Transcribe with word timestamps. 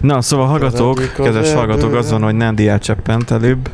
Na, 0.00 0.20
szóval 0.20 0.46
hallgatók, 0.46 1.12
kedves 1.16 1.52
hallgatók, 1.52 1.94
az 1.94 2.10
van, 2.10 2.22
hogy 2.22 2.34
Nandi 2.34 2.68
elcseppent 2.68 3.30
előbb. 3.30 3.70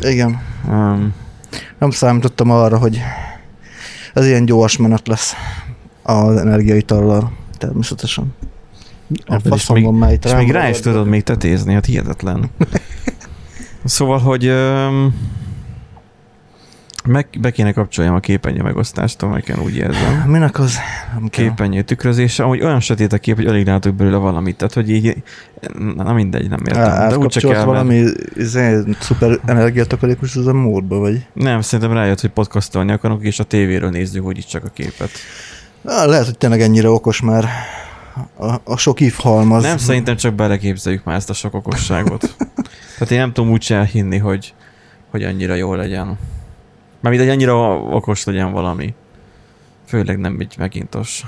Igen. 0.00 0.40
Um, 0.68 1.14
Nem 1.78 1.90
számítottam 1.90 2.50
arra, 2.50 2.78
hogy 2.78 3.00
ez 4.14 4.26
ilyen 4.26 4.44
gyors 4.44 4.76
menet 4.76 5.08
lesz 5.08 5.34
az 6.02 6.36
energiaitallal. 6.36 7.32
Természetesen. 7.58 8.34
A 9.26 9.38
faszom 9.38 9.82
van 9.82 9.94
már 9.94 10.12
itt 10.12 10.24
és 10.24 10.34
még 10.34 10.50
rá 10.50 10.68
is 10.68 10.80
tudod 10.80 11.06
még 11.06 11.22
tetézni, 11.22 11.72
hát 11.72 11.84
hihetetlen. 11.84 12.50
szóval, 13.84 14.18
hogy 14.18 14.48
um, 14.48 15.14
meg, 17.06 17.26
be 17.40 17.50
kéne 17.50 17.72
kapcsoljam 17.72 18.14
a 18.14 18.20
képernyő 18.20 18.62
megosztást, 18.62 19.22
amelyeken 19.22 19.58
úgy 19.58 19.76
érzem. 19.76 20.24
Minek 20.26 20.58
az? 20.58 20.76
Nem. 21.14 21.28
Képernyő 21.28 21.82
tükrözése, 21.82 22.42
ahogy 22.42 22.62
olyan 22.62 22.80
sötét 22.80 23.12
a 23.12 23.18
kép, 23.18 23.36
hogy 23.36 23.46
alig 23.46 23.66
látok 23.66 23.94
belőle 23.94 24.16
valamit. 24.16 24.56
Tehát, 24.56 24.74
hogy 24.74 24.90
így, 24.90 25.22
na 25.96 26.12
mindegy, 26.12 26.48
nem 26.48 26.60
értem. 26.66 26.82
Á, 26.82 27.08
De 27.08 27.16
úgy 27.18 27.26
csak 27.28 27.44
átkapcsolt 27.44 27.54
kell, 27.54 27.64
mert- 27.64 27.66
valami 27.66 28.04
izé, 28.34 28.82
szuper 29.00 29.38
energiatakarékos 29.46 30.36
az 30.36 30.46
a 30.46 30.52
módba, 30.52 30.98
vagy? 30.98 31.26
Nem, 31.32 31.60
szerintem 31.60 31.96
rájött, 31.96 32.20
hogy 32.20 32.30
podcastolni 32.30 32.92
akarok, 32.92 33.24
és 33.24 33.38
a 33.38 33.44
tévéről 33.44 33.90
nézzük, 33.90 34.24
hogy 34.24 34.38
itt 34.38 34.46
csak 34.46 34.64
a 34.64 34.68
képet. 34.68 35.10
Á, 35.84 36.04
lehet, 36.04 36.24
hogy 36.24 36.38
tényleg 36.38 36.60
ennyire 36.60 36.88
okos 36.90 37.20
már 37.20 37.48
a, 38.36 38.54
a 38.64 38.76
sok 38.76 39.00
if 39.00 39.18
halmaz. 39.20 39.62
Nem, 39.62 39.78
szerintem 39.78 40.16
csak 40.16 40.34
beleképzeljük 40.34 41.04
már 41.04 41.16
ezt 41.16 41.30
a 41.30 41.34
sok 41.34 41.54
okosságot. 41.54 42.36
Tehát 42.98 43.10
én 43.10 43.18
nem 43.18 43.32
tudom 43.32 43.50
úgy 43.50 43.66
elhinni, 43.70 44.18
hogy, 44.18 44.54
hogy 45.10 45.22
annyira 45.22 45.54
jó 45.54 45.74
legyen. 45.74 46.18
Mármint, 47.06 47.24
hogy 47.26 47.34
annyira 47.36 47.74
okos 47.78 48.24
legyen 48.24 48.52
valami. 48.52 48.94
Főleg 49.86 50.18
nem 50.18 50.36
egy 50.38 50.54
megintos. 50.58 51.24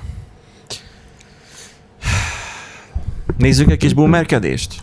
Nézzük 3.36 3.70
egy 3.70 3.77
kis 3.78 3.95
boomerkedést? 3.95 4.80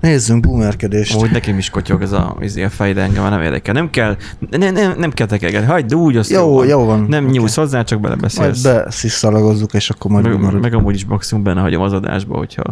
Nézzünk 0.00 0.40
boomerkedést. 0.42 1.14
Úgy 1.14 1.30
nekem 1.30 1.58
is 1.58 1.70
kotyog 1.70 2.02
ez 2.02 2.12
a, 2.12 2.36
izé 2.40 2.62
a 2.62 2.70
fej, 2.70 2.92
de 2.92 3.02
engem 3.02 3.22
már 3.22 3.30
nem 3.30 3.42
érdekel. 3.42 3.74
Nem 3.74 3.90
kell, 3.90 4.16
nem, 4.50 4.74
nem, 4.74 4.94
nem 4.98 5.10
kell 5.10 5.26
tekegetni. 5.26 5.66
Hagyd 5.66 5.94
úgy, 5.94 6.16
azt 6.16 6.30
Jó, 6.30 6.54
van. 6.54 6.66
jó 6.66 6.84
van. 6.84 7.00
Nem 7.08 7.24
Oké. 7.24 7.32
nyúlsz 7.32 7.56
hozzá, 7.56 7.82
csak 7.82 8.00
Majd 8.00 8.10
belebeszélsz. 8.12 8.62
besziszalagozzuk, 8.62 9.72
és 9.74 9.90
akkor 9.90 10.10
majd 10.10 10.24
meg, 10.24 10.32
boomerod. 10.32 10.60
meg, 10.60 10.74
amúgy 10.74 10.94
is 10.94 11.04
maximum 11.04 11.44
benne 11.44 11.60
hagyom 11.60 11.82
az 11.82 11.92
adásba, 11.92 12.36
hogyha 12.36 12.62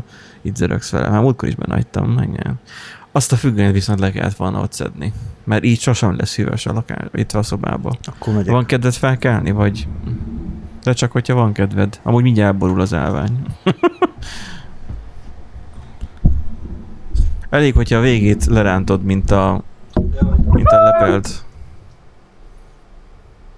itt 0.42 0.56
zörögsz 0.56 0.90
vele. 0.90 1.08
Már 1.08 1.20
múltkor 1.22 1.48
is 1.48 1.54
benne 1.54 1.74
hagytam, 1.74 2.10
meg 2.10 2.28
nem. 2.28 2.54
Azt 3.12 3.32
a 3.32 3.36
függönyt 3.36 3.72
viszont 3.72 4.00
le 4.00 4.10
kellett 4.10 4.36
volna 4.36 4.60
ott 4.60 4.72
szedni. 4.72 5.12
Mert 5.44 5.64
így 5.64 5.80
sosem 5.80 6.16
lesz 6.16 6.36
hűvös 6.36 6.66
a 6.66 6.72
lakás, 6.72 7.08
itt 7.12 7.32
a 7.32 7.42
szobába. 7.42 7.96
Akkor 8.04 8.34
megyek. 8.34 8.52
Van 8.52 8.64
kedved 8.64 8.94
felkelni, 8.94 9.50
vagy... 9.50 9.88
De 10.82 10.92
csak, 10.92 11.12
hogyha 11.12 11.34
van 11.34 11.52
kedved. 11.52 12.00
Amúgy 12.02 12.22
mindjárt 12.22 12.56
borul 12.56 12.80
az 12.80 12.94
állvány. 12.94 13.42
Elég, 17.50 17.74
hogyha 17.74 17.96
a 17.96 18.00
végét 18.00 18.44
lerántod, 18.44 19.02
mint 19.02 19.30
a... 19.30 19.62
Mint 20.44 20.66
a 20.66 20.82
lepelt. 20.82 21.44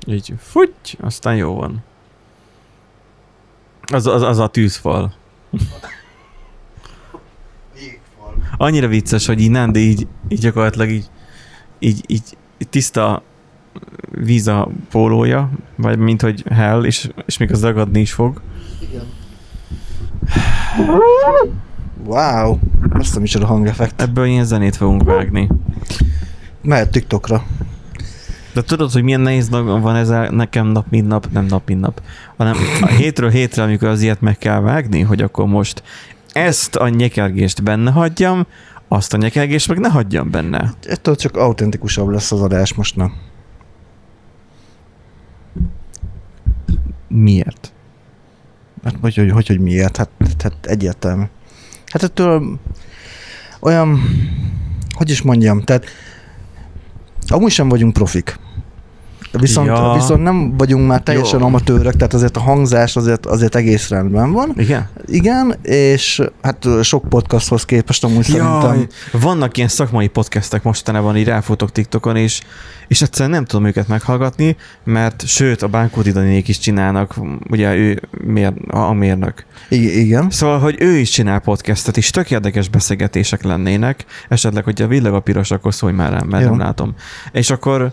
Így 0.07 0.35
futty, 0.39 0.97
aztán 1.01 1.37
jó 1.37 1.55
van. 1.55 1.85
Az, 3.93 4.07
az, 4.07 4.23
az 4.23 4.39
a 4.39 4.49
tűzfal. 4.49 5.15
Annyira 8.57 8.87
vicces, 8.87 9.27
hogy 9.27 9.41
így 9.41 9.51
nem, 9.51 9.73
de 9.73 9.79
így, 9.79 10.07
így 10.29 10.39
gyakorlatilag 10.39 10.91
így, 10.91 11.11
így, 11.79 12.05
így, 12.07 12.37
tiszta 12.71 13.23
víz 14.11 14.49
a 14.49 14.69
pólója, 14.91 15.51
vagy 15.77 15.99
mint 15.99 16.23
hogy 16.23 16.45
hell, 16.51 16.85
és, 16.85 17.11
és 17.27 17.37
még 17.37 17.53
az 17.53 17.63
ragadni 17.63 18.01
is 18.01 18.13
fog. 18.13 18.41
Wow, 22.05 22.59
azt 22.91 23.37
a 23.37 23.47
hangeffekt. 23.47 24.03
Ebből 24.03 24.27
ilyen 24.27 24.45
zenét 24.45 24.77
fogunk 24.77 25.05
vágni. 25.05 25.49
Mehet 26.63 26.91
TikTokra. 26.91 27.45
De 28.53 28.63
tudod, 28.63 28.93
hogy 28.93 29.03
milyen 29.03 29.21
nehéz 29.21 29.49
van 29.51 29.97
ezzel 29.97 30.29
nekem 30.29 30.67
nap, 30.67 30.87
mint 30.91 31.07
nap, 31.07 31.29
nem 31.33 31.45
nap, 31.45 31.69
mint 31.69 31.81
nap, 31.81 32.03
hanem 32.37 32.57
a 32.81 32.87
hétről 32.87 33.31
hétre, 33.31 33.63
amikor 33.63 33.89
az 33.89 34.03
ilyet 34.03 34.21
meg 34.21 34.39
kell 34.39 34.61
vágni, 34.61 35.01
hogy 35.01 35.23
akkor 35.23 35.47
most 35.47 35.83
ezt 36.33 36.77
a 36.77 36.89
nyekergést 36.89 37.63
benne 37.63 37.91
hagyjam, 37.91 38.47
azt 38.89 39.15
a 39.15 39.17
nyekergést 39.17 39.69
meg 39.69 39.79
ne 39.79 39.89
hagyjam 39.89 40.31
benne. 40.31 40.75
Ettől 40.83 41.17
csak 41.17 41.37
autentikusabb 41.37 42.09
lesz 42.09 42.33
az 42.33 42.41
adás 42.41 42.75
most, 42.75 42.97
nem? 42.97 43.13
Miért? 47.09 47.73
Hát 48.85 48.95
hogy, 49.01 49.15
hogy, 49.15 49.31
hogy, 49.31 49.47
hogy 49.47 49.61
miért? 49.61 49.97
Hát, 49.97 50.11
hát 50.43 50.67
egyértelmű. 50.67 51.25
Hát 51.87 52.03
ettől 52.03 52.59
olyan, 53.61 54.01
hogy 54.91 55.11
is 55.11 55.23
mondjam, 55.23 55.63
tehát 55.63 55.85
amúgy 57.27 57.51
sem 57.51 57.69
vagyunk 57.69 57.93
profik. 57.93 58.39
Viszont, 59.41 59.67
Ja. 59.67 59.93
viszont 59.95 60.23
nem 60.23 60.57
vagyunk 60.57 60.87
már 60.87 61.01
teljesen 61.01 61.41
Jó. 61.41 61.47
amatőrök, 61.47 61.93
tehát 61.97 62.15
azért 62.15 62.37
a 62.37 62.41
hangzás 62.41 62.97
azért, 62.97 63.27
azért 63.27 63.55
egész 63.55 63.89
rendben 63.89 64.33
van. 64.33 64.53
Igen? 64.57 64.89
Igen, 65.07 65.55
és 65.63 66.23
hát 66.43 66.67
sok 66.83 67.09
podcasthoz 67.09 67.65
képest 67.65 68.05
amúgy 68.05 68.25
szerintem 68.25 68.75
Jaj, 68.75 68.87
vannak 69.13 69.57
ilyen 69.57 69.69
szakmai 69.69 70.07
podcastek 70.09 70.63
mostanában, 70.63 71.17
így 71.17 71.27
ráfutok 71.27 71.73
TikTokon, 71.73 72.17
és, 72.17 72.41
és 72.89 73.03
egyszerűen 73.03 73.31
nem 73.31 73.45
tudom 73.45 73.67
őket 73.67 73.89
meghallgatni, 73.89 74.57
mert 74.85 75.27
sőt, 75.27 75.63
a 75.63 75.67
Bánkóti 75.69 76.11
Daniék 76.13 76.49
is 76.49 76.59
csinálnak, 76.59 77.15
ugye 77.51 77.75
ő 77.75 78.01
mér, 78.11 78.53
a 78.69 78.93
mérnök. 78.93 79.45
I- 79.69 79.99
igen. 80.01 80.31
Szóval, 80.31 80.59
hogy 80.59 80.77
ő 80.79 80.97
is 80.97 81.11
csinál 81.11 81.39
podcastet, 81.41 81.97
és 81.97 82.11
tök 82.11 82.31
érdekes 82.31 82.69
beszélgetések 82.69 83.43
lennének, 83.43 84.05
esetleg, 84.29 84.65
hogyha 84.65 84.85
a 84.85 84.89
villag 84.89 85.15
a 85.15 85.21
piros, 85.21 85.51
akkor 85.51 85.75
szólj 85.75 85.93
már 85.93 86.13
rám, 86.13 86.27
mert 86.27 86.43
Jó. 86.45 86.49
nem 86.51 86.59
látom. 86.59 86.95
És 87.33 87.51
akkor, 87.51 87.93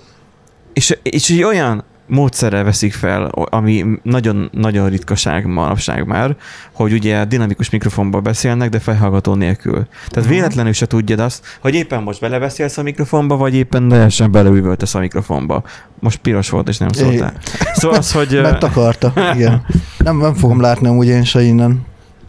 és, 0.74 0.98
és 1.04 1.30
egy 1.30 1.44
olyan 1.44 1.84
módszerrel 2.08 2.64
veszik 2.64 2.94
fel, 2.94 3.24
ami 3.32 3.86
nagyon-nagyon 4.04 4.90
ritkaság 4.90 5.46
manapság 5.46 6.06
már, 6.08 6.36
hogy 6.72 6.94
ugye 6.94 7.26
dinamikus 7.26 7.70
mikrofonból 7.70 8.22
beszélnek, 8.22 8.70
de 8.70 8.80
felhallgató 8.80 9.34
nélkül. 9.34 9.88
Tehát 10.10 10.30
Mhm. 10.30 10.34
véletlenül 10.34 10.74
se 10.74 10.86
tudjad 10.86 11.20
azt, 11.20 11.46
hogy 11.62 11.74
éppen 11.76 12.04
most 12.04 12.20
belebeszélsz 12.20 12.78
a 12.78 12.84
mikrofonba, 12.84 13.38
vagy 13.38 13.56
éppen 13.56 13.88
teljesen 13.88 14.32
beleüvöltesz 14.32 14.96
a 14.96 15.00
mikrofonba. 15.00 15.64
Most 16.00 16.18
piros 16.18 16.50
volt, 16.50 16.68
és 16.68 16.78
nem 16.78 16.90
szóltál. 16.90 17.34
Szóval 17.74 17.98
az, 17.98 18.12
hogy... 18.12 18.40
Mert 18.42 18.64
akarta, 18.64 19.14
igen. 19.36 19.66
Nem, 19.98 20.18
nem 20.18 20.34
fogom 20.34 20.62
látni 20.62 20.88
amúgy 20.88 21.08
én 21.08 21.24
se 21.24 21.42
innen. 21.42 21.86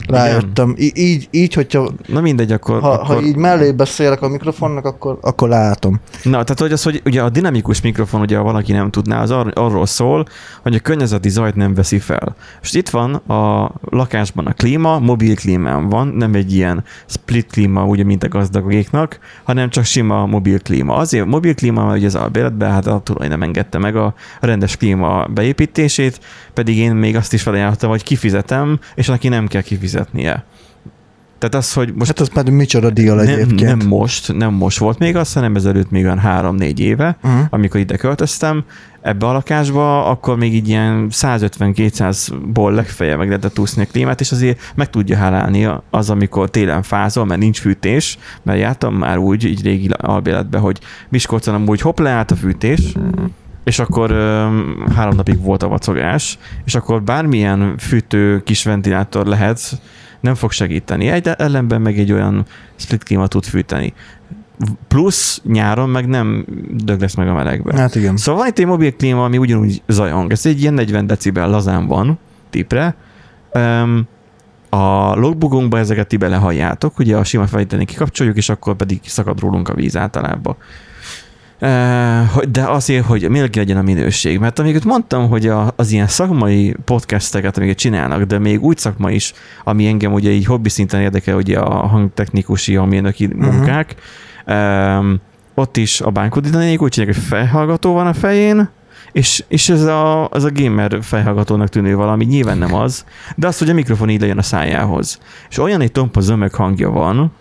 Rájöttem. 0.08 0.74
Így, 0.78 1.28
így, 1.30 1.54
hogyha 1.54 1.90
Na 2.06 2.20
mindegy, 2.20 2.52
akkor... 2.52 2.80
ha, 2.80 2.90
akkor... 2.90 3.06
ha 3.06 3.22
így 3.22 3.36
mellé 3.36 3.72
beszélek 3.72 4.22
a 4.22 4.28
mikrofonnak, 4.28 4.84
akkor, 4.84 5.18
akkor 5.20 5.48
látom. 5.48 6.00
Na, 6.22 6.30
tehát 6.30 6.60
hogy 6.60 6.72
az, 6.72 6.82
hogy 6.82 7.02
ugye 7.04 7.22
a 7.22 7.28
dinamikus 7.28 7.80
mikrofon, 7.80 8.20
ugye 8.20 8.36
ha 8.36 8.42
valaki 8.42 8.72
nem 8.72 8.90
tudná, 8.90 9.22
az 9.22 9.30
ar- 9.30 9.58
arról 9.58 9.86
szól, 9.86 10.26
hogy 10.62 10.74
a 10.74 10.78
környezeti 10.78 11.28
zajt 11.28 11.54
nem 11.54 11.74
veszi 11.74 11.98
fel. 11.98 12.36
És 12.62 12.72
itt 12.72 12.88
van 12.88 13.14
a 13.14 13.72
lakásban 13.90 14.46
a 14.46 14.52
klíma, 14.52 14.98
mobil 14.98 15.34
klímán 15.34 15.88
van, 15.88 16.08
nem 16.08 16.34
egy 16.34 16.54
ilyen 16.54 16.84
split 17.06 17.50
klíma, 17.50 17.84
ugye, 17.84 18.04
mint 18.04 18.24
a 18.24 18.28
gazdagéknak, 18.28 19.18
hanem 19.44 19.70
csak 19.70 19.84
sima 19.84 20.26
mobil 20.26 20.60
klíma. 20.60 20.94
Azért 20.94 21.26
mobil 21.26 21.54
klíma, 21.54 21.84
mert 21.84 21.96
ugye 21.96 22.06
az 22.06 22.14
albéletben, 22.14 22.70
hát 22.70 22.86
a 22.86 23.00
tulaj 23.04 23.28
nem 23.28 23.42
engedte 23.42 23.78
meg 23.78 23.96
a 23.96 24.14
rendes 24.40 24.76
klíma 24.76 25.26
beépítését, 25.26 26.20
pedig 26.54 26.76
én 26.76 26.94
még 26.94 27.16
azt 27.16 27.32
is 27.32 27.42
felajánlottam, 27.42 27.90
hogy 27.90 28.02
kifizetem, 28.02 28.78
és 28.94 29.06
neki 29.06 29.28
nem 29.28 29.46
kell 29.46 29.62
kifizetnie. 29.62 30.44
Tehát 31.38 31.54
az, 31.54 31.72
hogy 31.72 31.92
most 31.94 32.06
hát 32.06 32.20
az 32.20 32.30
pedig 32.32 32.52
micsoda 32.52 32.90
deal 32.90 33.16
nem, 33.16 33.26
egyébként. 33.26 33.60
nem 33.60 33.88
most, 33.88 34.32
nem 34.32 34.52
most 34.52 34.78
volt 34.78 34.98
még 34.98 35.16
az, 35.16 35.32
hanem 35.32 35.56
ezelőtt 35.56 35.90
még 35.90 36.04
olyan 36.04 36.18
három-négy 36.18 36.80
éve, 36.80 37.16
Uh-huh. 37.22 37.40
amikor 37.50 37.80
ide 37.80 37.96
költöztem 37.96 38.64
ebbe 39.02 39.26
a 39.26 39.32
lakásba, 39.32 40.06
akkor 40.06 40.36
még 40.36 40.54
így 40.54 40.68
ilyen 40.68 41.08
150-200-ból 41.10 42.74
legfeljebb 42.74 43.18
meg 43.18 43.26
lehetett 43.28 43.58
úszni 43.58 43.82
a 43.82 43.86
klímát, 43.92 44.20
és 44.20 44.32
azért 44.32 44.60
meg 44.74 44.90
tudja 44.90 45.16
hálálni 45.16 45.68
az, 45.90 46.10
amikor 46.10 46.50
télen 46.50 46.82
fázol, 46.82 47.24
mert 47.24 47.40
nincs 47.40 47.60
fűtés, 47.60 48.18
mert 48.42 48.58
jártam 48.58 48.94
már 48.94 49.18
úgy, 49.18 49.44
így 49.44 49.62
régi 49.62 49.88
albéletben, 49.96 50.60
hogy 50.60 50.78
Miskolcon 51.08 51.54
amúgy 51.54 51.80
hopp 51.80 51.98
leállt 51.98 52.30
a 52.30 52.36
fűtés, 52.36 52.80
és 53.64 53.78
akkor 53.78 54.10
ö, 54.10 54.46
három 54.94 55.16
napig 55.16 55.42
volt 55.42 55.62
a 55.62 55.68
vacogás, 55.68 56.38
és 56.64 56.74
akkor 56.74 57.02
bármilyen 57.02 57.74
fűtő 57.78 58.42
kis 58.42 58.64
ventilátor 58.64 59.26
lehet, 59.26 59.80
nem 60.20 60.34
fog 60.34 60.52
segíteni. 60.52 61.08
Egy 61.08 61.28
ellenben 61.28 61.80
meg 61.80 61.98
egy 61.98 62.12
olyan 62.12 62.46
split 62.76 63.04
klíma 63.04 63.26
tud 63.26 63.44
fűteni. 63.44 63.92
Plusz 64.88 65.40
nyáron 65.44 65.88
meg 65.88 66.06
nem 66.06 66.44
dög 66.70 67.00
lesz 67.00 67.14
meg 67.14 67.28
a 67.28 67.34
melegbe. 67.34 67.76
Hát 67.76 67.94
igen. 67.94 68.16
Szóval 68.16 68.40
van 68.40 68.50
itt 68.50 68.58
egy 68.58 68.66
mobil 68.66 68.96
klíma, 68.96 69.24
ami 69.24 69.38
ugyanúgy 69.38 69.82
zajong. 69.86 70.32
Ez 70.32 70.46
egy 70.46 70.60
ilyen 70.60 70.74
40 70.74 71.06
decibel 71.06 71.48
lazán 71.48 71.86
van, 71.86 72.18
tipre. 72.50 72.94
Um, 73.52 74.08
a 74.68 75.14
logbookуnkba 75.14 75.78
ezeket 75.78 76.06
ti 76.06 76.16
belehalljátok, 76.16 76.98
ugye 76.98 77.16
a 77.16 77.24
sima 77.24 77.46
felvételén 77.46 77.86
kikapcsoljuk, 77.86 78.36
és 78.36 78.48
akkor 78.48 78.74
pedig 78.74 79.00
szakad 79.04 79.40
rólunk 79.40 79.68
a 79.68 79.74
víz 79.74 79.96
általában. 79.96 80.56
Eh, 81.58 82.30
De 82.48 82.62
azért, 82.62 83.06
hogy 83.06 83.28
miért 83.28 83.56
legyen 83.56 83.76
a 83.76 83.82
minőség. 83.82 84.38
Mert 84.38 84.58
amiket 84.58 84.84
mondtam, 84.84 85.28
hogy 85.28 85.46
a, 85.46 85.72
az 85.76 85.90
ilyen 85.90 86.06
szakmai 86.06 86.74
podcasteket, 86.84 87.56
amiket 87.56 87.76
csinálnak, 87.76 88.22
de 88.22 88.38
még 88.38 88.62
úgy 88.62 88.78
szakma 88.78 89.10
is, 89.10 89.32
ami 89.64 89.86
engem 89.86 90.12
ugye 90.12 90.30
így 90.30 90.44
hobbi 90.46 90.68
szinten 90.68 91.00
érdekel, 91.00 91.36
ugye 91.36 91.58
a 91.58 91.86
hangtechnikusi, 91.86 92.76
amilyenöki 92.76 93.26
Mhm. 93.26 93.44
munkák, 93.44 93.94
um, 94.46 95.20
ott 95.54 95.76
is 95.76 96.00
a 96.00 96.10
bánkodítanék, 96.10 96.82
úgy 96.82 96.90
csinálják, 96.90 97.16
hogy 97.18 97.26
felhallgató 97.26 97.92
van 97.92 98.06
a 98.06 98.12
fején, 98.14 98.68
és, 99.12 99.44
és 99.48 99.68
ez 99.68 99.82
a, 99.82 100.28
az 100.28 100.44
a 100.44 100.50
gamer 100.54 100.98
felhallgatónak 101.02 101.68
tűnő 101.68 101.94
valami, 101.96 102.24
nyilván 102.24 102.58
nem 102.58 102.74
az, 102.74 103.04
de 103.36 103.46
az, 103.46 103.58
hogy 103.58 103.70
a 103.70 103.74
mikrofon 103.74 104.08
így 104.10 104.20
legyen 104.20 104.38
a 104.38 104.42
szájához. 104.42 105.18
És 105.50 105.58
olyan 105.58 105.80
egy 105.80 105.92
tompa 105.92 106.20
zömök 106.20 106.54
hangja 106.54 106.90
van, 106.90 107.32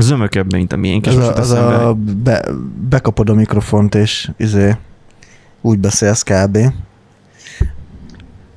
zömökebb, 0.00 0.52
mint 0.52 0.72
a 0.72 0.76
miénk, 0.76 1.06
Ez 1.06 1.16
a, 1.16 1.34
az 1.34 1.50
a 1.50 1.96
be, 2.22 2.48
bekapod 2.88 3.30
a 3.30 3.34
mikrofont, 3.34 3.94
és 3.94 4.30
izé, 4.36 4.76
úgy 5.60 5.78
beszélsz 5.78 6.22
kb. 6.22 6.58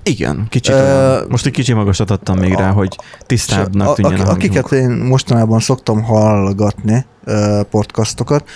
Igen, 0.04 0.48
kicsit 0.50 0.74
Ö, 0.74 0.78
olyan. 0.78 1.26
Most 1.30 1.46
egy 1.46 1.52
kicsi 1.52 1.74
magasat 1.74 2.12
adtam 2.12 2.38
még 2.38 2.54
rá, 2.54 2.72
hogy 2.72 2.98
tisztábbnak 3.26 3.88
a, 3.88 3.94
tűnjön 3.94 4.20
a, 4.20 4.28
a, 4.28 4.32
akiket 4.32 4.70
hangjunk. 4.70 5.00
én 5.00 5.06
mostanában 5.06 5.60
szoktam 5.60 6.04
hallgatni, 6.04 7.06
podcastokat, 7.70 8.50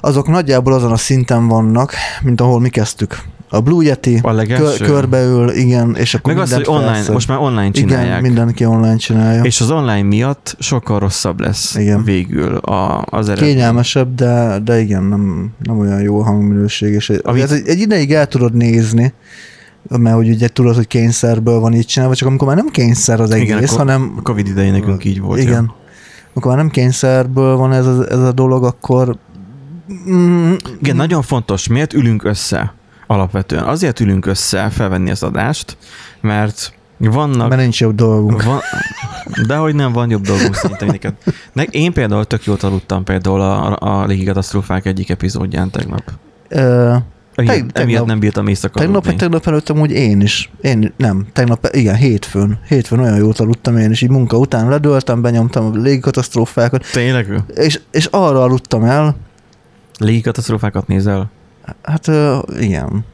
azok 0.00 0.28
nagyjából 0.28 0.72
azon 0.72 0.92
a 0.92 0.96
szinten 0.96 1.48
vannak, 1.48 1.94
mint 2.22 2.40
ahol 2.40 2.60
mi 2.60 2.68
kezdtük. 2.68 3.22
A 3.54 3.60
Blue 3.60 3.84
Yeti 3.84 4.18
A 4.22 4.34
kö, 4.42 4.70
körbeül, 4.84 5.50
igen, 5.50 5.94
és 5.94 6.14
akkor 6.14 6.32
Meg 6.34 6.42
az, 6.42 6.52
hogy 6.54 6.64
online, 6.66 6.92
felszed. 6.92 7.12
most 7.12 7.28
már 7.28 7.38
online 7.38 7.70
csinálják. 7.70 8.08
Igen, 8.08 8.22
mindenki 8.22 8.64
online 8.64 8.96
csinálja. 8.96 9.42
És 9.42 9.60
az 9.60 9.70
online 9.70 10.02
miatt 10.02 10.56
sokkal 10.58 10.98
rosszabb 10.98 11.40
lesz 11.40 11.74
Igen. 11.74 12.04
végül 12.04 12.56
a, 12.56 13.04
az 13.10 13.28
eredmény. 13.28 13.52
Kényelmesebb, 13.54 14.14
de, 14.14 14.58
de 14.64 14.80
igen, 14.80 15.02
nem, 15.02 15.50
nem 15.62 15.78
olyan 15.78 16.00
jó 16.00 16.20
hangminőség. 16.20 16.92
És 16.92 17.12
Amit- 17.22 17.42
ez 17.42 17.52
egy, 17.52 17.68
egy 17.68 17.78
ideig 17.80 18.12
el 18.12 18.26
tudod 18.26 18.54
nézni, 18.54 19.12
mert 19.88 20.16
hogy 20.16 20.28
ugye 20.28 20.48
tudod, 20.48 20.74
hogy 20.74 20.86
kényszerből 20.86 21.58
van 21.60 21.74
így 21.74 21.86
csinálva, 21.86 22.14
csak 22.14 22.28
amikor 22.28 22.46
már 22.46 22.56
nem 22.56 22.68
kényszer 22.68 23.20
az 23.20 23.30
egész, 23.30 23.44
Igen, 23.44 23.58
akkor- 23.58 23.76
hanem 23.78 24.12
A 24.18 24.22
Covid 24.22 24.46
idején 24.46 24.72
nekünk 24.72 25.04
így 25.04 25.20
volt. 25.20 25.40
igen. 25.40 25.72
Amikor 26.32 26.50
már 26.54 26.60
nem 26.60 26.70
kényszerből 26.70 27.56
van 27.56 27.72
ez 27.72 27.86
a, 27.86 28.06
ez 28.10 28.18
a 28.18 28.32
dolog, 28.32 28.64
akkor 28.64 29.16
mm, 30.10 30.52
Igen, 30.80 30.96
nagyon 30.96 31.22
fontos, 31.22 31.68
miért 31.68 31.92
ülünk 31.92 32.24
össze 32.24 32.74
alapvetően. 33.06 33.64
Azért 33.64 34.00
ülünk 34.00 34.26
össze 34.26 34.68
felvenni 34.70 35.10
az 35.10 35.22
adást, 35.22 35.76
mert 36.20 36.72
vannak... 36.98 37.48
mert 37.48 37.60
nincs 37.60 37.80
jobb 37.80 37.94
dolgunk. 37.94 38.42
Van, 38.42 38.60
de 39.46 39.56
hogy 39.56 39.74
nem 39.74 39.92
van 39.92 40.10
jobb 40.10 40.22
dolgunk 40.22 40.54
szerintem 40.54 40.88
neked. 40.88 41.14
Ne, 41.52 41.62
én 41.62 41.92
például 41.92 42.24
tök 42.24 42.44
jót 42.44 42.62
aludtam 42.62 43.04
például 43.04 43.40
a, 43.40 43.76
a 43.80 44.06
légikatasztrófák 44.06 44.86
egyik 44.86 45.10
epizódján 45.10 45.70
tegnap. 45.70 46.02
Ö, 46.48 46.94
Emiatt, 47.34 47.56
tegnap- 47.56 47.78
emiatt 47.78 48.06
nem 48.06 48.18
bírtam 48.18 48.46
éjszaka 48.46 48.78
tegnap, 48.78 49.04
vagy 49.04 49.16
tegnap 49.16 49.46
előtt 49.46 49.68
amúgy 49.68 49.90
én 49.90 50.20
is. 50.20 50.50
Én 50.60 50.92
nem, 50.96 51.26
tegnap, 51.32 51.68
igen, 51.72 51.94
hétfőn. 51.94 52.58
Hétfőn 52.68 52.98
olyan 52.98 53.16
jót 53.16 53.38
aludtam 53.38 53.76
én 53.76 53.90
is, 53.90 54.02
így 54.02 54.10
munka 54.10 54.36
után 54.36 54.68
ledöltem, 54.68 55.22
benyomtam 55.22 55.66
a 55.66 55.70
légikatasztrófákat, 55.76 56.84
Tényleg? 56.92 57.42
és, 57.54 57.80
és 57.90 58.06
arra 58.10 58.42
aludtam 58.42 58.84
el, 58.84 59.16
Légikatasztrófákat 59.98 60.86
nézel? 60.86 61.30
Hát 61.82 62.10
igen, 62.58 63.04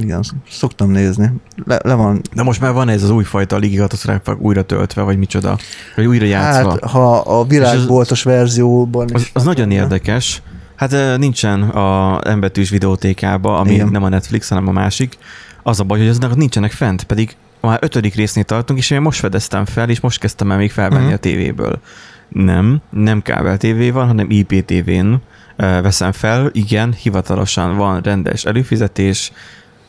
igen, 0.00 0.22
szoktam 0.50 0.90
nézni. 0.90 1.30
Le, 1.64 1.78
le 1.84 1.94
van, 1.94 2.20
De 2.34 2.42
most 2.42 2.60
már 2.60 2.72
van 2.72 2.88
ez 2.88 3.02
az 3.02 3.10
újfajta 3.10 3.56
légikatasztrófák 3.56 4.40
újra 4.40 4.62
töltve, 4.62 5.02
vagy 5.02 5.18
micsoda, 5.18 5.58
vagy 5.96 6.06
újra 6.06 6.24
játszva. 6.26 6.70
hát 6.70 6.84
ha 6.90 7.18
a 7.18 7.44
virágboltos 7.44 8.22
verzióban 8.22 9.08
Az, 9.12 9.28
az 9.32 9.44
nagyon 9.44 9.70
érdekes. 9.70 10.42
Hát 10.76 11.16
nincsen 11.18 11.62
a 11.62 12.20
embetűs 12.28 12.70
videótékába, 12.70 13.58
ami 13.58 13.72
Igen. 13.72 13.88
nem 13.88 14.02
a 14.02 14.08
Netflix, 14.08 14.48
hanem 14.48 14.68
a 14.68 14.72
másik. 14.72 15.18
Az 15.62 15.80
a 15.80 15.84
baj, 15.84 15.98
hogy 15.98 16.08
aznak 16.08 16.36
nincsenek 16.36 16.70
fent, 16.72 17.02
pedig 17.04 17.36
már 17.60 17.78
ötödik 17.82 18.14
résznél 18.14 18.44
tartunk, 18.44 18.78
és 18.78 18.90
én 18.90 19.00
most 19.00 19.18
fedeztem 19.20 19.64
fel, 19.64 19.88
és 19.88 20.00
most 20.00 20.20
kezdtem 20.20 20.50
el 20.50 20.56
még 20.58 20.70
felvenni 20.70 21.04
Mhm. 21.04 21.12
a 21.12 21.16
tévéből. 21.16 21.80
Nem, 22.28 22.80
nem 22.90 23.22
kábel 23.22 23.56
tévé 23.56 23.90
van, 23.90 24.06
hanem 24.06 24.26
IPTV-n 24.30 25.14
veszem 25.58 26.12
fel. 26.12 26.50
Igen, 26.52 26.92
hivatalosan 26.92 27.76
van 27.76 28.00
rendes 28.00 28.44
előfizetés, 28.44 29.32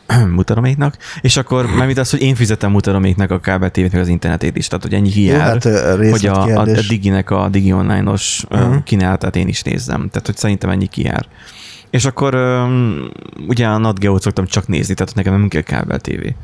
mutaroméknak, 0.35 0.97
és 1.21 1.37
akkor 1.37 1.65
mert 1.75 1.97
az, 1.97 2.09
hogy 2.09 2.21
én 2.21 2.35
fizetem 2.35 2.71
mutaroméknak 2.71 3.31
a 3.31 3.39
kábel 3.39 3.69
tévét, 3.69 3.91
meg 3.91 4.01
az 4.01 4.07
internetét 4.07 4.57
is, 4.57 4.67
tehát 4.67 4.83
hogy 4.83 4.93
ennyi 4.93 5.09
hiány 5.09 5.39
hát 5.39 5.63
hogy 6.11 6.25
a, 6.25 6.43
a, 6.43 6.61
a. 6.61 6.65
Diginek 6.65 7.29
a 7.29 7.49
Digi 7.49 7.73
Online-os 7.73 8.43
uh-huh. 8.49 8.83
kínálatát 8.83 9.35
én 9.35 9.47
is 9.47 9.61
nézzem. 9.61 10.07
Tehát, 10.09 10.25
hogy 10.25 10.37
szerintem 10.37 10.69
ennyi 10.69 10.87
kijár. 10.87 11.25
És 11.89 12.05
akkor 12.05 12.35
um, 12.35 13.09
ugye 13.47 13.67
a 13.67 13.77
Nat 13.77 13.99
Geo-t 13.99 14.21
szoktam 14.21 14.45
csak 14.45 14.67
nézni, 14.67 14.93
tehát 14.93 15.15
nekem 15.15 15.33
nem 15.33 15.47
kell 15.47 15.61
kábel 15.61 15.99
tévé. 15.99 16.35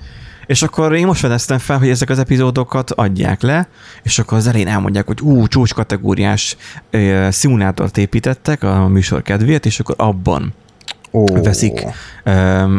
És 0.45 0.61
akkor 0.61 0.93
én 0.93 1.05
most 1.05 1.19
fedeztem 1.19 1.57
fel, 1.57 1.77
hogy 1.77 1.89
ezek 1.89 2.09
az 2.09 2.19
epizódokat 2.19 2.91
adják 2.91 3.41
le, 3.41 3.67
és 4.03 4.19
akkor 4.19 4.37
az 4.37 4.47
elején 4.47 4.67
elmondják, 4.67 5.07
hogy 5.07 5.21
ú, 5.21 5.47
csúcs 5.47 5.73
kategóriás 5.73 6.57
ö, 6.89 7.27
szimulátort 7.31 7.97
építettek 7.97 8.63
a 8.63 8.87
műsor 8.87 9.21
kedvéért, 9.21 9.65
és 9.65 9.79
akkor 9.79 9.95
abban 9.97 10.53
Ó, 11.15 11.25
veszik 11.25 11.85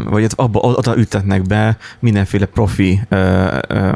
vagy 0.04 0.26
abba, 0.34 0.60
oda 0.60 0.96
ültetnek 0.96 1.42
be 1.42 1.76
mindenféle 1.98 2.46
profi 2.46 3.00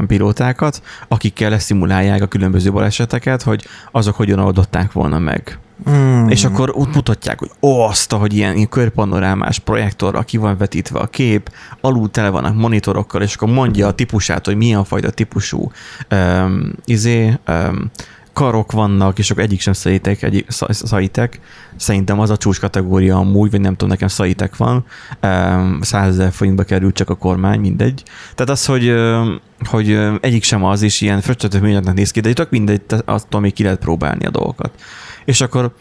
pilótákat, 0.06 0.82
akikkel 1.08 1.50
leszimulálják 1.50 2.22
a 2.22 2.26
különböző 2.26 2.72
baleseteket, 2.72 3.42
hogy 3.42 3.66
azok 3.92 4.16
hogyan 4.16 4.38
oldották 4.38 4.92
volna 4.92 5.18
meg. 5.18 5.58
Mm. 5.90 6.28
És 6.28 6.44
akkor 6.44 6.70
úgy 6.70 6.88
mutatják, 6.94 7.38
hogy 7.38 7.50
ó, 7.62 7.80
azt, 7.80 8.12
hogy 8.12 8.34
ilyen, 8.34 8.54
ilyen 8.54 8.68
körpanorámás 8.68 9.58
projektorral 9.58 10.24
ki 10.24 10.36
van 10.36 10.56
vetítve 10.56 10.98
a 10.98 11.06
kép, 11.06 11.52
alul 11.80 12.10
tele 12.10 12.28
vannak 12.28 12.54
monitorokkal, 12.54 13.22
és 13.22 13.34
akkor 13.34 13.48
mondja 13.48 13.86
a 13.86 13.92
típusát, 13.92 14.46
hogy 14.46 14.56
milyen 14.56 14.84
fajta 14.84 15.10
típusú 15.10 15.70
um, 16.10 16.72
izé, 16.84 17.38
um, 17.48 17.90
karok 18.32 18.72
vannak, 18.72 19.18
és 19.18 19.30
akkor 19.30 19.42
egyik 19.42 19.60
sem 19.60 19.72
szaitek, 19.72 20.44
sz- 20.48 20.86
szaitek. 20.86 21.40
Szerintem 21.76 22.20
az 22.20 22.30
a 22.30 22.36
csúcs 22.36 22.60
kategória 22.60 23.16
amúgy, 23.16 23.50
vagy 23.50 23.60
nem 23.60 23.72
tudom, 23.72 23.88
nekem 23.88 24.08
szaitek 24.08 24.56
van. 24.56 24.84
Um, 25.22 25.78
100 25.80 26.08
ezer 26.08 26.32
forintba 26.32 26.62
került 26.62 26.94
csak 26.94 27.10
a 27.10 27.14
kormány, 27.14 27.60
mindegy. 27.60 28.02
Tehát 28.34 28.50
az, 28.52 28.66
hogy, 28.66 28.94
hogy 29.64 29.98
egyik 30.20 30.42
sem 30.42 30.64
az, 30.64 30.82
és 30.82 31.00
ilyen 31.00 31.20
fröccsötök 31.20 31.60
műanyagnak 31.62 31.94
néz 31.94 32.10
ki, 32.10 32.20
de 32.20 32.32
csak 32.32 32.50
mindegy, 32.50 32.82
attól 33.04 33.40
még 33.40 33.52
ki 33.52 33.62
lehet 33.62 33.78
próbálni 33.78 34.26
a 34.26 34.30
dolgokat. 34.30 34.70
És 35.24 35.40
akkor 35.40 35.72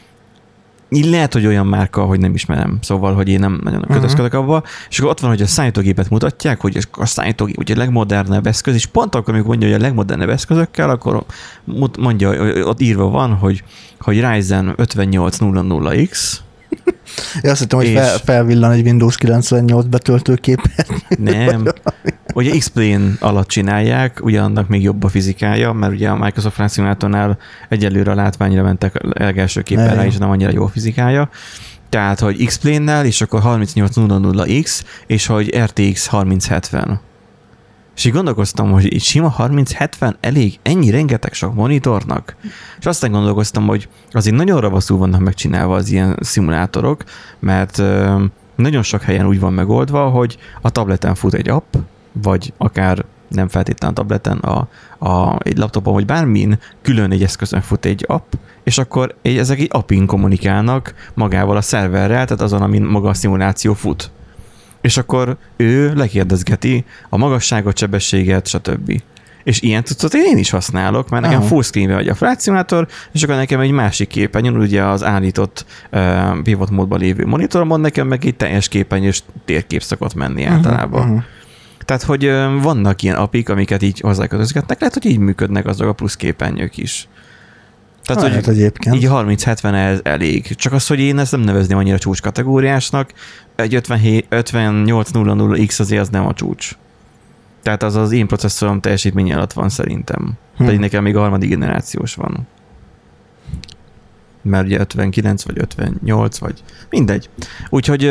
így 0.89 1.06
lehet, 1.06 1.33
hogy 1.33 1.45
olyan 1.45 1.68
márka, 1.68 2.03
hogy 2.06 2.19
nem 2.19 2.33
ismerem, 2.33 2.77
szóval, 2.81 3.13
hogy 3.13 3.30
én 3.30 3.39
nem 3.39 3.59
nagyon 3.63 3.81
kötözködök 3.81 4.33
abba, 4.33 4.63
és 4.89 5.00
akkor 5.00 5.12
ott 5.12 5.19
van, 5.19 5.30
hogy 5.30 5.41
a 5.41 5.47
számítógépet 5.47 6.09
mutatják, 6.09 6.62
hogy 6.62 6.88
a 6.91 7.06
számítógép 7.06 7.57
ugye 7.57 7.75
a 7.75 7.77
legmodernebb 7.77 8.47
eszköz, 8.47 8.74
és 8.74 8.86
pont 8.86 9.15
akkor, 9.15 9.33
amikor 9.33 9.50
mondja, 9.50 9.68
hogy 9.68 9.77
a 9.77 9.81
legmodernebb 9.81 10.30
eszközökkel, 10.30 10.89
akkor 10.89 11.24
mondja, 12.00 12.44
hogy 12.44 12.62
ott 12.62 12.81
írva 12.81 13.09
van, 13.09 13.33
hogy, 13.33 13.63
hogy 14.00 14.25
Ryzen 14.25 14.74
5800X, 14.77 16.38
Én 17.41 17.51
azt 17.51 17.59
hittem, 17.59 17.77
hogy 17.79 17.88
és- 17.88 17.93
fel, 17.99 18.17
felvillan 18.17 18.71
egy 18.71 18.85
Windows 18.85 19.17
98 19.17 19.85
betöltőképet. 19.85 20.88
nem, 21.19 21.67
ugye 22.33 22.57
X-Plane 22.57 23.11
alatt 23.19 23.47
csinálják, 23.47 24.19
ugye 24.23 24.41
annak 24.41 24.67
még 24.67 24.81
jobb 24.81 25.03
a 25.03 25.07
fizikája, 25.07 25.73
mert 25.73 25.93
ugye 25.93 26.09
a 26.09 26.17
Microsoft 26.17 26.55
Flight 26.55 26.73
Simulatornál 26.73 27.38
egyelőre 27.69 28.11
a 28.11 28.15
látványra 28.15 28.63
mentek 28.63 28.93
legelső 29.01 29.61
képen 29.61 29.95
rá, 29.95 30.05
és 30.05 30.17
nem 30.17 30.29
annyira 30.29 30.51
jó 30.51 30.63
a 30.63 30.67
fizikája. 30.67 31.29
Tehát, 31.89 32.19
hogy 32.19 32.45
X-Plane-nel, 32.45 33.05
és 33.05 33.21
akkor 33.21 33.41
3800X, 33.43 34.81
és 35.07 35.25
hogy 35.25 35.57
RTX 35.57 36.07
3070. 36.07 36.99
És 38.00 38.06
így 38.06 38.13
gondolkoztam, 38.13 38.72
hogy 38.72 38.94
egy 38.94 39.01
sima 39.01 39.29
3070 39.29 40.18
elég 40.20 40.60
ennyi 40.62 40.89
rengeteg 40.89 41.34
sok 41.34 41.53
monitornak. 41.53 42.36
És 42.79 42.86
aztán 42.86 43.12
gondolkoztam, 43.12 43.68
hogy 43.68 43.89
azért 44.12 44.36
nagyon 44.36 44.62
ravaszul 44.62 44.98
vannak 44.98 45.20
megcsinálva 45.20 45.75
az 45.75 45.89
ilyen 45.89 46.18
szimulátorok, 46.22 47.03
mert 47.39 47.82
nagyon 48.56 48.84
sok 48.84 49.01
helyen 49.01 49.27
úgy 49.27 49.39
van 49.39 49.53
megoldva, 49.53 50.10
hogy 50.10 50.38
a 50.62 50.70
tableten 50.70 51.15
fut 51.15 51.34
egy 51.34 51.50
app, 51.50 51.74
vagy 52.12 52.53
akár 52.58 53.06
nem 53.27 53.48
feltétlenül 53.48 53.96
a 53.96 54.00
tableten, 54.00 54.38
a, 54.38 54.68
a, 55.10 55.38
egy 55.44 55.58
laptopon, 55.58 55.94
vagy 55.94 56.06
bármin 56.06 56.60
külön 56.82 57.12
egy 57.12 57.24
eszközön 57.24 57.62
fut 57.62 57.86
egy 57.86 58.06
app, 58.08 58.34
és 58.63 58.77
akkor 58.77 59.15
egy, 59.22 59.38
ezek 59.38 59.60
egy 59.60 59.70
appin 59.72 60.06
kommunikálnak 60.06 60.94
magával 61.13 61.58
a 61.58 61.62
szerverrel, 61.62 62.25
tehát 62.25 62.41
azon, 62.41 62.62
amin 62.62 62.84
maga 62.84 63.10
a 63.10 63.13
szimuláció 63.13 63.74
fut. 63.74 64.12
És 64.81 64.98
akkor 64.98 65.38
ő 65.57 65.93
lekérdezgeti 65.93 66.86
a 67.09 67.17
magasságot, 67.17 67.77
sebességet, 67.77 68.48
stb. 68.48 69.01
És 69.43 69.62
ilyen 69.62 69.83
cuccot 69.83 70.13
én 70.13 70.38
is 70.38 70.50
használok, 70.50 71.09
mert 71.09 71.24
nekem 71.24 71.39
Aha. 71.39 71.48
full 71.48 71.62
screen 71.62 71.93
vagy 71.93 72.07
a 72.07 72.15
Flight 72.15 72.41
Simulator, 72.41 72.88
és 73.12 73.24
akkor 73.24 73.36
nekem 73.36 73.59
egy 73.59 73.71
másik 73.71 74.07
képernyőn, 74.07 74.57
ugye 74.57 74.83
az 74.83 75.03
állított 75.03 75.65
uh, 75.91 76.41
pivot 76.43 76.69
módban 76.69 77.00
lévő 77.00 77.25
monitoromon, 77.25 77.79
nekem 77.79 78.07
meg 78.07 78.25
egy 78.25 78.36
teljes 78.36 78.67
képernyős 78.67 79.24
térkép 79.45 79.81
szokott 79.81 80.13
menni 80.13 80.43
általában. 80.43 81.01
Uh-huh. 81.01 81.24
Tehát, 81.86 82.03
hogy 82.03 82.31
vannak 82.62 83.01
ilyen 83.01 83.15
apik, 83.15 83.50
amiket 83.50 83.81
így 83.81 84.00
hozzákötözgetnek, 84.00 84.79
lehet, 84.79 84.93
hogy 84.93 85.05
így 85.05 85.17
működnek 85.17 85.65
azok 85.65 85.88
a 85.88 85.93
plusz 85.93 86.15
képernyők 86.15 86.77
is. 86.77 87.07
Tehát, 88.03 88.24
Lehet 88.24 88.45
hogy 88.45 88.57
egyébként. 88.57 88.95
így 88.95 89.07
30-70 89.09 89.74
ez 89.74 90.00
elég. 90.03 90.55
Csak 90.55 90.74
az, 90.74 90.88
hogy 90.88 91.00
én 91.00 91.19
ezt 91.19 91.31
nem 91.31 91.41
nevezném 91.41 91.77
annyira 91.77 91.98
csúcs 91.98 92.21
kategóriásnak, 92.21 93.12
egy 93.60 93.75
57, 93.75 94.25
5800X 94.30 95.80
azért 95.80 96.01
az 96.01 96.10
nem 96.10 96.25
a 96.25 96.34
csúcs. 96.34 96.78
Tehát 97.62 97.84
az 97.84 97.96
az 97.96 98.12
én 98.12 98.28
processzorom 98.28 98.80
teljesítmény 98.80 99.34
alatt 99.34 99.54
van 99.54 99.70
szerintem. 99.70 100.32
Hm. 100.58 100.66
Pedig 100.66 100.80
nekem 100.80 101.04
még 101.04 101.16
a 101.16 101.20
harmadik 101.20 101.50
generációs 101.50 102.16
van. 102.16 102.48
Mert 104.42 104.66
ugye 104.66 104.80
59 104.80 105.44
vagy 105.44 105.58
58 105.58 106.38
vagy 106.38 106.63
mindegy. 106.89 107.30
Úgyhogy, 107.70 108.01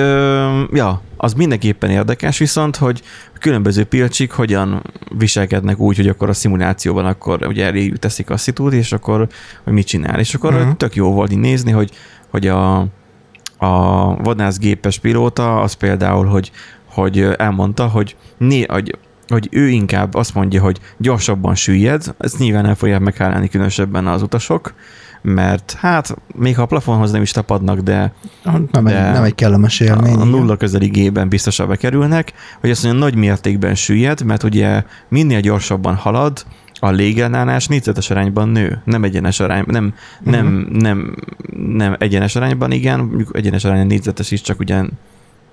ja, 0.72 1.02
az 1.16 1.32
mindenképpen 1.32 1.90
érdekes, 1.90 2.38
viszont, 2.38 2.76
hogy 2.76 3.02
különböző 3.40 3.84
pilcsik 3.84 4.30
hogyan 4.30 4.82
viselkednek 5.18 5.78
úgy, 5.78 5.96
hogy 5.96 6.08
akkor 6.08 6.28
a 6.28 6.32
szimulációban 6.32 7.06
akkor 7.06 7.46
ugye 7.46 7.64
elé 7.64 7.88
teszik 7.88 8.30
a 8.30 8.36
szitút, 8.36 8.72
és 8.72 8.92
akkor 8.92 9.28
hogy 9.64 9.72
mit 9.72 9.86
csinál. 9.86 10.18
És 10.18 10.34
akkor 10.34 10.54
uh-huh. 10.54 10.76
tök 10.76 10.94
jó 10.94 11.12
volt 11.12 11.32
így 11.32 11.38
nézni, 11.38 11.70
hogy, 11.70 11.90
hogy 12.30 12.46
a, 12.46 12.86
a 13.58 14.14
vadászgépes 14.16 14.98
pilóta 14.98 15.60
az 15.60 15.72
például, 15.72 16.26
hogy, 16.26 16.50
hogy 16.90 17.20
elmondta, 17.36 17.86
hogy, 17.86 18.16
né, 18.38 18.64
hogy 18.68 18.98
hogy 19.28 19.48
ő 19.50 19.68
inkább 19.68 20.14
azt 20.14 20.34
mondja, 20.34 20.62
hogy 20.62 20.80
gyorsabban 20.96 21.54
süllyed, 21.54 22.14
ezt 22.18 22.38
nyilván 22.38 22.62
nem 22.62 22.74
fogják 22.74 23.00
megállni 23.00 23.48
különösebben 23.48 24.06
az 24.06 24.22
utasok, 24.22 24.74
mert 25.22 25.76
hát 25.78 26.16
még 26.34 26.56
ha 26.56 26.62
a 26.62 26.66
plafonhoz 26.66 27.10
nem 27.10 27.22
is 27.22 27.30
tapadnak, 27.30 27.78
de 27.78 28.12
nem, 28.44 28.68
de 28.70 29.06
egy, 29.06 29.12
nem 29.12 29.22
egy 29.22 29.34
kellemes 29.34 29.80
élmény. 29.80 30.14
A 30.14 30.24
nulla 30.24 30.56
közeli 30.56 30.86
gében 30.86 31.28
biztosan 31.28 31.68
bekerülnek, 31.68 32.32
hogy 32.60 32.70
azt 32.70 32.82
mondja, 32.82 33.00
nagy 33.00 33.14
mértékben 33.14 33.74
süllyed, 33.74 34.22
mert 34.22 34.42
ugye 34.42 34.82
minél 35.08 35.40
gyorsabban 35.40 35.94
halad, 35.94 36.44
a 36.80 36.90
légellenállás 36.90 37.66
négyzetes 37.66 38.10
arányban 38.10 38.48
nő, 38.48 38.80
nem 38.84 39.04
egyenes 39.04 39.40
arányban, 39.40 39.74
nem, 39.74 39.94
uh-huh. 40.20 40.32
nem, 40.32 40.68
nem, 40.72 41.14
nem 41.76 41.96
egyenes 41.98 42.36
arányban, 42.36 42.72
igen, 42.72 42.98
mondjuk 43.00 43.36
egyenes 43.36 43.64
arányban 43.64 43.86
négyzetes 43.86 44.30
is, 44.30 44.40
csak 44.40 44.60
ugyan, 44.60 44.90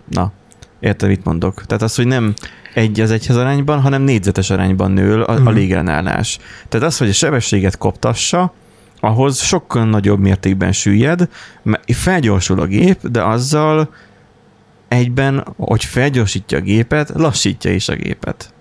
na, 0.10 0.32
érted, 0.80 1.10
mit 1.10 1.24
mondok. 1.24 1.66
Tehát 1.66 1.84
az, 1.84 1.96
hogy 1.96 2.08
nem 2.08 2.34
egy 2.74 3.00
az 3.00 3.12
egyhez 3.12 3.36
arányban, 3.36 3.82
hanem 3.82 4.02
négyzetes 4.02 4.50
arányban 4.50 4.92
nő 4.92 5.22
a, 5.24 5.32
uh-huh. 5.32 5.48
a 5.48 5.52
légellenállás. 5.52 6.40
Tehát 6.70 6.88
az, 6.88 6.98
hogy 6.98 7.10
a 7.10 7.14
sebességet 7.14 7.78
koptassa, 7.78 8.54
ahhoz 9.00 9.42
sokkal 9.42 9.86
nagyobb 9.86 10.20
mértékben 10.20 10.72
süllyed, 10.72 11.30
mert 11.64 11.96
felgyorsul 11.96 12.60
a 12.60 12.66
gép, 12.66 13.08
de 13.08 13.24
azzal 13.24 13.90
egyben, 14.88 15.48
hogy 15.58 15.84
felgyorsítja 15.84 16.58
a 16.58 16.62
gépet, 16.62 17.10
lassítja 17.14 17.74
is 17.74 17.90
a 17.90 17.96
gépet. 17.96 18.54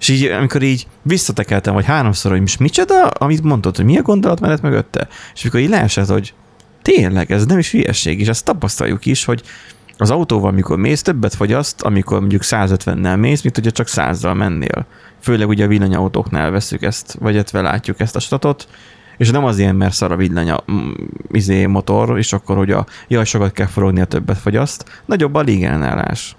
És 0.00 0.08
így, 0.08 0.24
amikor 0.24 0.62
így 0.62 0.86
visszatekeltem, 1.02 1.74
vagy 1.74 1.84
háromszor, 1.84 2.30
hogy 2.30 2.40
most 2.40 2.58
micsoda, 2.58 3.06
amit 3.06 3.42
mondtad, 3.42 3.76
hogy 3.76 3.84
mi 3.84 3.98
a 3.98 4.02
gondolat 4.02 4.40
mellett 4.40 4.62
mögötte, 4.62 5.08
és 5.34 5.42
amikor 5.42 5.60
így 5.60 5.68
leesett, 5.68 6.08
hogy 6.08 6.34
tényleg, 6.82 7.32
ez 7.32 7.46
nem 7.46 7.58
is 7.58 7.70
hülyeség, 7.70 8.20
és 8.20 8.28
ezt 8.28 8.44
tapasztaljuk 8.44 9.06
is, 9.06 9.24
hogy 9.24 9.42
az 9.96 10.10
autóval, 10.10 10.50
amikor 10.50 10.78
mész, 10.78 11.02
többet 11.02 11.34
fogyaszt, 11.34 11.82
amikor 11.82 12.18
mondjuk 12.18 12.42
150-nel 12.44 13.18
mész, 13.18 13.42
mint 13.42 13.54
hogyha 13.54 13.70
csak 13.70 13.86
100-zal 13.90 14.36
mennél. 14.36 14.86
Főleg 15.20 15.48
ugye 15.48 15.64
a 15.64 15.68
villanyautóknál 15.68 16.50
veszük 16.50 16.82
ezt, 16.82 17.16
vagy 17.20 17.36
etve 17.36 17.60
látjuk 17.60 18.00
ezt 18.00 18.16
a 18.16 18.20
statot, 18.20 18.68
és 19.16 19.30
nem 19.30 19.44
az 19.44 19.58
ilyen, 19.58 19.76
mert 19.76 19.94
szar 19.94 20.12
a 20.12 20.16
villany 20.16 20.50
a 20.50 20.64
izé 21.30 21.66
motor, 21.66 22.18
és 22.18 22.32
akkor, 22.32 22.56
hogy 22.56 22.70
a 22.70 22.86
jaj, 23.08 23.24
sokat 23.24 23.52
kell 23.52 23.66
forogni, 23.66 24.00
a 24.00 24.04
többet 24.04 24.38
fogyaszt. 24.38 25.02
Nagyobb 25.06 25.34
a 25.34 25.40
légellenállás. 25.40 26.36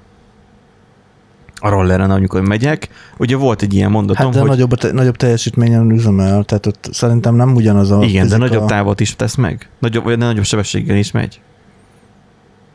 A 1.59 1.69
rolleren, 1.69 2.11
amikor 2.11 2.41
megyek, 2.41 2.89
ugye 3.17 3.35
volt 3.35 3.61
egy 3.61 3.73
ilyen 3.73 3.91
mondatom, 3.91 4.25
hát 4.25 4.33
de 4.33 4.39
hogy... 4.39 4.49
Nagyobb, 4.49 4.73
te, 4.73 4.91
nagyobb 4.91 5.15
teljesítményen 5.15 5.91
üzemel, 5.91 6.43
tehát 6.43 6.65
ott 6.65 6.89
szerintem 6.91 7.35
nem 7.35 7.55
ugyanaz 7.55 7.91
a 7.91 8.03
Igen, 8.03 8.23
fizika... 8.23 8.27
de 8.27 8.37
nagyobb 8.37 8.67
távot 8.67 8.99
is 8.99 9.15
tesz 9.15 9.35
meg. 9.35 9.69
Nagyobb, 9.79 10.03
vagy 10.03 10.17
nagyobb 10.17 10.45
sebességgel 10.45 10.97
is 10.97 11.11
megy. 11.11 11.39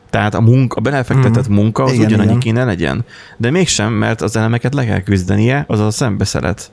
Tehát 0.09 0.33
a, 0.33 0.41
munka, 0.41 0.75
a 0.75 0.81
belefektetett 0.81 1.49
mm. 1.49 1.53
munka 1.53 1.83
az 1.83 1.91
igen, 1.91 2.05
ugyanannyi 2.05 2.27
igen. 2.27 2.39
kéne 2.39 2.63
legyen. 2.63 3.05
De 3.37 3.51
mégsem, 3.51 3.93
mert 3.93 4.21
az 4.21 4.35
elemeket 4.35 4.73
le 4.73 4.85
kell 4.85 5.01
küzdenie, 5.01 5.63
az 5.67 5.79
a 5.79 5.91
szembeszeret. 5.91 6.71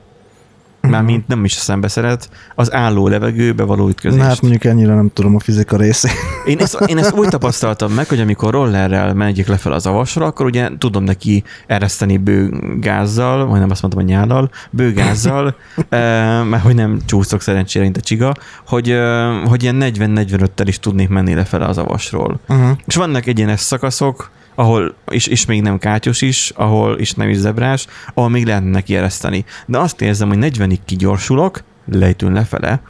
Mármint 0.89 1.27
nem 1.27 1.45
is 1.45 1.55
a 1.57 1.59
szembeszeret, 1.59 2.29
az 2.55 2.73
álló 2.73 3.07
levegőbe 3.07 3.63
való 3.63 3.87
ütközést. 3.87 4.21
Na, 4.21 4.27
hát 4.27 4.41
mondjuk 4.41 4.63
ennyire 4.63 4.93
nem 4.95 5.09
tudom 5.13 5.35
a 5.35 5.39
fizika 5.39 5.77
részét. 5.77 6.11
Én 6.45 6.59
ezt, 6.59 6.79
én 6.85 6.97
ezt 6.97 7.13
úgy 7.13 7.27
tapasztaltam 7.27 7.91
meg, 7.91 8.07
hogy 8.07 8.19
amikor 8.19 8.51
rollerrel 8.51 9.13
megyek 9.13 9.47
lefelé 9.47 9.75
az 9.75 9.85
avasra, 9.85 10.25
akkor 10.25 10.45
ugye 10.45 10.69
tudom 10.77 11.03
neki 11.03 11.43
ereszteni 11.67 12.17
bőgázzal, 12.17 13.45
vagy 13.45 13.59
nem 13.59 13.69
azt 13.69 13.81
mondtam, 13.81 14.03
hogy 14.03 14.11
nyállal, 14.11 14.49
bőgázzal, 14.69 15.55
mert 16.49 16.63
hogy 16.63 16.75
nem 16.75 16.99
csúszok 17.05 17.41
szerencsére, 17.41 17.83
mint 17.83 17.97
a 17.97 18.01
csiga, 18.01 18.33
hogy, 18.67 18.97
hogy 19.45 19.63
ilyen 19.63 19.77
40-45-tel 19.81 20.65
is 20.65 20.79
tudnék 20.79 21.09
menni 21.09 21.33
lefelé 21.33 21.63
az 21.63 21.77
avasról. 21.77 22.39
Uh-huh. 22.47 22.77
És 22.85 22.95
vannak 22.95 23.25
egyenes 23.25 23.59
szakaszok, 23.59 24.31
ahol 24.55 24.95
is, 25.11 25.27
is 25.27 25.45
még 25.45 25.61
nem 25.61 25.77
kátyos 25.77 26.21
is, 26.21 26.51
ahol 26.55 26.99
is 26.99 27.13
nem 27.13 27.29
is 27.29 27.37
zebrás, 27.37 27.87
ahol 28.13 28.29
még 28.29 28.45
lehetne 28.45 28.69
neki 28.69 28.95
ereszteni. 28.95 29.45
De 29.65 29.77
azt 29.77 30.01
érzem, 30.01 30.27
hogy 30.27 30.37
40-ig 30.57 30.77
kigyorsulok, 30.85 31.63
lejtőn 31.91 32.33
lefele, 32.33 32.81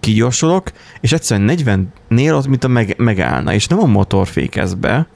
kigyorsulok, 0.00 0.70
és 1.00 1.12
egyszerűen 1.12 1.56
40-nél 1.58 2.36
ott, 2.36 2.46
mint 2.46 2.64
a 2.64 2.68
meg, 2.68 2.94
megállna, 2.98 3.52
és 3.52 3.66
nem 3.66 3.80
a 3.80 3.86
motor 3.86 4.26
fékez 4.26 4.74
be, 4.74 5.06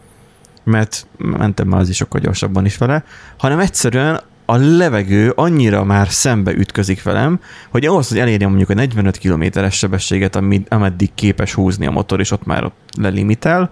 mert 0.64 1.06
mentem 1.16 1.68
már 1.68 1.80
az 1.80 1.88
is 1.88 1.96
sokkal 1.96 2.20
gyorsabban 2.20 2.64
is 2.64 2.76
vele, 2.76 3.04
hanem 3.37 3.58
egyszerűen 3.58 4.20
a 4.46 4.56
levegő 4.56 5.30
annyira 5.30 5.84
már 5.84 6.08
szembe 6.08 6.52
ütközik 6.52 7.02
velem, 7.02 7.40
hogy 7.70 7.87
ahhoz, 7.87 8.08
hogy 8.08 8.18
elérjem 8.18 8.49
mondjuk 8.49 8.70
a 8.70 8.75
45 8.75 9.16
kilométeres 9.16 9.76
sebességet, 9.76 10.38
ameddig 10.68 11.14
képes 11.14 11.54
húzni 11.54 11.87
a 11.87 11.90
motor, 11.90 12.20
és 12.20 12.30
ott 12.30 12.44
már 12.44 12.64
ott 12.64 12.76
lelimitel, 12.99 13.70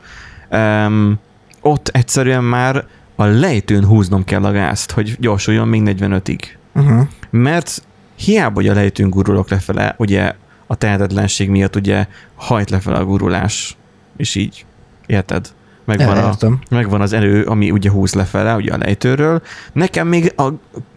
um, 0.51 1.19
ott 1.63 1.89
egyszerűen 1.89 2.45
már 2.45 2.85
a 3.17 3.25
lejtőn 3.25 3.85
húznom 3.85 4.25
kell 4.25 4.45
a 4.45 4.53
gázt, 4.53 4.91
hogy 4.91 5.17
gyorsuljon 5.19 5.69
még 5.69 5.83
45-ig. 5.85 6.41
Uh-huh. 6.75 7.07
Mert 7.31 7.83
hiába, 8.15 8.55
hogy 8.55 8.69
a 8.69 8.75
lejtőn 8.75 9.11
gurulok 9.11 9.49
lefele, 9.49 9.95
ugye 9.99 10.35
a 10.67 10.75
tehetetlenség 10.75 11.51
miatt 11.51 11.77
ugye 11.77 12.07
hajt 12.35 12.71
lefele 12.71 12.97
a 12.97 13.05
gurulás, 13.05 13.77
és 14.17 14.35
így, 14.35 14.65
érted? 15.07 15.49
Megvan, 15.85 16.17
a, 16.17 16.35
megvan 16.71 17.01
az 17.01 17.13
elő, 17.13 17.43
ami 17.43 17.71
ugye 17.71 17.91
húz 17.91 18.15
lefele, 18.15 18.55
ugye 18.55 18.73
a 18.73 18.79
lejtőről. 18.79 19.43
Nekem 19.73 20.09
még 20.09 20.33
a 20.37 20.49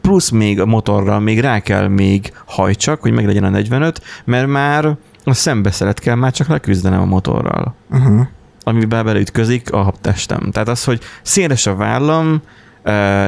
plusz 0.02 0.30
még 0.30 0.60
a 0.60 0.66
motorral 0.66 1.20
még 1.20 1.40
rá 1.40 1.60
kell 1.60 1.88
még 1.88 2.34
hajtsak, 2.46 3.02
hogy 3.02 3.12
meg 3.12 3.26
legyen 3.26 3.44
a 3.44 3.50
45, 3.50 4.02
mert 4.26 4.48
már 4.48 4.98
a 5.24 5.34
szembeszeret 5.34 6.00
kell 6.00 6.16
már 6.16 6.32
csak 6.32 6.48
leküzdenem 6.48 7.02
a 7.02 7.06
motorral. 7.06 7.76
Uh-huh 7.90 8.28
amiben 8.68 9.06
beleütközik 9.06 9.72
a 9.72 9.94
testem. 10.02 10.52
Tehát 10.52 10.68
az, 10.68 10.84
hogy 10.84 11.02
széles 11.22 11.66
a 11.66 11.76
vállam, 11.76 12.42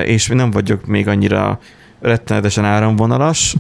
és 0.04 0.28
nem 0.28 0.52
vagyok 0.52 0.86
még 0.86 1.08
annyira 1.08 1.60
rettenetesen 2.00 2.66
áramvonalas, 2.66 3.56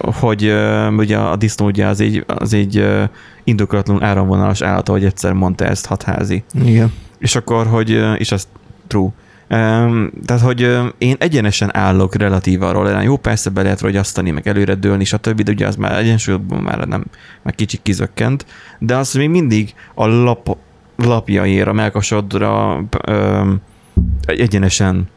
hogy 0.00 0.54
ugye 0.96 1.18
a 1.18 1.36
disznó 1.36 1.66
ugye 1.66 1.86
az 1.86 2.00
egy, 2.00 2.24
az 2.26 2.52
egy 2.52 2.86
indokolatlanul 3.44 4.04
áramvonalas 4.04 4.62
állat, 4.62 4.88
ahogy 4.88 5.04
egyszer 5.04 5.32
mondta 5.32 5.64
ezt 5.64 5.86
hatházi. 5.86 6.44
Igen. 6.64 6.92
És 7.18 7.36
akkor, 7.36 7.66
hogy, 7.66 7.90
és 8.18 8.32
az 8.32 8.48
true, 8.86 9.10
tehát, 9.48 10.42
hogy 10.42 10.78
én 10.98 11.16
egyenesen 11.18 11.76
állok 11.76 12.14
relatív 12.14 12.62
arról, 12.62 13.02
jó, 13.02 13.16
persze 13.16 13.50
be 13.50 13.62
lehet 13.62 13.80
rogyasztani, 13.80 14.30
meg 14.30 14.48
előre 14.48 14.74
dőlni, 14.74 15.04
stb., 15.04 15.42
de 15.42 15.52
ugye 15.52 15.66
az 15.66 15.76
már 15.76 15.98
egyensúlyban 15.98 16.62
már 16.62 16.78
nem, 16.78 17.04
már 17.42 17.54
kicsit 17.54 17.80
kizökkent, 17.82 18.46
de 18.78 18.96
az 18.96 19.14
még 19.14 19.28
mindig 19.28 19.74
a 19.94 20.06
lap, 20.06 20.56
lapjaira, 20.96 21.72
melkasodra 21.72 22.84
öm, 23.06 23.60
egyenesen 24.26 25.08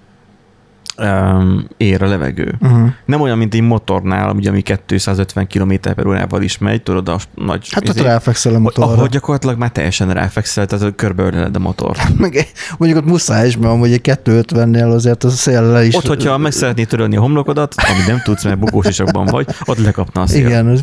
öm, 0.95 1.67
ér 1.77 2.01
a 2.01 2.07
levegő. 2.07 2.55
Uh-huh. 2.61 2.89
Nem 3.05 3.21
olyan, 3.21 3.37
mint 3.37 3.53
egy 3.53 3.61
motornál, 3.61 4.35
ugye, 4.35 4.49
ami 4.49 4.61
250 4.85 5.47
km 5.47 5.73
per 5.81 6.07
órával 6.07 6.41
is 6.41 6.57
megy, 6.57 6.83
tudod, 6.83 7.09
a 7.09 7.17
nagy... 7.35 7.67
Hát 7.71 7.89
ott 7.89 7.95
izé, 7.95 8.05
ráfekszel 8.05 8.55
a 8.55 8.59
motorra. 8.59 8.91
Ahogy 8.91 9.09
gyakorlatilag 9.09 9.57
már 9.57 9.71
teljesen 9.71 10.13
ráfekszel, 10.13 10.65
tehát 10.65 10.95
körbeöleled 10.95 11.55
a 11.55 11.59
motor. 11.59 11.97
Meg, 12.17 12.47
mondjuk 12.77 13.01
ott 13.01 13.09
muszáj 13.09 13.47
is, 13.47 13.57
mert 13.57 13.73
amúgy 13.73 13.91
egy 13.91 14.19
250-nél 14.25 14.93
azért 14.93 15.23
az 15.23 15.35
széllel 15.35 15.83
is... 15.83 15.95
Ott, 15.95 16.07
hogyha 16.07 16.37
meg 16.37 16.51
szeretnéd 16.51 16.87
törölni 16.87 17.15
a 17.15 17.21
homlokodat, 17.21 17.75
ami 17.77 18.03
nem 18.07 18.21
tudsz, 18.23 18.43
mert 18.43 18.59
bukós 18.59 18.85
isakban 18.85 19.25
vagy, 19.25 19.47
ott 19.65 19.77
lekapna 19.77 20.21
a 20.21 20.27
szél. 20.27 20.47
Igen, 20.47 20.79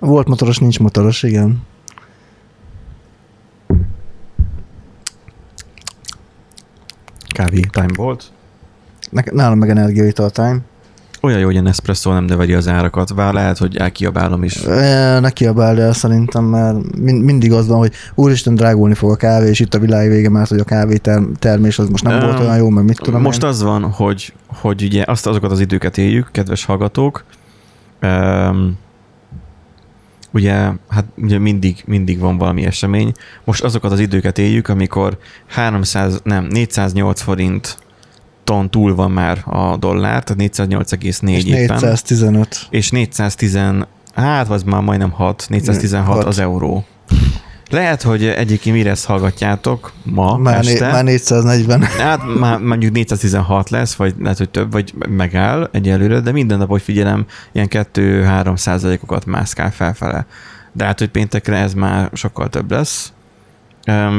volt 0.00 0.28
motoros, 0.28 0.58
nincs 0.58 0.78
motoros, 0.78 1.22
igen. 1.22 1.62
Kávé 7.38 7.60
time 7.70 7.92
volt. 7.94 8.24
Nálam 9.32 9.58
meg 9.58 9.70
energiaital 9.70 10.30
time. 10.30 10.58
Olyan 11.20 11.38
jó, 11.38 11.44
hogy 11.46 11.56
a 11.56 11.60
Nespresso 11.60 12.12
nem 12.12 12.24
növeli 12.24 12.52
az 12.52 12.68
árakat. 12.68 13.08
Vár 13.14 13.32
lehet, 13.32 13.58
hogy 13.58 13.76
elkiabálom 13.76 14.44
is. 14.44 14.64
E, 14.64 15.20
ne 15.20 15.30
kiabálj 15.30 15.80
el 15.80 15.92
szerintem, 15.92 16.44
mert 16.44 16.96
mindig 17.00 17.52
az 17.52 17.66
van, 17.66 17.78
hogy 17.78 17.92
úristen 18.14 18.54
drágulni 18.54 18.94
fog 18.94 19.10
a 19.10 19.16
kávé, 19.16 19.48
és 19.48 19.60
itt 19.60 19.74
a 19.74 19.78
világ 19.78 20.08
vége, 20.08 20.28
mert 20.28 20.48
hogy 20.48 20.58
a 20.58 20.64
kávé 20.64 20.96
termés 21.38 21.78
az 21.78 21.88
most 21.88 22.04
nem 22.04 22.18
um, 22.18 22.20
volt 22.20 22.40
olyan 22.40 22.56
jó, 22.56 22.68
mert 22.68 22.86
mit 22.86 23.00
tudom 23.02 23.22
Most 23.22 23.42
én. 23.42 23.48
az 23.48 23.62
van, 23.62 23.82
hogy, 23.82 24.32
hogy 24.46 24.82
ugye 24.82 25.02
azt 25.06 25.26
azokat 25.26 25.50
az 25.50 25.60
időket 25.60 25.98
éljük, 25.98 26.28
kedves 26.32 26.64
hallgatók, 26.64 27.24
um, 28.02 28.78
ugye, 30.32 30.70
hát 30.88 31.04
ugye 31.16 31.38
mindig, 31.38 31.82
mindig 31.86 32.18
van 32.18 32.38
valami 32.38 32.64
esemény. 32.64 33.12
Most 33.44 33.64
azokat 33.64 33.92
az 33.92 34.00
időket 34.00 34.38
éljük, 34.38 34.68
amikor 34.68 35.18
300, 35.46 36.20
nem, 36.24 36.44
408 36.44 37.20
forint 37.20 37.78
ton 38.44 38.70
túl 38.70 38.94
van 38.94 39.10
már 39.10 39.42
a 39.44 39.76
dollár, 39.76 40.24
tehát 40.24 40.52
408,4 40.54 41.28
És 41.30 41.44
éppen. 41.44 41.66
415. 41.66 42.66
És 42.70 42.90
410, 42.90 43.58
hát 44.14 44.50
az 44.50 44.62
már 44.62 44.82
majdnem 44.82 45.10
6, 45.10 45.46
416 45.48 46.16
Hat. 46.16 46.24
az 46.24 46.38
euró. 46.38 46.84
Lehet, 47.70 48.02
hogy 48.02 48.24
egyébként 48.24 48.76
mire 48.76 48.90
ezt 48.90 49.04
hallgatjátok 49.06 49.92
ma 50.02 50.36
Már, 50.36 50.64
né, 50.64 50.70
este. 50.70 50.90
már 50.90 51.04
440. 51.04 51.82
Hát 51.82 52.20
már 52.38 52.58
mondjuk 52.58 52.92
416 52.92 53.70
lesz, 53.70 53.94
vagy 53.94 54.14
lehet, 54.20 54.38
hogy 54.38 54.50
több, 54.50 54.72
vagy 54.72 54.94
megáll 55.08 55.68
egyelőre, 55.72 56.20
de 56.20 56.32
minden 56.32 56.58
nap, 56.58 56.68
hogy 56.68 56.82
figyelem, 56.82 57.26
ilyen 57.52 57.68
2-3 57.70 58.56
százalékokat 58.56 59.26
mászkál 59.26 59.70
felfele. 59.70 60.26
De 60.72 60.84
hát, 60.84 60.98
hogy 60.98 61.08
péntekre 61.08 61.56
ez 61.56 61.74
már 61.74 62.10
sokkal 62.12 62.48
több 62.48 62.70
lesz. 62.70 63.12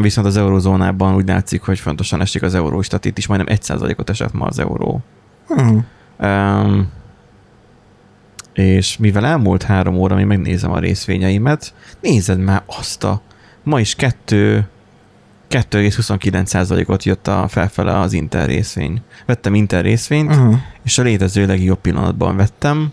Viszont 0.01 0.27
az 0.27 0.38
eurozónában 0.38 1.15
úgy 1.15 1.27
látszik, 1.27 1.62
hogy 1.62 1.79
fontosan 1.79 2.22
esik 2.22 2.41
az 2.41 2.56
euró, 2.56 2.82
tehát 2.82 3.06
itt 3.06 3.18
is 3.18 3.27
majdnem 3.27 3.53
1 3.53 3.62
százalékot 3.62 4.10
esett 4.10 4.34
ma 4.34 4.46
az 4.46 4.60
euró. 4.60 5.01
Hmm. 5.48 5.86
Um, 6.20 6.91
és 8.53 8.98
mivel 8.98 9.25
elmúlt 9.25 9.63
három 9.63 9.96
óra, 9.96 10.15
mi 10.15 10.24
megnézem 10.24 10.72
a 10.72 10.79
részvényeimet, 10.79 11.74
nézed 12.01 12.39
már 12.39 12.63
azt 12.65 13.03
a, 13.03 13.22
ma 13.70 13.80
is 13.80 13.96
2 13.96 14.68
2,29%-ot 15.50 17.04
jött 17.04 17.28
a 17.28 17.48
felfele 17.48 18.00
az 18.00 18.14
Inter 18.14 18.48
részvény. 18.48 19.02
Vettem 19.26 19.56
Inter 19.56 19.84
részvényt, 19.84 20.30
Uh-huh. 20.36 20.56
és 20.84 20.98
a 20.98 21.02
létező 21.04 21.46
legjobb 21.46 21.80
pillanatban 21.80 22.36
vettem. 22.36 22.92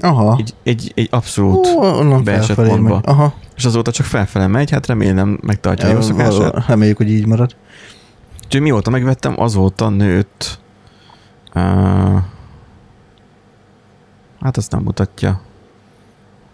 Aha. 0.00 0.36
Egy, 0.38 0.54
egy, 0.62 0.92
egy 0.94 1.08
abszolút, 1.10 1.66
onnan 1.76 2.24
beesett 2.24 2.56
pontba. 2.56 2.98
Aha. 3.04 3.34
és 3.56 3.64
azóta 3.64 3.90
csak 3.92 4.06
felfele 4.06 4.46
megy, 4.46 4.70
hát 4.70 4.86
remélem 4.86 5.38
megtartja 5.42 5.88
a 5.88 5.92
jó 5.92 6.00
szokását. 6.00 6.66
Reméljük, 6.66 6.96
hogy 6.96 7.10
így 7.10 7.26
marad. 7.26 7.56
Úgyhogy 8.44 8.60
mióta 8.60 8.90
megvettem, 8.90 9.40
azóta 9.40 9.88
nőtt. 9.88 10.58
Uh, 11.54 11.62
hát 14.40 14.56
azt 14.56 14.72
nem 14.72 14.82
mutatja. 14.82 15.40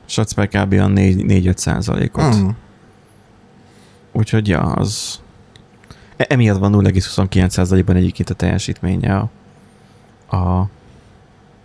Satsz 0.07 0.35
kb. 0.35 0.73
a 0.73 0.87
4-5 0.89 1.57
százalékot. 1.57 2.37
Mm. 2.37 2.49
Úgyhogy 4.13 4.49
ja, 4.49 4.61
az... 4.61 5.21
E- 6.17 6.27
Emiatt 6.29 6.59
van 6.59 6.73
0,29 6.73 7.49
százalékban 7.49 7.97
egyébként 7.97 8.31
a 8.31 8.35
teljesítménye 8.35 9.17
a, 10.29 10.37
a 10.37 10.69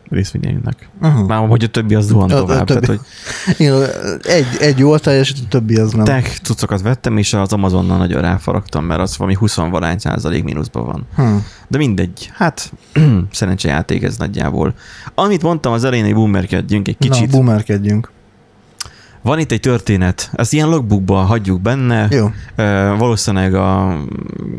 részvényeinknek. 0.10 0.90
Uh-huh. 1.02 1.28
Már 1.28 1.48
hogy 1.48 1.64
a 1.64 1.68
többi 1.68 1.96
az 1.96 2.06
zuhan 2.06 2.32
A- 2.32 2.36
a 2.36 2.38
tovább. 2.40 2.66
többi. 2.66 2.86
Tehát, 2.86 3.02
hogy 3.46 3.56
Igen, 3.60 3.84
egy, 4.22 4.46
egy 4.60 4.78
jól 4.78 5.00
teljesít, 5.00 5.38
a 5.46 5.48
többi 5.50 5.76
az 5.78 5.92
nem. 5.92 6.04
tech 6.06 6.42
cuccokat 6.42 6.82
vettem, 6.82 7.18
és 7.18 7.34
az 7.34 7.54
Amazonnal 7.54 7.98
nagyon 7.98 8.22
ráfaragtam, 8.22 8.86
mert 8.86 9.00
az 9.00 9.18
valami 9.18 9.36
20 9.36 9.56
valány 9.56 9.98
százalék 9.98 10.44
mínuszban 10.44 10.86
van. 10.86 11.06
Hm. 11.16 11.36
De 11.68 11.78
mindegy, 11.78 12.32
hát 12.34 12.72
szerencsejáték 13.32 14.04
ez 14.04 14.18
nagyjából. 14.18 14.74
Amit 15.16 15.42
mondtam 15.42 15.74
az 15.74 15.84
elején, 15.84 16.06
hogy 16.06 16.14
boomerkedjünk 16.14 16.88
egy 16.88 16.98
kicsit. 16.98 17.32
Na, 17.32 17.38
boomerkedjünk. 17.38 18.12
Van 19.28 19.40
itt 19.40 19.52
egy 19.52 19.60
történet, 19.60 20.32
ezt 20.34 20.54
ilyen 20.54 20.70
logbookba 20.70 21.16
hagyjuk 21.16 21.62
benne. 21.62 22.08
Jó. 22.10 22.32
Valószínűleg 22.98 23.54
a, 23.54 23.92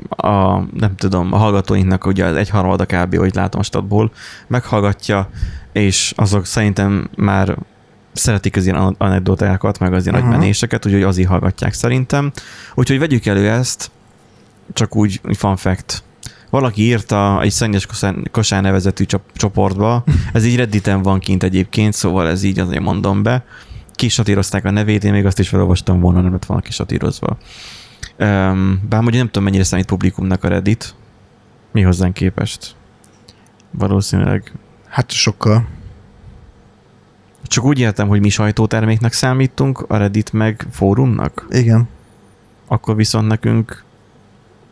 a, 0.09 0.65
nem 0.75 0.97
tudom, 0.97 1.33
a 1.33 1.37
hallgatóinknak 1.37 2.07
ugye 2.07 2.25
az 2.25 2.37
egyharmada 2.37 2.87
kb. 2.87 3.17
hogy 3.17 3.35
látom 3.35 3.61
a 3.61 3.65
statból, 3.65 4.13
meghallgatja, 4.47 5.31
és 5.73 6.13
azok 6.17 6.47
szerintem 6.47 7.11
már 7.17 7.57
szeretik 8.13 8.57
az 8.57 8.65
ilyen 8.65 8.95
anekdotákat, 8.99 9.79
meg 9.79 9.93
az 9.93 10.07
ilyen 10.07 10.19
uh-huh. 10.19 10.31
menéseket, 10.31 10.87
úgyhogy 10.87 11.03
azért 11.03 11.29
hallgatják 11.29 11.73
szerintem. 11.73 12.33
Úgyhogy 12.75 12.99
vegyük 12.99 13.27
elő 13.27 13.49
ezt, 13.49 13.91
csak 14.73 14.97
úgy, 14.97 15.21
úgy 15.25 15.37
fun 15.37 15.57
fact. 15.57 16.03
Valaki 16.51 16.83
írta 16.83 17.43
egy 17.43 17.51
szennyes 17.51 17.87
kosár, 17.87 18.15
kosár 18.31 18.63
nevezetű 18.63 19.05
csop- 19.05 19.37
csoportba, 19.37 20.05
ez 20.33 20.45
így 20.45 20.57
Redditen 20.57 21.03
van 21.03 21.19
kint 21.19 21.43
egyébként, 21.43 21.95
szóval 21.95 22.29
ez 22.29 22.43
így 22.43 22.59
azért 22.59 22.83
mondom 22.83 23.23
be. 23.23 23.45
Kisatírozták 23.99 24.65
a 24.65 24.71
nevét, 24.71 25.05
én 25.05 25.13
még 25.13 25.27
azt 25.27 25.39
is 25.39 25.49
felolvastam 25.49 26.01
volna, 26.01 26.21
nem 26.21 26.33
lett 26.33 26.45
volna 26.45 26.63
kisatírozva. 26.63 27.37
Um, 28.19 28.81
bár 28.89 29.01
mondjuk 29.01 29.15
nem 29.15 29.27
tudom, 29.27 29.45
mennyire 29.45 29.65
számít 29.65 29.87
publikumnak 29.87 30.45
a 30.45 30.49
Reddit. 30.49 30.95
Mi 31.73 31.83
hozzánk 31.83 32.15
képest? 32.15 32.75
Valószínűleg. 33.71 34.53
Hát 34.89 35.11
sokkal. 35.11 35.69
Csak 37.43 37.65
úgy 37.65 37.79
értem, 37.79 38.09
hogy 38.09 38.21
mi 38.21 38.29
sajtóterméknek 38.29 39.13
számítunk, 39.13 39.85
a 39.89 39.97
Reddit 39.97 40.33
meg 40.33 40.67
fórumnak. 40.71 41.47
Igen. 41.51 41.89
Akkor 42.67 42.97
viszont 42.97 43.27
nekünk 43.27 43.85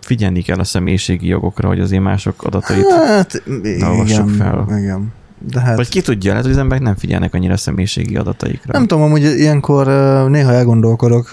figyelni 0.01 0.43
kell 0.43 0.59
a 0.59 0.65
személyiségi 0.65 1.27
jogokra, 1.27 1.69
hogy 1.69 1.81
azért 1.81 2.03
mások 2.03 2.43
adatait. 2.43 2.93
Hát, 2.93 3.43
igen, 3.63 4.29
fel. 4.29 4.67
igen. 4.69 5.13
De 5.51 5.61
hát 5.61 5.77
Vagy 5.77 5.89
ki 5.89 6.01
tudja, 6.01 6.31
lehet, 6.31 6.45
hogy 6.45 6.55
az 6.55 6.61
emberek 6.61 6.83
nem 6.85 6.97
figyelnek 6.97 7.35
annyira 7.35 7.53
a 7.53 7.57
személyiségi 7.57 8.17
adataikra. 8.17 8.73
nem 8.73 8.87
tudom, 8.87 9.05
amúgy 9.05 9.23
ilyenkor 9.23 9.87
néha 10.31 10.53
elgondolkodok 10.53 11.31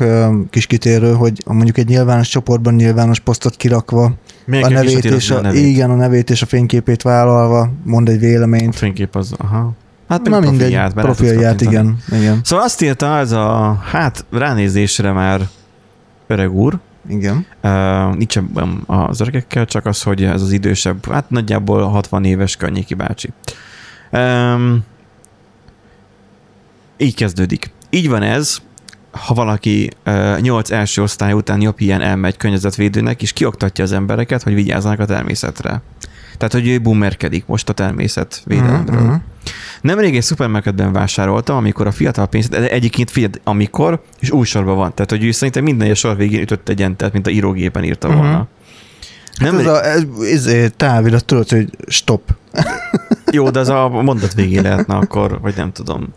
kis 0.50 0.66
kitérő, 0.68 1.14
hogy 1.14 1.42
mondjuk 1.46 1.78
egy 1.78 1.88
nyilvános 1.88 2.28
csoportban 2.28 2.74
nyilvános 2.74 3.20
posztot 3.20 3.56
kirakva, 3.56 4.14
Miért 4.46 4.66
a 4.66 4.70
nevét, 4.70 5.06
és 5.06 5.32
a, 5.32 5.38
a 5.38 5.42
nevét? 5.42 5.66
igen, 5.66 5.90
a 5.90 5.96
nevét 5.96 6.30
és 6.30 6.42
a 6.42 6.46
fényképét 6.46 7.02
vállalva, 7.02 7.72
mond 7.84 8.10
egy 8.10 8.16
A 8.16 8.20
véleményt. 8.20 8.76
fénykép 8.76 9.16
az, 9.16 9.34
aha. 9.38 9.72
Hát 10.08 10.22
Na 10.30 10.36
a 10.36 10.40
mindegy, 10.40 10.58
profilját, 10.58 10.94
profilját, 10.94 11.62
igen, 11.62 11.98
igen, 12.12 12.40
Szóval 12.44 12.66
azt 12.66 12.82
írta 12.82 13.18
ez 13.18 13.32
a, 13.32 13.80
hát 13.92 14.26
ránézésre 14.32 15.12
már 15.12 15.42
öreg 16.28 16.54
úr, 16.54 16.80
igen. 17.10 17.46
Uh, 17.64 18.16
nincs 18.16 18.38
az 18.86 19.22
öregekkel, 19.22 19.66
csak 19.66 19.86
az, 19.86 20.02
hogy 20.02 20.24
ez 20.24 20.42
az 20.42 20.52
idősebb, 20.52 21.12
hát 21.12 21.30
nagyjából 21.30 21.84
60 21.84 22.26
éves 22.26 22.56
környéki 22.56 22.94
bácsi. 22.94 23.30
Um, 24.14 24.84
így 26.98 27.16
kezdődik. 27.16 27.72
Így 27.90 28.10
van 28.10 28.22
ez, 28.22 28.62
ha 29.12 29.34
valaki 29.34 29.90
uh, 30.06 30.40
8 30.40 30.72
első 30.72 31.02
osztály 31.02 31.34
után 31.34 31.62
jobb 31.62 31.80
ilyen 31.80 32.02
elmegy 32.02 32.38
környezetvédőnek, 32.38 33.22
és 33.22 33.34
kioktatja 33.34 33.84
az 33.84 33.92
embereket, 33.92 34.44
hogy 34.44 34.54
vigyázzanak 34.54 35.00
a 35.00 35.06
természetre. 35.06 35.82
Tehát, 36.38 36.54
hogy 36.54 36.68
ő 36.68 36.82
boomerkedik 36.82 37.46
most 37.46 37.70
a 37.70 37.74
természetvédelemről. 37.74 39.02
Mhm. 39.02 39.14
Nemrég 39.82 40.16
egy 40.16 40.22
szupermarketben 40.22 40.92
vásároltam, 40.92 41.58
amikor 41.58 41.88
a 41.88 41.92
fiatal 41.92 42.28
pénzt, 42.28 42.54
egyébként 42.54 43.12
figyelj, 43.12 43.32
amikor, 43.44 44.04
és 44.20 44.32
új 44.32 44.46
sorban 44.46 44.76
van. 44.76 44.94
Tehát, 44.94 45.10
hogy 45.12 45.24
ő 45.24 45.32
szerintem 45.32 45.64
minden 45.64 45.86
egyes 45.86 46.00
sor 46.00 46.16
végén 46.16 46.42
ütött 46.42 46.70
egy 46.70 46.82
entert, 46.82 47.14
mint 47.14 47.28
a 47.28 47.30
írógépen 47.30 47.84
írta 47.84 48.08
volna. 48.08 48.48
Hát 49.40 49.48
ez 49.48 49.54
Nemrég, 49.54 49.68
a 49.68 49.86
ez, 49.86 50.46
ez, 50.46 50.72
távirat, 50.78 51.26
tudod, 51.26 51.50
hogy 51.50 51.70
stop. 51.88 52.22
Jó, 53.32 53.50
de 53.50 53.60
az 53.60 53.70
a 53.70 53.90
mondat 53.90 54.34
végén 54.34 54.62
lehetne 54.62 54.96
akkor, 54.96 55.40
vagy 55.42 55.54
nem 55.56 55.72
tudom. 55.72 56.14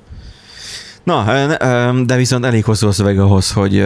Na, 1.04 1.24
de 2.04 2.16
viszont 2.16 2.44
elég 2.44 2.64
hosszú 2.64 2.86
a 2.86 2.92
szöveg 2.92 3.18
ahhoz, 3.18 3.52
hogy, 3.52 3.84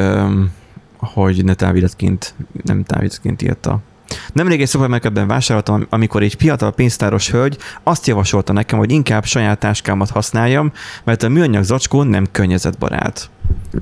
hogy 0.99 1.45
ne 1.45 1.55
táviratként, 1.55 2.35
nem 2.65 2.85
táviratként 2.85 3.43
írta. 3.43 3.81
Nemrég 4.33 4.61
egy 4.61 4.69
szupermarketben 4.69 5.27
vásároltam, 5.27 5.87
amikor 5.91 6.23
egy 6.23 6.35
fiatal 6.39 6.73
pénztáros 6.73 7.31
hölgy 7.31 7.59
azt 7.83 8.07
javasolta 8.07 8.53
nekem, 8.53 8.79
hogy 8.79 8.91
inkább 8.91 9.25
saját 9.25 9.59
táskámat 9.59 10.11
használjam, 10.11 10.73
mert 11.05 11.23
a 11.23 11.29
műanyag 11.29 11.63
zacskó 11.63 12.03
nem 12.03 12.27
környezetbarát. 12.33 13.31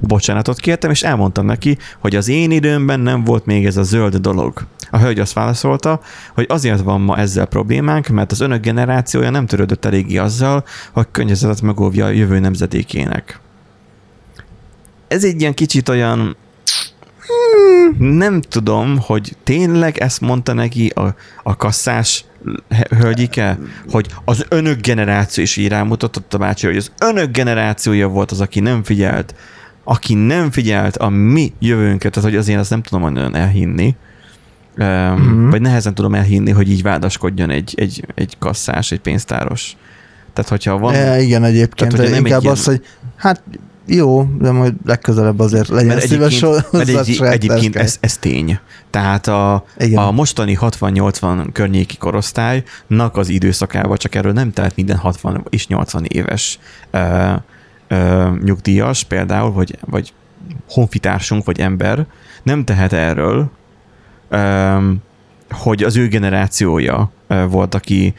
Bocsánatot 0.01 0.59
kértem, 0.59 0.91
és 0.91 1.03
elmondtam 1.03 1.47
neki, 1.47 1.79
hogy 1.99 2.17
az 2.17 2.29
én 2.29 2.51
időmben 2.51 3.01
nem 3.01 3.25
volt 3.25 3.47
még 3.47 3.67
ez 3.67 3.77
a 3.77 3.83
zöld 3.83 4.17
dolog. 4.17 4.67
A 4.90 4.98
hölgy 4.98 5.18
azt 5.18 5.33
válaszolta, 5.33 6.01
hogy 6.35 6.46
azért 6.48 6.81
van 6.81 7.01
ma 7.01 7.16
ezzel 7.16 7.46
problémánk, 7.46 8.07
mert 8.07 8.33
az 8.33 8.40
önök 8.40 8.61
generációja 8.62 9.31
nem 9.31 9.46
törődött 9.46 9.85
eléggé 9.85 10.16
azzal, 10.16 10.64
hogy 10.92 11.07
környezetet 11.11 11.62
megóvja 11.62 12.05
a 12.05 12.09
jövő 12.09 12.38
nemzedékének. 12.38 13.40
Ez 15.09 15.24
egy 15.24 15.40
ilyen 15.40 15.55
kicsit 15.55 15.88
olyan 15.88 16.37
nem 17.98 18.40
tudom, 18.40 18.98
hogy 19.01 19.37
tényleg 19.44 19.98
ezt 19.98 20.20
mondta 20.20 20.53
neki 20.53 20.88
a, 20.88 21.14
a 21.42 21.57
kasszás 21.57 22.24
hölgyike, 22.88 23.59
hogy 23.90 24.07
az 24.24 24.46
önök 24.48 24.81
generáció, 24.81 25.42
és 25.42 25.57
így 25.57 25.68
rámutatott 25.68 26.35
a 26.35 26.38
bácsi, 26.38 26.66
hogy 26.66 26.77
az 26.77 26.92
önök 27.01 27.31
generációja 27.31 28.09
volt 28.09 28.31
az, 28.31 28.40
aki 28.40 28.61
nem 28.61 28.83
figyelt, 28.83 29.35
aki 29.85 30.14
nem 30.14 30.51
figyelt 30.51 30.96
a 30.96 31.09
mi 31.09 31.53
jövőnket, 31.59 32.12
tehát 32.12 32.29
hogy 32.29 32.38
azért 32.38 32.59
azt 32.59 32.70
nem 32.70 32.83
tudom 32.83 33.12
nagyon 33.12 33.35
elhinni, 33.35 33.96
Mhm. 34.79 35.51
vagy 35.51 35.61
nehezen 35.61 35.95
tudom 35.95 36.14
elhinni, 36.14 36.51
hogy 36.51 36.71
így 36.71 36.83
vádaskodjon 36.83 37.51
egy, 37.51 37.75
egy, 37.77 38.05
egy 38.14 38.37
kasszás, 38.38 38.93
egy 38.93 39.01
pénztáros. 39.01 39.77
Tehát, 40.33 40.51
hogyha 40.51 40.79
van... 40.79 40.95
E, 40.95 41.21
igen, 41.21 41.45
egyébként, 41.45 41.95
Tehát, 41.95 42.11
nem 42.11 42.25
inkább 42.25 42.43
ilyen- 42.43 42.55
az, 42.55 42.64
hogy 42.64 42.85
hát 43.17 43.43
jó, 43.87 44.25
de 44.38 44.51
majd 44.51 44.75
legközelebb 44.85 45.38
azért 45.38 45.69
legyen 45.69 45.87
Mert 45.87 46.07
szíves 46.07 46.43
egyébként, 46.43 46.73
mert 46.73 47.33
egy, 47.33 47.51
egyébként 47.51 47.77
ez, 47.77 47.97
ez 48.01 48.17
tény. 48.17 48.59
Tehát 48.91 49.27
a, 49.27 49.64
Igen. 49.79 50.03
a 50.03 50.11
mostani 50.11 50.59
60-80 50.61 51.49
környéki 51.53 51.97
korosztálynak 51.97 53.17
az 53.17 53.29
időszakában 53.29 53.97
csak 53.97 54.14
erről 54.14 54.33
nem 54.33 54.53
tehet 54.53 54.77
minden 54.77 54.97
60 54.97 55.45
és 55.49 55.67
80 55.67 56.05
éves 56.09 56.59
uh, 56.93 57.33
ö, 57.88 58.29
nyugdíjas 58.43 59.05
például, 59.05 59.53
vagy, 59.53 59.79
vagy 59.87 60.12
honfitársunk, 60.69 61.45
vagy 61.45 61.61
ember 61.61 62.07
nem 62.43 62.64
tehet 62.64 62.93
erről, 62.93 63.38
ö, 63.38 63.58
hogy 65.51 65.83
az 65.83 65.97
ő 65.97 66.09
generációja 66.09 67.11
volt, 67.49 67.75
aki 67.75 68.14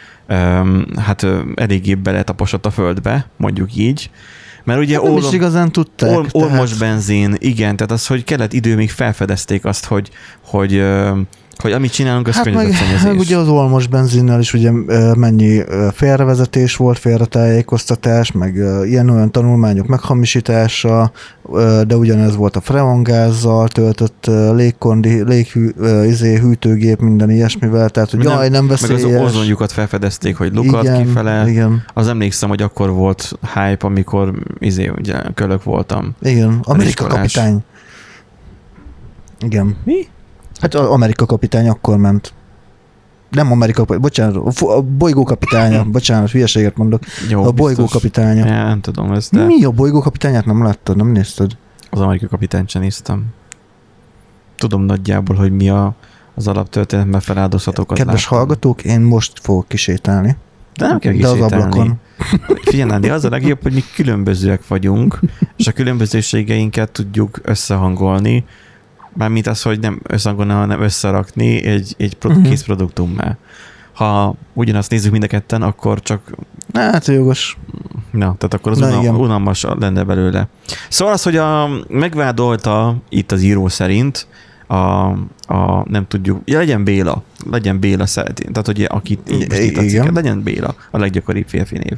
hát 0.95 1.25
eléggé 1.55 1.95
beletaposott 1.95 2.65
a 2.65 2.71
földbe, 2.71 3.29
mondjuk 3.37 3.75
így, 3.75 4.09
mert 4.63 4.79
ugye 4.79 4.95
Hát 4.95 5.03
nem 5.03 5.17
is 5.17 5.31
igazán 5.31 5.71
tudták. 5.71 6.17
Ol, 6.17 6.25
olmos 6.31 6.73
benzin, 6.73 7.35
igen, 7.37 7.75
tehát 7.75 7.91
az, 7.91 8.07
hogy 8.07 8.23
kellett 8.23 8.53
idő, 8.53 8.75
míg 8.75 8.89
felfedezték 8.89 9.65
azt, 9.65 9.85
hogy, 9.85 10.09
hogy, 10.45 10.83
hogy 11.61 11.71
amit 11.71 11.91
csinálunk, 11.91 12.27
az 12.27 12.35
Hát 12.35 12.43
környezetszennyezés. 12.43 13.01
meg 13.03 13.19
ugye 13.25 13.37
az 13.37 13.47
olmos 13.47 13.87
benzinnel 13.87 14.39
is 14.39 14.53
ugye 14.53 14.71
mennyi 15.15 15.61
félrevezetés 15.93 16.75
volt, 16.75 16.97
félretájékoztatás, 16.99 18.31
meg 18.31 18.55
ilyen-olyan 18.85 19.31
tanulmányok 19.31 19.87
meghamisítása, 19.87 21.11
de 21.87 21.95
ugyanez 21.95 22.35
volt 22.35 22.55
a 22.55 22.61
freongázzal 22.61 23.67
töltött 23.67 24.25
légkondi, 24.55 25.23
léghű, 25.23 25.69
izé, 26.05 26.37
hűtőgép, 26.37 26.99
minden 26.99 27.29
ilyesmivel, 27.29 27.89
tehát 27.89 28.09
hogy 28.09 28.19
Nem, 28.19 28.33
jaj, 28.33 28.49
nem 28.49 28.63
Meg 28.65 28.73
az 28.73 28.87
veszélyes. 28.87 29.21
ozonjukat 29.21 29.71
felfedezték, 29.71 30.37
hogy 30.37 30.53
lukat 30.53 30.83
igen, 30.83 31.05
kifele. 31.05 31.43
Igen, 31.49 31.83
Az 31.93 32.07
emlékszem, 32.07 32.49
hogy 32.49 32.61
akkor 32.61 32.89
volt 32.91 33.31
hype, 33.53 33.85
amikor 33.85 34.33
izé, 34.59 34.87
ugye, 34.97 35.21
kölök 35.33 35.63
voltam. 35.63 36.15
igen. 36.21 36.59
Amerika 36.63 37.07
kapitány. 37.07 37.59
Igen. 39.41 39.75
Mi? 39.83 40.07
Hát 40.59 40.73
a 40.73 40.91
Amerika 40.91 41.25
kapitány 41.25 41.69
akkor 41.69 41.97
ment. 41.97 42.33
Nem 43.29 43.51
Amerika, 43.51 43.85
bocsánat, 43.85 44.59
a 44.61 44.81
bolygó 44.81 45.23
kapitánya, 45.23 45.83
bocsánat, 45.91 46.31
hülyeséget 46.31 46.77
mondok. 46.77 47.03
Jó, 47.29 47.43
a 47.45 47.51
bolygó 47.51 47.81
biztos. 47.81 47.91
kapitánya. 48.01 48.45
Ja, 48.45 48.63
nem 48.67 48.81
tudom 48.81 49.11
ezt, 49.11 49.31
de 49.31 49.45
Mi 49.45 49.63
a 49.63 49.71
bolygó 49.71 49.99
kapitányát 49.99 50.45
nem 50.45 50.63
láttad, 50.63 50.95
nem 50.95 51.07
nézted? 51.07 51.51
az 51.91 51.99
amerikai 51.99 52.27
kapitányt 52.29 52.69
sem 52.69 52.81
néztem. 52.81 53.25
Tudom 54.57 54.81
nagyjából, 54.81 55.35
hogy 55.35 55.51
mi 55.51 55.69
a, 55.69 55.95
az 56.35 56.47
alaptörténet, 56.47 57.05
mert 57.05 57.23
feláldozhatókat 57.23 57.97
Kedves 57.97 58.21
láttam. 58.23 58.37
hallgatók, 58.37 58.83
én 58.83 59.01
most 59.01 59.39
fogok 59.41 59.67
kisétálni. 59.67 60.35
De 60.75 60.87
nem 60.87 60.99
kell 60.99 61.13
De 61.13 61.27
az 61.27 61.33
kisétálni. 61.33 61.63
ablakon. 61.63 61.99
Figyelj, 62.69 62.89
Nándi, 62.89 63.09
az 63.09 63.25
a 63.25 63.29
legjobb, 63.29 63.61
hogy 63.61 63.73
mi 63.73 63.83
különbözőek 63.95 64.67
vagyunk, 64.67 65.19
és 65.57 65.67
a 65.67 65.71
különbözőségeinket 65.71 66.91
tudjuk 66.91 67.39
összehangolni, 67.43 68.45
mármint 69.13 69.47
az, 69.47 69.61
hogy 69.61 69.79
nem 69.79 69.99
összehangolni, 70.03 70.51
hanem 70.51 70.81
összerakni 70.81 71.63
egy, 71.65 71.95
egy 71.97 72.17
Mhm. 72.23 72.41
kész 72.41 72.63
produktummá. 72.63 73.37
Ha 73.93 74.35
ugyanazt 74.53 74.91
nézzük 74.91 75.11
mind 75.11 75.23
a 75.23 75.27
ketten, 75.27 75.61
akkor 75.61 76.01
csak 76.01 76.31
Hát 76.73 77.05
jogos. 77.07 77.57
Na, 78.11 78.19
tehát 78.37 78.53
akkor 78.53 78.71
az 78.71 78.77
Na, 78.77 78.87
unal, 78.87 79.01
igen. 79.01 79.15
unalmas 79.15 79.65
lenne 79.79 80.03
belőle. 80.03 80.47
Szóval 80.89 81.13
az, 81.13 81.23
hogy 81.23 81.35
a, 81.35 81.69
megvádolta 81.87 82.95
itt 83.09 83.31
az 83.31 83.41
író 83.41 83.67
szerint 83.67 84.27
a, 84.67 84.75
a 85.47 85.83
nem 85.85 86.07
tudjuk, 86.07 86.41
ja, 86.45 86.57
legyen 86.57 86.83
Béla, 86.83 87.23
legyen 87.51 87.79
Béla 87.79 88.05
szereti, 88.05 88.43
tehát 88.43 88.65
hogy 88.65 88.83
akit 88.89 89.31
így 89.31 89.47
most 89.49 89.61
I- 89.61 89.65
itt 89.65 89.77
a 89.77 89.81
cikket, 89.81 90.13
legyen 90.13 90.43
Béla, 90.43 90.75
a 90.91 90.97
leggyakoribb 90.97 91.47
férfi 91.47 91.77
név. 91.77 91.97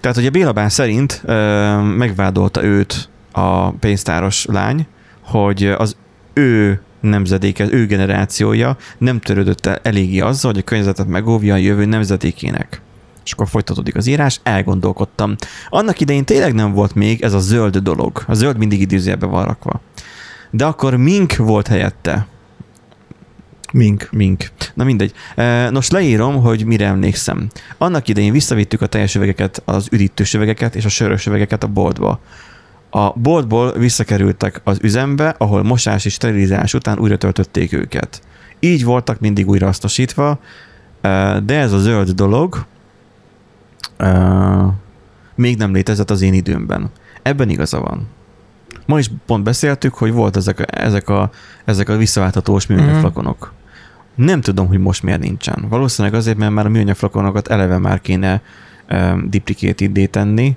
Tehát, 0.00 0.16
hogy 0.16 0.26
a 0.26 0.30
Béla 0.30 0.52
bár 0.52 0.72
szerint 0.72 1.22
ö, 1.24 1.80
megvádolta 1.82 2.64
őt 2.64 3.08
a 3.32 3.70
pénztáros 3.70 4.44
lány, 4.44 4.86
hogy 5.20 5.64
az 5.66 5.96
ő 6.34 6.80
nemzedéke, 7.00 7.72
ő 7.72 7.86
generációja 7.86 8.76
nem 8.98 9.20
törődött 9.20 9.66
el 9.66 9.78
eléggé 9.82 10.18
azzal, 10.18 10.52
hogy 10.52 10.60
a 10.60 10.64
környezetet 10.64 11.06
megóvja 11.06 11.54
a 11.54 11.56
jövő 11.56 11.84
nemzedékének. 11.84 12.80
És 13.24 13.32
akkor 13.32 13.48
folytatódik 13.48 13.96
az 13.96 14.06
írás, 14.06 14.40
elgondolkodtam. 14.42 15.34
Annak 15.68 16.00
idején 16.00 16.24
tényleg 16.24 16.54
nem 16.54 16.72
volt 16.72 16.94
még 16.94 17.22
ez 17.22 17.32
a 17.32 17.38
zöld 17.38 17.76
dolog. 17.76 18.24
A 18.26 18.34
zöld 18.34 18.58
mindig 18.58 18.80
idézőjelbe 18.80 19.26
van 19.26 19.44
rakva. 19.44 19.80
De 20.50 20.64
akkor 20.64 20.96
mink 20.96 21.36
volt 21.36 21.66
helyette. 21.66 22.26
Mink. 23.72 24.08
Mink. 24.10 24.44
Na 24.74 24.84
mindegy. 24.84 25.12
E, 25.34 25.70
Nos, 25.70 25.90
leírom, 25.90 26.42
hogy 26.42 26.64
mire 26.64 26.86
emlékszem. 26.86 27.50
Annak 27.78 28.08
idején 28.08 28.32
visszavittük 28.32 28.80
a 28.80 28.86
teljes 28.86 29.14
üvegeket, 29.14 29.62
az 29.64 29.88
üdítős 29.90 30.34
üvegeket 30.34 30.74
és 30.74 30.84
a 30.84 30.88
sörös 30.88 31.26
üvegeket 31.26 31.62
a 31.62 31.66
boltba. 31.66 32.20
A 32.94 33.12
boltból 33.18 33.72
visszakerültek 33.72 34.60
az 34.64 34.78
üzembe, 34.82 35.34
ahol 35.38 35.62
mosás 35.62 36.04
és 36.04 36.12
sterilizálás 36.12 36.74
után 36.74 36.98
újra 36.98 37.16
töltötték 37.16 37.72
őket. 37.72 38.22
Így 38.60 38.84
voltak 38.84 39.20
mindig 39.20 39.48
újra 39.48 39.66
hasznosítva, 39.66 40.38
e, 41.00 41.40
de 41.40 41.58
ez 41.58 41.72
a 41.72 41.78
zöld 41.78 42.10
dolog 42.10 42.64
e, 43.96 44.10
még 45.34 45.56
nem 45.56 45.72
létezett 45.72 46.10
az 46.10 46.22
én 46.22 46.34
időmben. 46.34 46.90
Ebben 47.22 47.48
igaza 47.48 47.80
van. 47.80 48.08
Ma 48.86 48.98
is 48.98 49.10
pont 49.26 49.44
beszéltük, 49.44 49.94
hogy 49.94 50.12
volt 50.12 50.36
ezek 50.36 50.60
a, 50.60 50.64
ezek 50.66 51.08
a, 51.08 51.30
ezek 51.64 51.88
a 51.88 51.96
visszaválthatós 51.96 52.66
műanyag 52.66 52.90
Mhm. 52.90 52.98
flakonok. 52.98 53.52
Nem 54.14 54.40
tudom, 54.40 54.66
hogy 54.66 54.78
most 54.78 55.02
miért 55.02 55.20
nincsen. 55.20 55.64
Valószínűleg 55.68 56.16
azért, 56.18 56.36
mert 56.36 56.52
már 56.52 56.66
a 56.66 56.68
műanyag 56.68 56.96
flakonokat 56.96 57.48
eleve 57.48 57.78
már 57.78 58.00
kéne 58.00 58.42
um, 58.90 59.30
duplicate 59.30 60.06
tenni, 60.06 60.56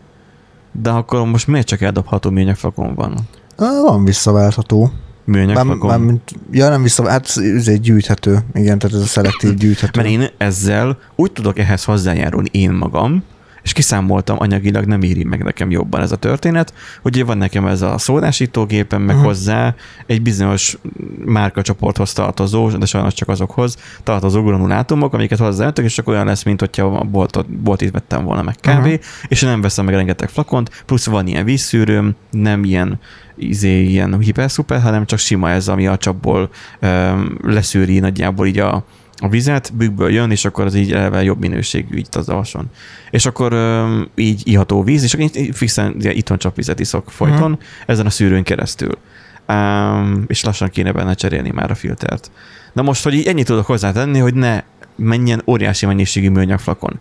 de 0.82 0.90
akkor 0.90 1.26
most 1.26 1.48
miért 1.48 1.68
csak 1.68 1.82
eldobható 1.82 2.30
műanyag 2.30 2.56
flakon 2.56 2.96
van? 2.96 3.18
Van 3.58 4.04
visszaváltható. 4.04 4.92
Műanyag 5.26 5.56
Már, 5.56 5.98
már, 5.98 6.14
ja, 6.52 6.70
nem 6.70 6.82
vissza, 6.82 7.10
hát 7.10 7.38
ez 7.58 7.68
egy 7.68 7.80
gyűjthető. 7.80 8.40
Igen, 8.54 8.80
tehát 8.80 8.96
ez 8.96 9.02
a 9.02 9.06
szelektív 9.06 9.54
gyűjthető. 9.54 10.02
Mert 10.02 10.12
én 10.12 10.30
ezzel 10.38 10.98
úgy 11.16 11.32
tudok 11.32 11.60
ehhez 11.60 11.84
hozzájárulni 11.84 12.50
én 12.52 12.72
magam, 12.72 13.24
és 13.66 13.74
kiszámoltam, 13.74 14.36
anyagilag 14.40 14.86
nem 14.86 15.02
éri 15.02 15.24
meg 15.24 15.44
nekem 15.44 15.72
jobban 15.72 16.02
ez 16.02 16.12
a 16.12 16.16
történet, 16.16 16.74
hogy 17.02 17.26
van 17.26 17.38
nekem 17.38 17.66
ez 17.66 17.82
a 17.82 17.98
szódásítógépem, 17.98 19.02
meg 19.02 19.16
Mhm. 19.16 19.26
hozzá 19.26 19.76
egy 20.06 20.22
bizonyos 20.22 20.78
márkacsoporthoz 21.26 22.14
tartozó, 22.14 22.70
de 22.70 22.86
sajnos 22.86 23.14
csak 23.14 23.30
azokhoz 23.30 23.78
tartozó 24.04 24.44
granulátumok, 24.44 25.14
amiket 25.14 25.40
hozzáöntek, 25.40 25.86
és 25.86 25.94
csak 25.94 26.08
olyan 26.08 26.26
lesz, 26.26 26.44
mint 26.44 26.60
hogyha 26.60 26.86
a 26.86 27.04
boltot, 27.04 27.50
boltit 27.50 27.92
vettem 27.92 28.24
volna 28.24 28.42
meg 28.42 28.56
kb. 28.56 28.68
Aha. 28.68 28.90
és 29.28 29.42
nem 29.42 29.62
veszem 29.62 29.86
meg 29.86 29.94
rengeteg 29.94 30.30
flakont, 30.30 30.84
plusz 30.86 31.06
van 31.06 31.28
ilyen 31.28 31.46
vízszűrőm, 31.46 32.16
nem 32.32 32.64
ilyen 32.64 33.00
izé, 33.38 33.84
ilyen 33.84 34.20
hiper-szuper, 34.20 34.82
hanem 34.82 35.06
csak 35.06 35.20
sima 35.20 35.50
ez, 35.50 35.68
ami 35.68 35.88
a 35.88 35.98
csapból 35.98 36.50
öm, 36.80 37.38
leszűri 37.42 38.00
nagyjából 38.00 38.48
így 38.48 38.60
a, 38.60 38.86
a 39.18 39.30
vizet, 39.30 39.72
bükkből 39.76 40.10
jön, 40.12 40.32
és 40.32 40.46
akkor 40.46 40.66
az 40.66 40.76
így 40.76 40.92
eleve 40.92 41.24
jobb 41.24 41.40
minőségű 41.40 41.98
így 41.98 42.08
az 42.12 42.30
alson. 42.30 42.70
És 43.12 43.26
akkor 43.26 43.54
öm, 43.54 44.10
így 44.16 44.42
iható 44.48 44.84
víz, 44.84 45.04
és 45.04 45.14
akkor 45.14 45.30
így 45.36 45.56
fixen 45.56 45.96
itthon 46.00 46.38
csak 46.38 46.56
vizet 46.56 46.80
iszok 46.80 47.12
folyton, 47.12 47.52
Mhm. 47.52 47.60
ezen 47.86 48.06
a 48.06 48.10
szűrőn 48.10 48.44
keresztül. 48.44 48.98
Um, 49.48 50.24
és 50.28 50.44
lassan 50.44 50.70
kéne 50.70 50.92
benne 50.92 51.14
cserélni 51.14 51.50
már 51.52 51.72
a 51.72 51.76
filtert. 51.76 52.32
Na 52.74 52.82
most, 52.82 53.04
hogy 53.04 53.14
így 53.14 53.28
ennyit 53.28 53.46
tudok 53.46 53.66
hozzátenni, 53.66 54.20
hogy 54.20 54.34
ne 54.34 54.64
menjen 54.96 55.42
óriási 55.48 55.86
mennyiségű 55.86 56.30
műanyag 56.30 56.60
flakon. 56.60 57.00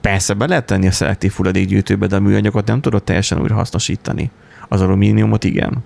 Persze 0.00 0.34
be 0.34 0.46
lehet 0.46 0.66
tenni 0.66 0.86
a 0.86 0.90
szelektív 0.92 1.32
hulladékgyűjtőbe, 1.32 2.06
de 2.06 2.16
a 2.16 2.20
műanyagot 2.20 2.66
nem 2.66 2.80
tudod 2.80 3.02
teljesen 3.02 3.40
újra 3.40 3.54
hasznosítani. 3.54 4.30
Az 4.68 4.80
alumíniumot 4.80 5.44
igen. 5.44 5.84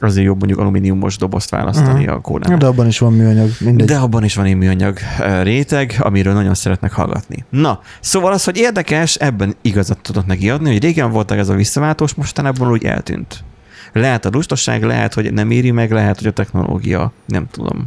Azért 0.00 0.26
jobb 0.26 0.38
mondjuk 0.38 0.58
alumíniumos 0.60 1.16
dobozt 1.16 1.50
választani 1.50 2.04
Mhm. 2.04 2.12
a 2.12 2.20
kólánál. 2.20 2.58
De 2.58 2.66
abban 2.66 2.86
is 2.86 2.98
van 2.98 3.12
műanyag, 3.12 3.50
mindegy. 3.60 3.86
De 3.86 3.96
abban 3.96 4.24
is 4.24 4.34
van 4.34 4.44
egy 4.44 4.56
műanyag 4.56 4.98
réteg, 5.42 5.96
amiről 5.98 6.32
nagyon 6.32 6.54
szeretnek 6.54 6.92
hallgatni. 6.92 7.44
Na, 7.50 7.80
szóval 8.00 8.32
az, 8.32 8.44
hogy 8.44 8.56
érdekes, 8.56 9.14
ebben 9.14 9.54
igazat 9.60 9.98
tudok 10.02 10.26
neki 10.26 10.50
adni, 10.50 10.72
hogy 10.72 10.82
régen 10.82 11.10
voltak 11.10 11.38
ez 11.38 11.48
a 11.48 11.54
visszaváltós, 11.54 12.14
mostanában 12.14 12.70
úgy 12.70 12.84
eltűnt. 12.84 13.44
Lehet 13.92 14.24
a 14.24 14.30
lustaság, 14.32 14.82
lehet, 14.82 15.14
hogy 15.14 15.32
nem 15.32 15.50
éri 15.50 15.70
meg, 15.70 15.90
lehet, 15.92 16.18
hogy 16.18 16.26
a 16.26 16.32
technológia, 16.32 17.12
nem 17.26 17.46
tudom. 17.50 17.84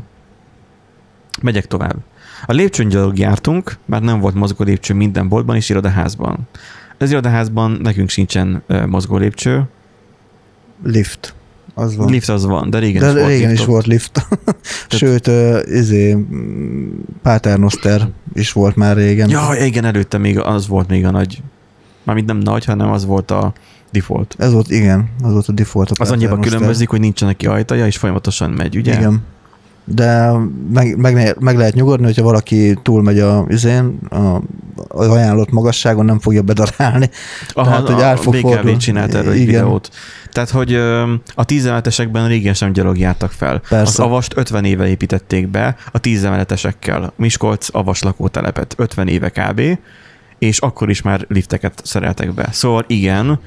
Megyek 1.41 1.65
tovább. 1.65 1.95
A 2.45 2.51
lépcsőn 2.53 2.87
gyalog 2.87 3.17
jártunk, 3.17 3.77
már 3.85 4.01
nem 4.01 4.19
volt 4.19 4.35
mozgó 4.35 4.63
lépcső 4.63 4.93
minden 4.93 5.27
boltban 5.29 5.55
és 5.55 5.69
irodaházban. 5.69 6.37
Az 6.97 7.11
irodaházban 7.11 7.71
nekünk 7.81 8.09
sincsen 8.09 8.63
mozgó 8.87 9.17
lépcső, 9.17 9.63
Lift. 10.83 11.33
Az 11.81 11.95
van. 11.95 12.09
lift 12.09 12.29
az 12.29 12.45
van, 12.45 12.69
de 12.69 12.79
régen 12.79 13.01
De 13.01 13.07
is 13.07 13.13
volt 13.13 13.27
régen 13.27 13.51
is 13.51 13.57
liftok. 13.57 13.67
volt 13.67 13.85
lift. 13.85 14.27
Sőt, 14.89 15.27
uh, 15.27 15.59
izé, 15.65 16.17
Paternoster 17.21 18.09
is 18.33 18.51
volt 18.51 18.75
már 18.75 18.95
régen. 18.95 19.29
Ja, 19.29 19.49
igen, 19.65 19.85
előtte 19.85 20.17
még 20.17 20.39
az 20.39 20.67
volt 20.67 20.87
még 20.87 21.05
a 21.05 21.11
nagy, 21.11 21.41
mármint 22.03 22.27
nem 22.27 22.37
nagy, 22.37 22.65
hanem 22.65 22.91
az 22.91 23.05
volt 23.05 23.31
a 23.31 23.53
default. 23.91 24.35
Ez 24.37 24.51
volt, 24.53 24.69
igen, 24.69 25.09
az 25.23 25.31
volt 25.31 25.47
a 25.47 25.51
default. 25.51 25.89
A 25.91 25.93
Az 25.97 26.11
annyiban 26.11 26.41
különbözik, 26.41 26.89
hogy 26.89 26.99
nincsen 26.99 27.27
neki 27.27 27.47
ajtaja, 27.47 27.85
és 27.85 27.97
folyamatosan 27.97 28.49
megy, 28.49 28.77
ugye? 28.77 28.93
Igen. 28.97 29.21
De 29.83 30.31
meg, 30.73 30.97
meg, 30.97 31.35
meg, 31.39 31.57
lehet 31.57 31.73
nyugodni, 31.73 32.05
hogyha 32.05 32.23
valaki 32.23 32.77
túlmegy 32.81 33.19
a, 33.19 33.45
izén, 33.49 33.99
a, 34.09 34.41
az 34.87 35.07
ajánlott 35.07 35.51
magasságon, 35.51 36.05
nem 36.05 36.19
fogja 36.19 36.41
bedarálni. 36.41 37.09
Aha, 37.53 37.69
Tehát, 37.69 37.89
hogy 37.89 38.01
át 38.01 38.19
fog 38.19 38.41
BKV 38.41 38.77
csinált 38.77 39.13
erről 39.13 39.31
egy 39.31 39.45
videót. 39.45 39.89
Tehát, 40.31 40.49
hogy 40.49 40.75
a 41.35 41.45
tízemeletesekben 41.45 42.27
régen 42.27 42.53
sem 42.53 42.71
gyalog 42.71 42.97
jártak 42.97 43.31
fel. 43.31 43.61
Persze. 43.69 43.81
Az 43.81 43.99
avast 43.99 44.37
50 44.37 44.65
éve 44.65 44.87
építették 44.87 45.47
be 45.47 45.75
a 45.91 45.99
tízemeletesekkel. 45.99 47.13
Miskolc 47.15 47.67
avas 47.71 48.01
lakótelepet 48.01 48.73
50 48.77 49.07
éve 49.07 49.29
kb. 49.29 49.61
És 50.39 50.59
akkor 50.59 50.89
is 50.89 51.01
már 51.01 51.25
lifteket 51.27 51.81
szereltek 51.83 52.33
be. 52.33 52.49
Szóval 52.51 52.83
igen, 52.87 53.39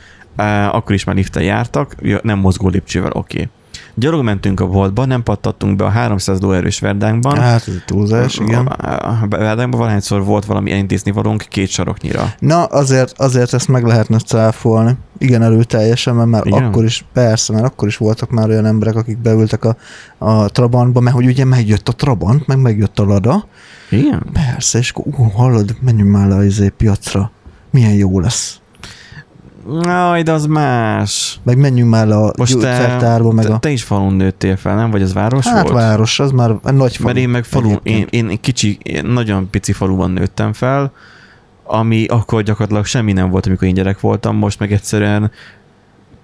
akkor 0.70 0.94
is 0.94 1.04
már 1.04 1.16
liftel 1.16 1.42
jártak, 1.42 1.94
nem 2.22 2.38
mozgó 2.38 2.68
lépcsővel, 2.68 3.10
oké. 3.12 3.36
Okay. 3.36 3.50
Gyalog 3.96 4.22
mentünk 4.22 4.60
a 4.60 4.66
boltba, 4.66 5.04
nem 5.04 5.22
pattattunk 5.22 5.76
be 5.76 5.84
a 5.84 5.88
300 5.88 6.40
lóerős 6.40 6.78
verdánkban. 6.78 7.38
Hát 7.38 7.68
ez 7.68 7.74
túlzás, 7.86 8.38
igen. 8.38 8.66
A 8.66 9.26
verdánkban 9.28 9.80
valahányszor 9.80 10.24
volt 10.24 10.44
valami 10.44 10.70
elintézni 10.70 11.10
valónk 11.10 11.46
két 11.48 11.68
saroknyira. 11.68 12.32
Na, 12.38 12.64
azért, 12.64 13.18
azért 13.18 13.54
ezt 13.54 13.68
meg 13.68 13.84
lehetne 13.84 14.18
cáfolni. 14.18 14.96
Igen, 15.18 15.42
erőteljesen, 15.42 16.14
mert 16.14 16.28
már 16.28 16.46
Igen? 16.46 16.64
akkor 16.64 16.84
is, 16.84 17.04
persze, 17.12 17.52
mert 17.52 17.64
akkor 17.64 17.88
is 17.88 17.96
voltak 17.96 18.30
már 18.30 18.48
olyan 18.48 18.66
emberek, 18.66 18.96
akik 18.96 19.18
beültek 19.18 19.64
a, 19.64 19.76
a 20.18 20.48
Trabantba, 20.48 21.00
mert 21.00 21.16
hogy 21.16 21.26
ugye 21.26 21.44
megjött 21.44 21.88
a 21.88 21.92
Trabant, 21.92 22.46
meg 22.46 22.60
megjött 22.60 22.98
a 22.98 23.04
Lada. 23.04 23.46
Igen? 23.90 24.22
Persze, 24.32 24.78
és 24.78 24.90
akkor, 24.90 25.04
ú, 25.18 25.22
hallod, 25.22 25.76
menjünk 25.80 26.10
már 26.10 26.28
le 26.28 26.34
a 26.34 26.44
izé 26.44 26.68
piacra. 26.68 27.30
Milyen 27.70 27.92
jó 27.92 28.20
lesz. 28.20 28.58
Aj, 29.82 30.22
de 30.22 30.32
az 30.32 30.46
más. 30.46 31.40
Meg 31.42 31.58
menjünk 31.58 31.90
már 31.90 32.06
le 32.06 32.16
a 32.16 32.32
Most 32.36 32.58
te, 32.58 32.98
meg 33.32 33.46
te, 33.46 33.52
a... 33.54 33.58
te 33.58 33.70
is 33.70 33.82
falun 33.82 34.14
nőttél 34.14 34.56
fel, 34.56 34.76
nem? 34.76 34.90
Vagy 34.90 35.02
az 35.02 35.12
város 35.12 35.46
Hát 35.46 35.62
volt? 35.62 35.74
város, 35.74 36.20
az 36.20 36.30
már 36.30 36.50
nagy 36.62 36.96
falu. 36.96 37.06
Mert 37.06 37.16
én 37.18 37.28
meg 37.28 37.44
falu, 37.44 37.74
én, 37.82 38.06
én 38.10 38.40
kicsi, 38.40 38.78
én 38.82 39.04
nagyon 39.04 39.50
pici 39.50 39.72
faluban 39.72 40.10
nőttem 40.10 40.52
fel, 40.52 40.92
ami 41.64 42.06
akkor 42.06 42.42
gyakorlatilag 42.42 42.84
semmi 42.84 43.12
nem 43.12 43.30
volt, 43.30 43.46
amikor 43.46 43.68
én 43.68 43.74
gyerek 43.74 44.00
voltam, 44.00 44.36
most 44.36 44.58
meg 44.58 44.72
egyszerűen 44.72 45.30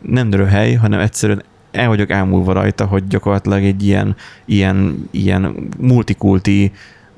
nem 0.00 0.33
hely, 0.33 0.74
hanem 0.74 1.00
egyszerűen 1.00 1.42
el 1.70 1.88
vagyok 1.88 2.11
ámulva 2.11 2.53
rajta, 2.53 2.87
hogy 2.87 3.07
gyakorlatilag 3.07 3.64
egy 3.64 3.85
ilyen, 3.85 4.16
ilyen, 4.44 5.09
ilyen 5.11 5.68
multikulti, 5.79 6.72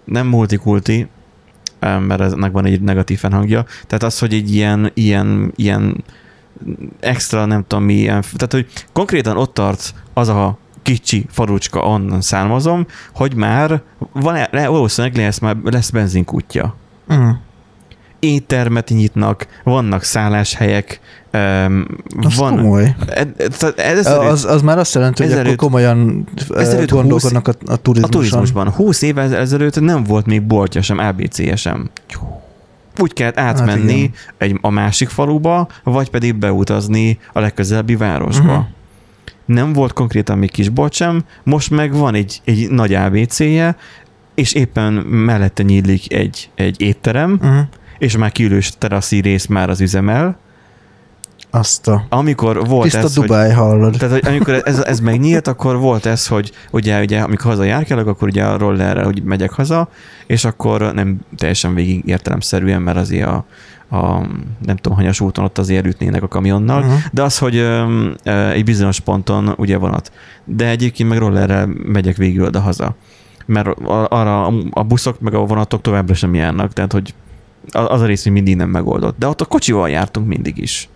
nem 0.04 0.26
multikulti, 0.26 1.08
mert 1.83 2.21
ennek 2.21 2.53
van 2.53 2.64
egy 2.64 2.81
negatív 2.81 3.18
fennhangja, 3.18 3.64
tehát 3.87 4.03
az, 4.03 4.18
hogy 4.18 4.35
egy 4.35 4.55
ilyen, 4.55 4.90
ilyen, 4.95 5.53
ilyen 5.57 6.05
extra, 7.01 7.45
nem 7.45 7.64
tudom 7.66 7.85
milyen, 7.85 8.23
tehát 8.37 8.53
hogy 8.53 8.66
konkrétan 8.92 9.37
ott 9.37 9.55
tart 9.55 9.95
az 10.12 10.29
a 10.29 10.59
kicsi 10.83 11.27
falucska, 11.29 11.81
onnan 11.81 12.21
származom, 12.21 12.87
hogy 13.14 13.35
már 13.35 13.83
van, 14.12 14.35
le- 14.51 14.68
valószínűleg 14.68 15.16
lesz, 15.16 15.38
már 15.38 15.57
lesz 15.64 15.90
benzinkútja. 15.90 16.77
Mm. 17.12 17.31
Éttermet 18.24 18.88
nyitnak, 18.88 19.46
vannak 19.64 20.02
szálláshelyek, 20.02 21.00
um, 21.32 21.87
Az 22.20 22.37
van... 22.37 22.56
komoly. 22.56 22.96
Ez, 23.76 24.06
Az, 24.06 24.44
az 24.44 24.62
már 24.62 24.78
azt 24.78 24.94
jelenti, 24.94 25.22
hogy 25.22 25.32
akkor 25.32 25.56
komolyan 25.56 26.26
ezelőtt 26.56 26.90
gondolkodnak 26.90 27.48
a, 27.48 27.50
a 27.66 27.72
a 27.72 27.76
turizmuson. 27.76 28.11
turizmusban. 28.11 28.68
20 28.70 29.02
évvel 29.02 29.37
ezelőtt 29.37 29.80
nem 29.80 30.04
volt 30.04 30.26
még 30.26 30.42
boltja 30.42 30.82
sem, 30.82 30.98
ABC-je 30.98 31.56
sem. 31.56 31.90
Úgy 32.98 33.12
kellett 33.12 33.38
átmenni 33.38 33.92
igen. 33.98 34.12
egy, 34.38 34.58
a 34.61 34.70
másik 34.70 35.08
faluba, 35.08 35.68
vagy 35.85 36.11
pedig 36.11 36.35
beutazni 36.35 37.18
a 37.32 37.40
legközelebbi 37.40 37.96
városba. 37.96 38.52
Mhm. 38.52 38.62
Nem 39.44 39.72
volt 39.72 39.92
konkrétan 39.92 40.38
még 40.38 40.50
kisbolt 40.50 40.92
sem, 40.92 41.24
most 41.44 41.70
meg 41.70 41.94
van 41.94 42.14
egy, 42.14 42.40
egy 42.44 42.70
nagy 42.70 42.94
ABC-je, 42.94 43.76
és 44.35 44.52
éppen 44.52 44.92
mellette 44.92 45.62
nyílik 45.62 46.12
egy, 46.12 46.50
egy 46.54 46.80
étterem, 46.80 47.38
Uh-huh. 47.42 47.61
És 48.03 48.17
már 48.17 48.33
kiülős 48.33 48.73
teraszi 48.79 49.21
rész 49.21 49.47
már 49.47 49.71
az 49.71 49.81
üzemel. 49.81 50.37
Azt 51.51 51.88
a 51.88 52.05
Amikor 52.09 52.67
volt 52.67 52.83
tiszta 52.83 52.99
ez, 52.99 53.17
hogy 53.17 53.27
Dubáj 53.27 53.51
hallod. 53.51 53.97
tehát, 53.99 54.15
hogy 54.21 54.33
amikor 54.35 54.61
ez, 54.65 54.79
ez 54.79 55.01
megnyílt, 55.01 55.47
akkor 55.49 55.77
volt 55.79 56.07
ez, 56.07 56.27
hogy 56.27 56.53
ugye, 56.71 57.01
ugye 57.01 57.21
amikor 57.21 57.51
hazajárkálok, 57.51 58.07
akkor 58.07 58.29
ugye 58.29 58.45
a 58.45 58.57
rollerrel 58.59 59.07
úgy 59.07 59.23
megyek 59.23 59.51
haza, 59.51 59.88
és 60.27 60.45
akkor 60.45 60.95
nem 60.95 61.21
teljesen 61.37 61.75
végig 61.75 62.03
értelemszerűen, 62.07 62.83
mert 62.83 62.97
azért 62.97 63.27
a, 63.29 63.45
a 63.97 64.27
nem 64.65 64.77
tudom, 64.77 64.99
hanyas 64.99 65.21
úton 65.21 65.45
ott 65.45 65.59
azért 65.59 65.87
ütnének 65.87 66.23
a 66.23 66.29
kamionnal, 66.29 66.81
Uh-huh. 66.83 66.99
de 67.12 67.23
az, 67.23 67.38
hogy 67.38 67.57
ö, 67.57 67.85
ö, 68.25 68.49
egy 68.49 68.65
bizonyos 68.65 69.01
ponton 69.01 69.55
ugye 69.57 69.77
vonat. 69.77 70.12
De 70.45 70.69
egyébként 70.69 71.09
meg 71.09 71.19
rollerrel 71.19 71.67
megyek 71.85 72.17
végül 72.17 72.47
oda 72.47 72.61
haza. 72.61 72.95
Mert 73.47 73.69
arra 74.09 74.47
a- 74.71 74.83
buszok 74.83 75.21
meg 75.21 75.35
a 75.35 75.38
vonatok 75.45 75.81
továbbra 75.81 76.15
sem 76.15 76.35
járnak, 76.35 76.73
tehát 76.73 76.93
hogy 76.93 77.15
az 77.70 78.01
a 78.01 78.07
rész 78.07 78.25
még 78.25 78.35
mindig 78.35 78.57
nem 78.57 78.68
megoldott. 78.68 79.18
De 79.18 79.27
ott 79.27 79.40
a 79.40 79.44
kocsival 79.44 79.90
jártunk 79.90 80.27
mindig 80.27 80.59
is. 80.59 80.88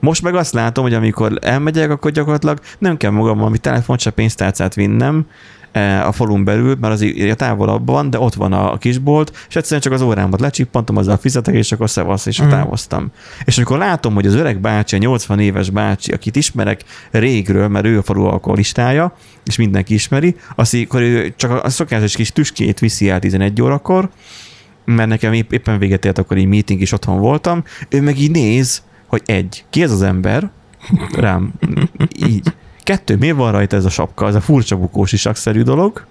Most 0.00 0.22
meg 0.22 0.34
azt 0.34 0.52
látom, 0.52 0.84
hogy 0.84 0.94
amikor 0.94 1.38
elmegyek, 1.40 1.90
akkor 1.90 2.10
gyakorlatilag 2.10 2.60
nem 2.78 2.96
kell 2.96 3.10
magam 3.10 3.38
valami 3.38 3.58
telefont, 3.58 4.00
se 4.00 4.10
pénztárcát 4.10 4.74
vinnem 4.74 5.26
eh, 5.72 6.08
a 6.08 6.12
falun 6.12 6.44
belül, 6.44 6.76
mert 6.80 6.92
az 6.92 7.06
a 7.30 7.34
távolabb 7.34 7.86
van, 7.86 8.10
de 8.10 8.18
ott 8.18 8.34
van 8.34 8.52
a 8.52 8.78
kisbolt, 8.78 9.46
és 9.48 9.56
egyszerűen 9.56 9.80
csak 9.80 9.92
az 9.92 10.02
órámat 10.02 10.40
lecsippantom, 10.40 10.96
azzal 10.96 11.16
fizetek, 11.16 11.54
és 11.54 11.72
akkor 11.72 11.90
szevasz, 11.90 12.26
és 12.26 12.42
mm. 12.42 12.48
távoztam. 12.48 13.10
És 13.44 13.56
amikor 13.56 13.78
látom, 13.78 14.14
hogy 14.14 14.26
az 14.26 14.34
öreg 14.34 14.60
bácsi, 14.60 14.96
a 14.96 14.98
80 14.98 15.38
éves 15.38 15.70
bácsi, 15.70 16.12
akit 16.12 16.36
ismerek 16.36 16.84
régről, 17.10 17.68
mert 17.68 17.86
ő 17.86 17.98
a 17.98 18.02
falu 18.02 18.24
alkoholistája, 18.24 19.14
és 19.44 19.56
mindenki 19.56 19.94
ismeri, 19.94 20.36
azt 20.56 20.74
így, 20.74 20.84
akkor 20.88 21.00
ő 21.00 21.32
csak 21.36 21.64
a 21.64 21.70
szokásos 21.70 22.16
kis 22.16 22.32
tüskét 22.32 22.78
viszi 22.78 23.08
el 23.08 23.18
11 23.18 23.62
órakor, 23.62 24.10
mert 24.94 25.08
nekem 25.08 25.32
épp, 25.32 25.52
éppen 25.52 25.78
véget 25.78 26.04
ért, 26.04 26.18
akkor 26.18 26.36
így 26.36 26.46
meeting 26.46 26.80
is 26.80 26.92
otthon 26.92 27.18
voltam, 27.18 27.64
ő 27.88 28.02
meg 28.02 28.18
így 28.18 28.30
néz, 28.30 28.82
hogy 29.06 29.22
egy, 29.24 29.64
ki 29.70 29.82
ez 29.82 29.90
az 29.90 30.02
ember, 30.02 30.50
rám, 31.12 31.52
így. 32.26 32.52
Kettő, 32.82 33.16
miért 33.16 33.36
van 33.36 33.52
rajta 33.52 33.76
ez 33.76 33.84
a 33.84 33.90
sapka, 33.90 34.26
ez 34.26 34.34
a 34.34 34.40
furcsa 34.40 34.76
bukós 34.76 35.12
isakszerű 35.12 35.62
dolog. 35.62 36.06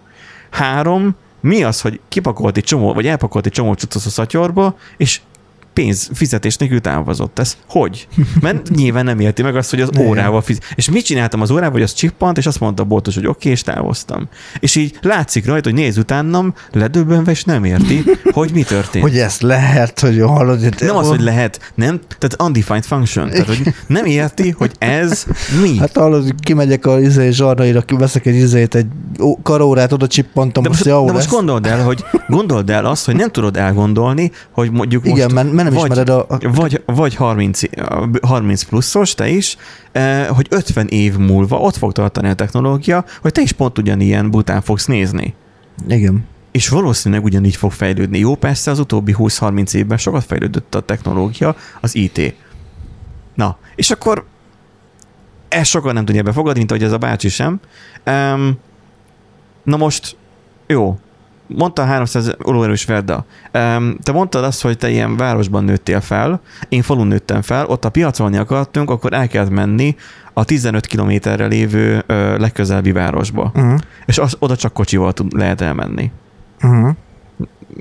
Három, 0.50 1.16
mi 1.40 1.64
az, 1.64 1.82
hogy 1.82 2.00
kipakolt 2.08 2.58
egy 2.58 2.64
csomó, 2.64 2.94
vagy 2.94 3.08
elpakolt 3.08 3.46
egy 3.46 3.52
csomó 3.52 3.74
cuccot 3.74 4.06
a 4.06 4.10
szatyorba, 4.10 4.78
és 4.98 5.22
pénz, 5.74 6.10
fizetés 6.14 6.58
nélkül 6.58 6.82
távozott. 6.82 7.40
Ez 7.40 7.58
hogy? 7.68 8.08
Mert 8.42 8.70
nyilván 8.76 9.06
nem 9.06 9.20
érti 9.20 9.42
meg 9.42 9.56
azt, 9.56 9.70
hogy 9.70 9.82
az 9.82 9.90
Igen. 9.94 10.06
órával 10.08 10.42
fizet. 10.42 10.64
És 10.76 10.90
mit 10.90 11.06
csináltam 11.06 11.42
az 11.42 11.52
órával, 11.52 11.72
hogy 11.72 11.82
az 11.82 11.94
csippant, 11.94 12.38
és 12.38 12.46
azt 12.46 12.60
mondta 12.60 12.84
a 12.84 12.86
boltos, 12.86 13.16
hogy 13.16 13.26
oké, 13.26 13.38
okay, 13.38 13.52
és 13.52 13.62
távoztam. 13.62 14.28
És 14.60 14.76
így 14.76 14.98
látszik 15.02 15.46
rajta, 15.46 15.70
hogy 15.70 15.80
néz 15.80 15.98
utánam, 15.98 16.54
ledöbbenve, 16.72 17.32
és 17.32 17.44
nem 17.44 17.64
érti, 17.64 18.04
hogy 18.32 18.52
mi 18.54 18.64
történt. 18.64 19.04
Hogy 19.04 19.18
ezt 19.18 19.42
lehet, 19.42 20.00
hogy 20.00 20.20
hallod. 20.22 20.64
hogy- 20.64 20.76
Nem 20.80 20.96
az, 20.96 21.08
hogy 21.08 21.22
lehet, 21.22 21.72
nem, 21.76 22.00
tehát 22.18 22.42
undefined 22.42 22.84
function, 22.84 23.30
tehát 23.30 23.48
hogy 23.48 23.74
nem 23.88 24.06
érti, 24.06 24.50
hogy 24.50 24.72
ez 24.78 25.26
mi. 25.62 25.78
Hát 25.78 25.98
hallod, 25.98 26.24
hogy 26.24 26.36
kimegyek 26.40 26.86
a 26.86 27.00
izé 27.00 27.30
zsarnaira, 27.30 27.84
veszek 27.88 28.26
egy 28.26 28.36
izét, 28.36 28.76
egy 28.76 28.88
karórát, 29.44 29.92
oda 29.92 30.08
csippantom, 30.08 30.64
de 30.64 30.70
most, 30.70 30.84
de 30.84 31.12
most 31.12 31.30
gondold 31.30 31.66
el, 31.66 31.84
hogy 31.84 32.04
gondold 32.28 32.70
el 32.70 32.86
azt, 32.86 33.06
hogy 33.06 33.16
nem 33.16 33.30
tudod 33.32 33.58
elgondolni, 33.58 34.32
hogy 34.52 34.72
mondjuk 34.72 35.06
Igen, 35.06 35.32
most 35.32 35.36
mert, 35.36 35.52
mert 35.52 35.69
nem 35.70 35.80
vagy, 35.80 35.90
ismered 35.90 36.10
a, 36.10 36.26
a 36.30 36.38
vagy, 36.54 36.82
vagy 36.86 37.16
30, 37.16 37.62
30 38.22 38.64
pluszos, 38.64 39.14
te 39.14 39.30
is, 39.30 39.58
eh, 39.92 40.28
hogy 40.28 40.48
50 40.50 40.88
év 40.88 41.18
múlva 41.18 41.60
ott 41.60 41.78
fog 41.78 41.92
tartani 41.92 42.30
a 42.30 42.34
technológia, 42.34 43.06
hogy 43.22 43.32
te 43.32 43.42
is 43.42 43.52
pont 43.52 43.78
ugyanilyen 43.78 44.30
bután 44.30 44.62
fogsz 44.62 44.86
nézni. 44.86 45.34
Igen. 45.88 46.26
És 46.52 46.70
valószínűleg 46.70 47.24
ugyanígy 47.24 47.56
fog 47.56 47.72
fejlődni. 47.72 48.20
Jó, 48.20 48.36
persze 48.36 48.72
az 48.72 48.80
utóbbi 48.80 49.16
20-30 49.18 49.74
évben 49.74 49.98
sokat 49.98 50.24
fejlődött 50.24 50.76
a 50.76 50.80
technológia, 50.80 51.56
az 51.82 51.96
IT. 51.96 52.36
Na, 53.36 53.58
és 53.76 53.92
akkor 53.92 54.26
ezt 55.48 55.70
sokan 55.70 55.94
nem 55.94 56.06
tudja 56.06 56.24
befogadni, 56.24 56.60
mint 56.60 56.72
ahogy 56.72 56.84
ez 56.84 56.92
a 56.92 56.98
bácsi 56.98 57.30
sem. 57.30 57.60
Um, 58.06 58.58
na 59.64 59.78
most, 59.78 60.18
jó, 60.68 61.00
mondta 61.58 61.82
a 61.82 61.86
300 61.86 62.36
olóerős 62.44 62.86
Verda. 62.86 63.26
Te 64.04 64.12
mondtad 64.14 64.44
azt, 64.44 64.62
hogy 64.62 64.78
te 64.78 64.90
ilyen 64.90 65.18
városban 65.18 65.64
nőttél 65.64 66.02
fel, 66.02 66.42
én 66.70 66.82
falun 66.82 67.08
nőttem 67.08 67.42
fel, 67.42 67.66
ott 67.66 67.86
a 67.86 67.90
piacolni 67.90 68.38
akartunk, 68.38 68.90
akkor 68.90 69.14
el 69.14 69.28
kellett 69.28 69.50
menni 69.50 69.96
a 70.34 70.44
15 70.44 70.86
kilométerre 70.86 71.46
lévő 71.46 72.04
ö, 72.06 72.38
legközelebbi 72.38 72.92
városba. 72.92 73.52
Uh-huh. 73.56 73.80
És 74.06 74.18
az, 74.18 74.36
oda 74.40 74.56
csak 74.56 74.74
kocsival 74.74 75.14
tud, 75.14 75.34
lehet 75.34 75.62
elmenni. 75.62 76.12
Uh-huh. 76.64 76.90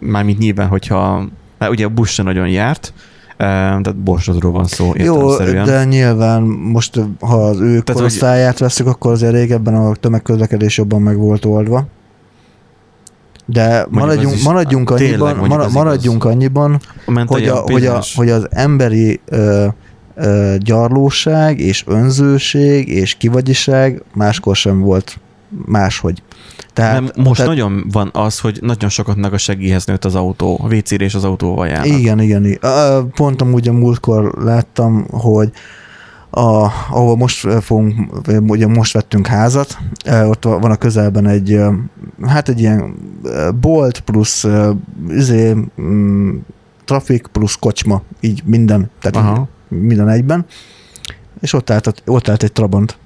Mármint 0.00 0.38
nyilván, 0.38 0.68
hogyha 0.68 1.28
hát 1.58 1.70
ugye 1.70 1.84
a 1.84 1.88
busz 1.88 2.10
se 2.10 2.22
nagyon 2.22 2.48
járt, 2.48 2.92
eh, 3.36 3.46
tehát 3.46 3.96
borsodról 3.96 4.52
van 4.52 4.64
szó 4.64 4.92
Jó, 4.96 5.36
de 5.36 5.84
nyilván 5.84 6.42
most, 6.42 7.00
ha 7.20 7.36
az 7.46 7.60
ő 7.60 7.74
hogy- 7.74 7.94
korosztályát 7.94 8.58
veszük, 8.58 8.86
akkor 8.86 9.12
azért 9.12 9.32
régebben 9.32 9.74
a 9.74 9.94
tömegközlekedés 9.94 10.76
jobban 10.76 11.02
meg 11.02 11.16
volt 11.16 11.44
oldva. 11.44 11.86
De 13.50 13.86
maradjunk, 13.90 14.34
is- 14.34 14.42
maradjunk, 14.42 14.90
annyiban, 14.90 15.36
mondjuk 15.36 15.48
mara, 15.48 15.62
az 15.62 15.70
igaz. 15.70 15.82
maradjunk 15.82 16.24
annyiban, 16.24 16.80
hogy, 17.26 17.48
a, 17.48 17.56
hogy, 17.56 17.86
a, 17.86 18.02
hogy 18.14 18.30
az 18.30 18.46
emberi 18.50 19.20
ö, 19.24 19.66
ö, 20.14 20.54
gyarlóság 20.58 21.60
és 21.60 21.84
önzőség 21.86 22.88
és 22.88 23.14
kivagyiság 23.14 24.02
máskor 24.14 24.56
sem 24.56 24.80
volt 24.80 25.18
máshogy. 25.66 26.22
Tehát, 26.72 27.00
Mert 27.00 27.16
most 27.16 27.40
tehát, 27.40 27.50
nagyon 27.56 27.86
van 27.92 28.10
az, 28.12 28.38
hogy 28.38 28.58
nagyon 28.62 28.90
sokatnak 28.90 29.32
a 29.32 29.38
segélyhez 29.38 29.86
nőtt 29.86 30.04
az 30.04 30.14
autó, 30.14 30.60
a 30.62 30.74
WC-re 30.74 31.04
és 31.04 31.14
az 31.14 31.24
autóval 31.24 31.66
járnak. 31.66 31.98
Igen, 31.98 32.20
igen. 32.20 32.44
igen. 32.44 33.10
Pont 33.14 33.42
amúgy 33.42 33.68
a 33.68 33.72
múltkor 33.72 34.34
láttam, 34.44 35.06
hogy 35.10 35.50
a, 36.30 36.70
ahol 36.90 37.16
most 37.16 37.62
fogunk, 37.62 38.20
ugye 38.46 38.66
most 38.66 38.92
vettünk 38.92 39.26
házat, 39.26 39.78
ö, 40.06 40.24
ott 40.24 40.44
van 40.44 40.70
a 40.70 40.76
közelben 40.76 41.26
egy, 41.26 41.52
ö, 41.52 41.72
hát 42.26 42.48
egy 42.48 42.60
ilyen 42.60 42.94
bolt 43.60 44.00
plusz 44.00 44.44
ö, 44.44 44.70
izé, 45.08 45.54
mm, 45.80 46.36
trafik 46.84 47.26
plusz 47.26 47.54
kocsma, 47.54 48.02
így 48.20 48.42
minden, 48.44 48.90
tehát 49.00 49.28
Aha. 49.28 49.48
minden 49.68 50.08
egyben. 50.08 50.46
és 51.40 51.52
ott 51.52 51.70
állt, 51.70 52.02
ott 52.06 52.28
állt 52.28 52.42
egy 52.42 52.52
Trabant. 52.52 52.98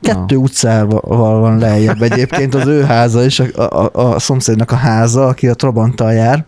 Kettő 0.00 0.34
Na. 0.34 0.40
utcával 0.40 1.40
van 1.40 1.58
lejjebb 1.58 2.02
egyébként 2.02 2.54
az 2.54 2.66
ő 2.66 2.82
háza 2.82 3.24
és 3.24 3.40
a, 3.40 3.62
a, 3.62 3.90
a 3.92 4.18
szomszédnak 4.18 4.70
a 4.70 4.76
háza, 4.76 5.26
aki 5.26 5.48
a 5.48 5.54
Trabanttal 5.54 6.12
jár. 6.12 6.44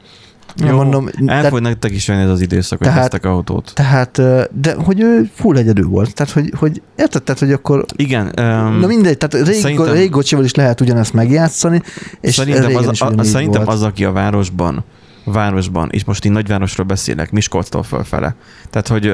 Jó, 0.57 0.77
mondom, 0.77 1.09
El 1.27 1.49
fog 1.49 1.61
nektek 1.61 1.91
is 1.91 2.09
jönni 2.09 2.23
ez 2.23 2.29
az 2.29 2.41
időszak, 2.41 2.79
hogy 2.79 2.87
Tehát- 2.87 3.03
vesztek 3.03 3.25
autót. 3.25 3.73
tehát, 3.75 4.23
de 4.61 4.75
hogy 4.85 5.01
ő 5.01 5.31
full 5.35 5.57
egyedül 5.57 5.89
volt. 5.89 6.15
Tehát, 6.15 6.33
hogy, 6.33 6.53
hogy 6.57 6.83
érted, 6.97 7.23
tehát, 7.23 7.41
hogy 7.41 7.53
akkor 7.53 7.85
Igen. 7.97 8.33
Um, 8.41 8.79
Na 8.79 8.87
mindegy, 8.87 9.19
tehát 9.19 9.47
rég, 9.49 9.81
rég 9.81 10.11
kocsival 10.11 10.45
is 10.45 10.55
lehet 10.55 10.81
ugyanezt 10.81 11.13
megjátszani, 11.13 11.83
és 12.21 12.35
szerintem 12.35 12.77
az, 12.77 13.01
a, 13.01 13.13
a, 13.17 13.23
szerintem 13.23 13.65
volt. 13.65 13.77
az, 13.77 13.83
aki 13.83 14.05
a 14.05 14.13
városban, 14.13 14.85
városban, 15.25 15.89
és 15.91 16.05
most 16.05 16.25
én 16.25 16.33
nagyvárosról 16.33 16.87
beszélek, 16.87 17.31
Miskolctól 17.31 17.83
fölfele. 17.83 18.35
Tehát, 18.71 18.89
hogy 18.89 19.13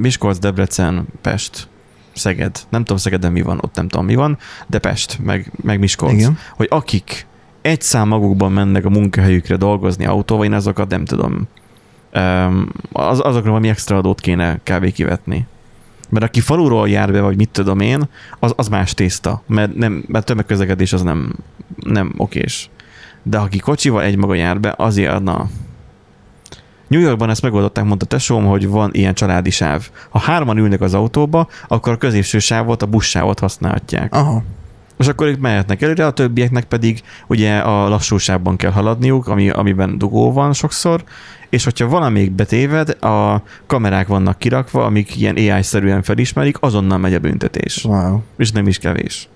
Miskolc, 0.00 0.38
Debrecen, 0.38 1.06
Pest, 1.22 1.68
Szeged. 2.14 2.58
Nem 2.68 2.80
tudom 2.80 2.96
Szegeden 2.96 3.32
mi 3.32 3.42
van, 3.42 3.58
ott 3.62 3.74
nem 3.74 3.88
tudom 3.88 4.06
mi 4.06 4.14
van, 4.14 4.38
de 4.66 4.78
Pest, 4.78 5.18
meg, 5.22 5.52
meg 5.62 5.78
Miskolc. 5.78 6.12
Igen. 6.12 6.38
Hogy 6.56 6.66
akik 6.70 7.26
egy 7.66 7.80
szám 7.80 8.08
magukban 8.08 8.52
mennek 8.52 8.84
a 8.84 8.90
munkahelyükre 8.90 9.56
dolgozni 9.56 10.06
autóval, 10.06 10.44
én 10.44 10.52
azokat 10.52 10.88
nem 10.88 11.04
tudom. 11.04 11.48
Az, 12.92 13.20
azokra 13.20 13.48
valami 13.48 13.68
extra 13.68 13.96
adót 13.96 14.20
kéne 14.20 14.60
kb. 14.62 14.92
kivetni. 14.92 15.46
Mert 16.08 16.24
aki 16.24 16.40
faluról 16.40 16.88
jár 16.88 17.12
be, 17.12 17.20
vagy 17.20 17.36
mit 17.36 17.48
tudom 17.48 17.80
én, 17.80 18.08
az, 18.38 18.52
az 18.56 18.68
más 18.68 18.94
tészta. 18.94 19.42
Mert, 19.46 19.74
nem, 19.74 20.04
mert 20.06 20.24
tömegközlekedés 20.24 20.92
az 20.92 21.02
nem, 21.02 21.32
nem 21.76 22.14
okés. 22.16 22.70
De 23.22 23.38
aki 23.38 23.58
kocsival 23.58 24.02
egy 24.02 24.16
maga 24.16 24.34
jár 24.34 24.60
be, 24.60 24.74
azért, 24.76 25.22
na... 25.22 25.48
New 26.88 27.00
Yorkban 27.00 27.30
ezt 27.30 27.42
megoldották, 27.42 27.84
mondta 27.84 28.06
tesóm, 28.06 28.44
hogy 28.44 28.68
van 28.68 28.90
ilyen 28.92 29.14
családi 29.14 29.50
sáv. 29.50 29.88
Ha 30.08 30.18
hárman 30.18 30.58
ülnek 30.58 30.80
az 30.80 30.94
autóba, 30.94 31.48
akkor 31.68 31.92
a 31.92 31.96
középső 31.96 32.38
sávot, 32.38 32.82
a 32.82 32.86
buszsávot 32.86 33.38
használhatják. 33.38 34.14
Aha. 34.14 34.42
És 34.98 35.06
akkor 35.06 35.26
ők 35.26 35.40
mehetnek 35.40 35.82
előre, 35.82 36.06
a 36.06 36.10
többieknek 36.10 36.64
pedig 36.64 37.02
ugye 37.26 37.56
a 37.56 37.88
lassúságban 37.88 38.56
kell 38.56 38.70
haladniuk, 38.70 39.28
ami, 39.28 39.50
amiben 39.50 39.98
dugó 39.98 40.32
van 40.32 40.52
sokszor, 40.52 41.04
és 41.48 41.64
hogyha 41.64 41.88
valamelyik 41.88 42.32
betéved, 42.32 43.02
a 43.04 43.42
kamerák 43.66 44.06
vannak 44.06 44.38
kirakva, 44.38 44.84
amik 44.84 45.16
ilyen 45.16 45.36
AI-szerűen 45.36 46.02
felismerik, 46.02 46.56
azonnal 46.60 46.98
megy 46.98 47.14
a 47.14 47.18
büntetés. 47.18 47.84
Wow. 47.84 48.20
És 48.36 48.52
nem 48.52 48.66
is 48.66 48.78
kevés. 48.78 49.28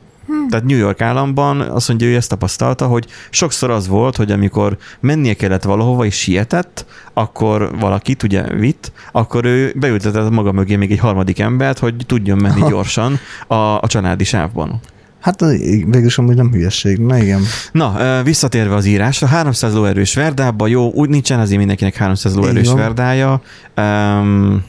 Tehát 0.49 0.67
New 0.67 0.79
York 0.79 1.01
államban 1.01 1.61
azt 1.61 1.89
mondja, 1.89 2.07
ő 2.07 2.15
ezt 2.15 2.29
tapasztalta, 2.29 2.87
hogy 2.87 3.07
sokszor 3.31 3.71
az 3.71 3.89
volt, 3.89 4.17
hogy 4.17 4.31
amikor 4.33 4.77
mennie 5.01 5.35
kellett 5.35 5.63
valahova 5.63 6.05
és 6.05 6.15
sietett, 6.15 6.87
akkor 7.13 7.79
valakit 7.79 8.23
ugye 8.23 8.43
vitt, 8.43 8.93
akkor 9.13 9.45
ő 9.45 9.73
beültetett 9.77 10.31
maga 10.31 10.53
mögé 10.53 10.77
még 10.77 10.93
egy 10.93 10.99
harmadik 10.99 11.39
embert, 11.39 11.79
hogy 11.79 11.95
tudjon 12.07 12.39
menni 12.39 12.63
gyorsan 12.71 13.19
a, 13.47 13.55
a 13.55 13.87
családi 13.87 14.25
sávban. 14.25 14.81
Hát 15.21 15.41
végülis 15.41 16.19
amúgy 16.19 16.37
nem 16.37 16.51
hülyeség, 16.53 16.99
na 16.99 17.19
igen. 17.19 17.41
Na, 17.73 18.23
visszatérve 18.23 18.75
az 18.75 18.87
írásra, 18.87 19.27
300 19.27 19.75
lóerős 19.75 20.15
Verdába, 20.15 20.67
jó, 20.67 20.93
úgy 20.93 21.09
nincsen 21.09 21.41
azért 21.41 21.59
mindenkinek 21.59 21.95
300 21.97 22.33
Így 22.33 22.39
lóerős. 22.39 22.69
Verdája. 22.73 23.41
Um, 23.77 24.65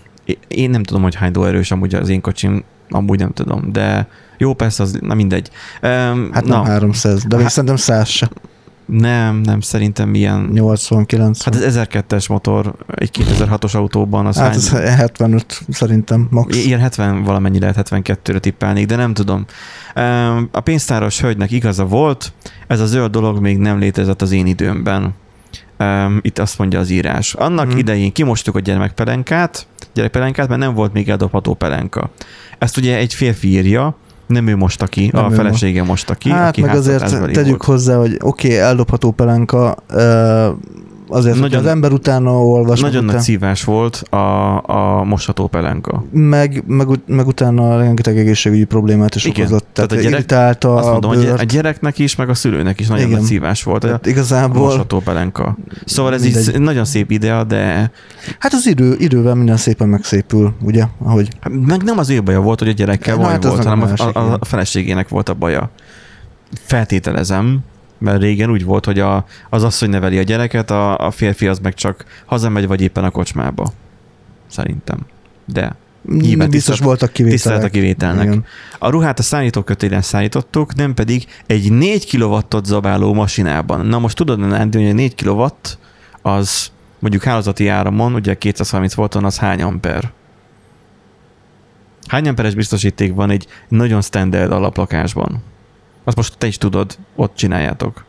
én 0.48 0.70
nem 0.70 0.84
tudom, 0.84 1.04
hogy 1.04 1.16
hány 1.16 1.32
lóerős 1.34 1.72
amúgy 1.72 1.96
az 1.96 2.10
én 2.10 2.22
kocsim, 2.22 2.64
amúgy 2.90 3.20
nem 3.20 3.32
tudom, 3.34 3.72
de 3.72 4.08
jó, 4.38 4.54
persze, 4.54 4.84
az, 4.84 4.98
na 5.02 5.14
mindegy. 5.14 5.50
Um, 5.82 6.30
Hát 6.34 6.46
na, 6.46 6.56
nem 6.56 6.66
300, 6.66 7.24
de 7.26 7.36
még 7.36 7.44
Hát- 7.46 7.54
szerintem 7.54 7.78
100 7.78 8.08
se. 8.08 8.30
Nem, 8.91 9.36
nem, 9.36 9.60
szerintem 9.60 10.10
milyen... 10.10 10.49
89. 10.54 11.43
Hát 11.43 11.56
ez 11.56 11.77
1002-es 11.77 12.30
motor 12.30 12.75
egy 12.95 13.10
2006-os 13.13 13.75
autóban, 13.75 14.25
az 14.25 14.38
hát 14.38 14.47
hány... 14.47 14.56
ez 14.56 14.69
75 14.69 15.62
szerintem 15.69 16.27
max. 16.30 16.65
Ilyen 16.65 16.80
70 16.80 17.23
valamennyi 17.23 17.60
lehet, 17.60 17.89
72-re 17.89 18.39
tippelnék, 18.39 18.86
de 18.86 18.95
nem 18.95 19.13
tudom. 19.13 19.45
A 20.51 20.60
pénztáros 20.60 21.21
hölgynek 21.21 21.51
igaza 21.51 21.86
volt, 21.86 22.34
ez 22.67 22.80
a 22.80 22.86
zöld 22.86 23.12
dolog 23.12 23.39
még 23.39 23.58
nem 23.58 23.80
létezett 23.80 24.21
az 24.21 24.32
én 24.32 24.45
időmben. 24.45 25.13
Itt 26.21 26.39
azt 26.39 26.58
mondja 26.58 26.80
az 26.80 26.89
írás. 26.89 27.34
Annak 27.34 27.69
hmm. 27.69 27.77
idején 27.77 28.12
kimostuk 28.12 28.56
a 28.56 28.60
gyermekpelenkát, 28.60 29.67
gyerekpelenkát, 29.93 30.47
mert 30.47 30.60
nem 30.60 30.73
volt 30.73 30.93
még 30.93 31.10
eldobható 31.10 31.54
pelenka. 31.54 32.10
Ezt 32.58 32.77
ugye 32.77 32.97
egy 32.97 33.13
férfi 33.13 33.47
írja, 33.47 33.95
nem 34.32 34.48
ő 34.48 34.56
mosta 34.56 34.86
ki, 34.86 35.10
Nem 35.13 35.26
a 35.26 35.30
felesége 35.30 35.84
mosta 35.84 36.15
ki, 36.15 36.30
hát 36.30 36.50
aki 36.50 36.62
meg 36.62 36.76
azért 36.76 37.02
háztartásbeli 37.02 37.34
tegyük 37.34 37.65
volt. 37.65 37.80
hozzá, 37.80 37.96
hogy 37.96 38.17
oké, 38.22 38.48
okay, 38.48 38.60
eldobható 38.60 39.12
pelenka, 39.12 39.76
azért, 41.12 41.39
Nagyon- 41.39 41.60
az 41.60 41.65
ember 41.65 41.91
utána 41.91 42.43
olvas, 42.45 42.80
Nagyon 42.80 42.95
meg, 42.95 43.04
nagy 43.06 43.12
után, 43.13 43.21
szívás 43.24 43.63
volt 43.63 43.95
a, 43.95 44.17
a 45.00 45.04
mosható 45.04 45.47
pelenka. 45.47 46.04
meg, 46.12 46.63
meg, 46.67 46.88
meg 47.08 47.28
utána 47.28 47.78
rengeteg 47.78 48.17
egészségügyi 48.17 48.63
problémát 48.63 49.15
is 49.15 49.26
Igen. 49.26 49.41
okozott. 49.41 49.67
Tehát, 49.74 49.89
Tehát 49.89 49.91
a 49.91 49.95
gyerek- 49.95 50.19
irritálta 50.19 50.76
Azt 50.76 50.88
a 50.88 50.91
mondom, 50.91 51.13
hogy 51.13 51.24
bőrt. 51.24 51.39
a 51.39 51.43
gyereknek 51.43 52.00
is, 52.00 52.15
meg 52.15 52.30
a 52.30 52.34
szülőnek 52.34 52.80
is 52.80 52.88
nagyon 52.88 53.06
Igen. 53.06 53.17
nagy 53.17 53.28
szívás 53.28 53.63
volt. 53.63 53.82
Tehát 53.82 54.06
A 54.06 54.10
igazából, 54.10 54.62
mosható 54.67 55.00
pelenka. 55.00 55.58
Szóval 55.86 56.13
ez 56.13 56.21
Mindegy. 56.24 56.47
így 56.56 56.60
nagyon 56.62 56.86
szép 56.86 57.12
idea, 57.12 57.43
de 57.43 57.91
hát 58.39 58.54
az 58.54 58.67
idő, 58.67 58.95
idővel 59.00 59.36
minden 59.36 59.58
szépen 59.58 59.88
megszépül, 59.89 60.54
ugye, 60.62 60.84
ahogy 61.04 61.28
Hát 61.39 61.54
meg 61.65 61.84
nem 61.84 61.97
az 61.97 62.10
ő 62.10 62.24
baja 62.24 62.39
volt, 62.41 62.60
hogy 62.60 62.69
a 62.69 62.74
gyerekkel 62.74 63.15
Na, 63.15 63.21
baj 63.21 63.32
hát 63.32 63.43
volt, 63.43 63.63
hanem 63.63 63.80
másik, 63.80 64.00
a, 64.15 64.19
a, 64.19 64.24
igen. 64.26 64.38
a 64.39 64.45
feleségének 64.45 65.10
volt 65.10 65.30
a 65.30 65.34
baja. 65.34 65.69
Feltételezem, 66.63 67.60
mert 68.02 68.22
régen 68.22 68.50
úgy 68.52 68.64
volt, 68.66 68.86
hogy 68.86 69.00
a, 69.00 69.26
az 69.50 69.64
asszony 69.64 69.90
neveli 69.90 70.18
a 70.18 70.24
gyereket, 70.24 70.72
a, 70.72 70.98
a 70.98 71.12
férfi 71.12 71.48
az 71.48 71.60
meg 71.60 71.74
csak 71.74 72.06
hazamegy, 72.26 72.68
vagy 72.68 72.82
éppen 72.82 73.04
a 73.04 73.10
kocsmába. 73.10 73.72
Szerintem. 74.48 74.98
De 75.46 75.76
Nyilván 76.08 76.50
biztos 76.50 76.50
tisztelt- 76.76 76.80
voltak 76.84 77.12
kivételek. 77.12 77.42
tisztelet 77.42 77.64
a 77.64 77.70
kivételnek. 77.70 78.26
Igen. 78.26 78.46
A 78.80 78.90
ruhát 78.90 79.20
a 79.20 79.24
szállítókötélen 79.24 80.02
szállítottuk, 80.02 80.76
nem 80.76 80.94
pedig 80.94 81.26
egy 81.46 81.72
4 81.72 82.18
kW-ot 82.18 82.66
zabáló 82.66 83.14
masinában. 83.14 83.86
Na 83.86 84.00
most 84.00 84.16
tudod, 84.16 84.40
Nándi, 84.40 84.78
hogy 84.82 84.90
a 84.90 84.94
4 84.94 85.16
kW 85.24 85.46
az 86.22 86.72
mondjuk 87.00 87.24
hálózati 87.24 87.68
áramon, 87.68 88.14
ugye 88.14 88.38
230 88.38 88.94
volton, 88.94 89.26
az 89.26 89.38
hány 89.38 89.62
amper? 89.62 90.12
Hány 92.08 92.28
amperes 92.28 92.56
biztosíték 92.56 93.14
van 93.14 93.30
egy 93.30 93.48
nagyon 93.68 94.02
standard 94.02 94.52
alaplakásban? 94.52 95.44
Azt 96.04 96.16
most 96.16 96.38
te 96.38 96.48
is 96.48 96.58
tudod, 96.58 96.98
ott 97.16 97.36
csináljátok. 97.36 98.06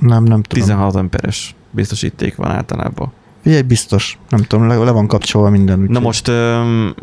Nem, 0.00 0.22
nem 0.22 0.42
tudom. 0.42 0.66
16 0.66 0.94
amperes 0.94 1.54
biztosíték 1.70 2.36
van 2.36 2.50
általában. 2.50 3.12
Figyelj, 3.42 3.62
biztos. 3.62 4.18
Nem 4.28 4.42
tudom, 4.42 4.68
le, 4.68 4.76
le 4.76 4.90
van 4.90 5.06
kapcsolva 5.06 5.50
minden. 5.50 5.78
Na 5.78 5.84
úgyhogy- 5.84 6.02
most, 6.02 6.28
öm, 6.28 6.94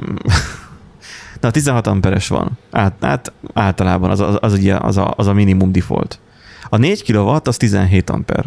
na 1.41 1.51
16 1.51 1.87
amperes 1.87 2.27
van. 2.27 2.57
Át, 2.71 3.05
át, 3.05 3.33
általában 3.53 4.09
az, 4.09 4.19
az, 4.19 4.37
az, 4.39 4.53
ugye 4.53 4.75
az, 4.75 4.97
a, 4.97 5.13
az 5.17 5.27
a 5.27 5.33
minimum 5.33 5.71
default. 5.71 6.19
A 6.69 6.77
4 6.77 7.11
kW 7.11 7.37
az 7.43 7.57
17 7.57 8.09
amper. 8.09 8.45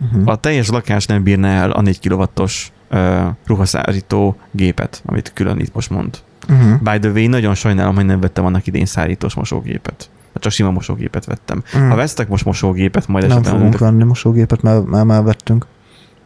Uh-huh. 0.00 0.28
A 0.28 0.36
teljes 0.36 0.68
lakás 0.68 1.06
nem 1.06 1.22
bírná 1.22 1.62
el 1.62 1.70
a 1.70 1.80
4 1.80 2.08
kW-os 2.08 2.72
uh, 2.90 3.26
ruhaszárító 3.46 4.36
gépet, 4.50 5.02
amit 5.06 5.32
külön 5.32 5.58
itt 5.58 5.74
most 5.74 5.90
mond. 5.90 6.18
Uh-huh. 6.48 6.80
By 6.80 6.98
the 6.98 7.10
way, 7.10 7.26
nagyon 7.26 7.54
sajnálom, 7.54 7.94
hogy 7.94 8.04
nem 8.04 8.20
vettem 8.20 8.44
annak 8.44 8.66
idén 8.66 8.86
szárítós 8.86 9.34
mosógépet. 9.34 10.10
Csak 10.34 10.52
sima 10.52 10.70
mosógépet 10.70 11.24
vettem. 11.24 11.62
Uh-huh. 11.66 11.88
Ha 11.88 11.94
vesztek 11.94 12.28
most 12.28 12.44
mosógépet, 12.44 13.06
majd 13.06 13.26
Nem 13.26 13.32
esetleg 13.32 13.54
fogunk 13.54 13.78
venni 13.78 14.04
mosógépet, 14.04 14.62
mert 14.62 14.86
már, 14.86 15.04
már 15.04 15.22
vettünk. 15.22 15.66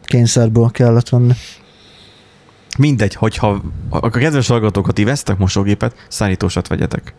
Kényszerből 0.03 0.69
kellett 0.71 1.09
venni. 1.09 1.33
Mindegy, 2.77 3.13
hogyha 3.13 3.61
a 3.89 4.09
kedves 4.09 4.47
hallgatók, 4.47 4.85
ha 4.85 4.91
ti 4.91 5.03
vesztek 5.03 5.37
mosógépet, 5.37 6.05
szállítósat 6.07 6.67
vegyetek. 6.67 7.13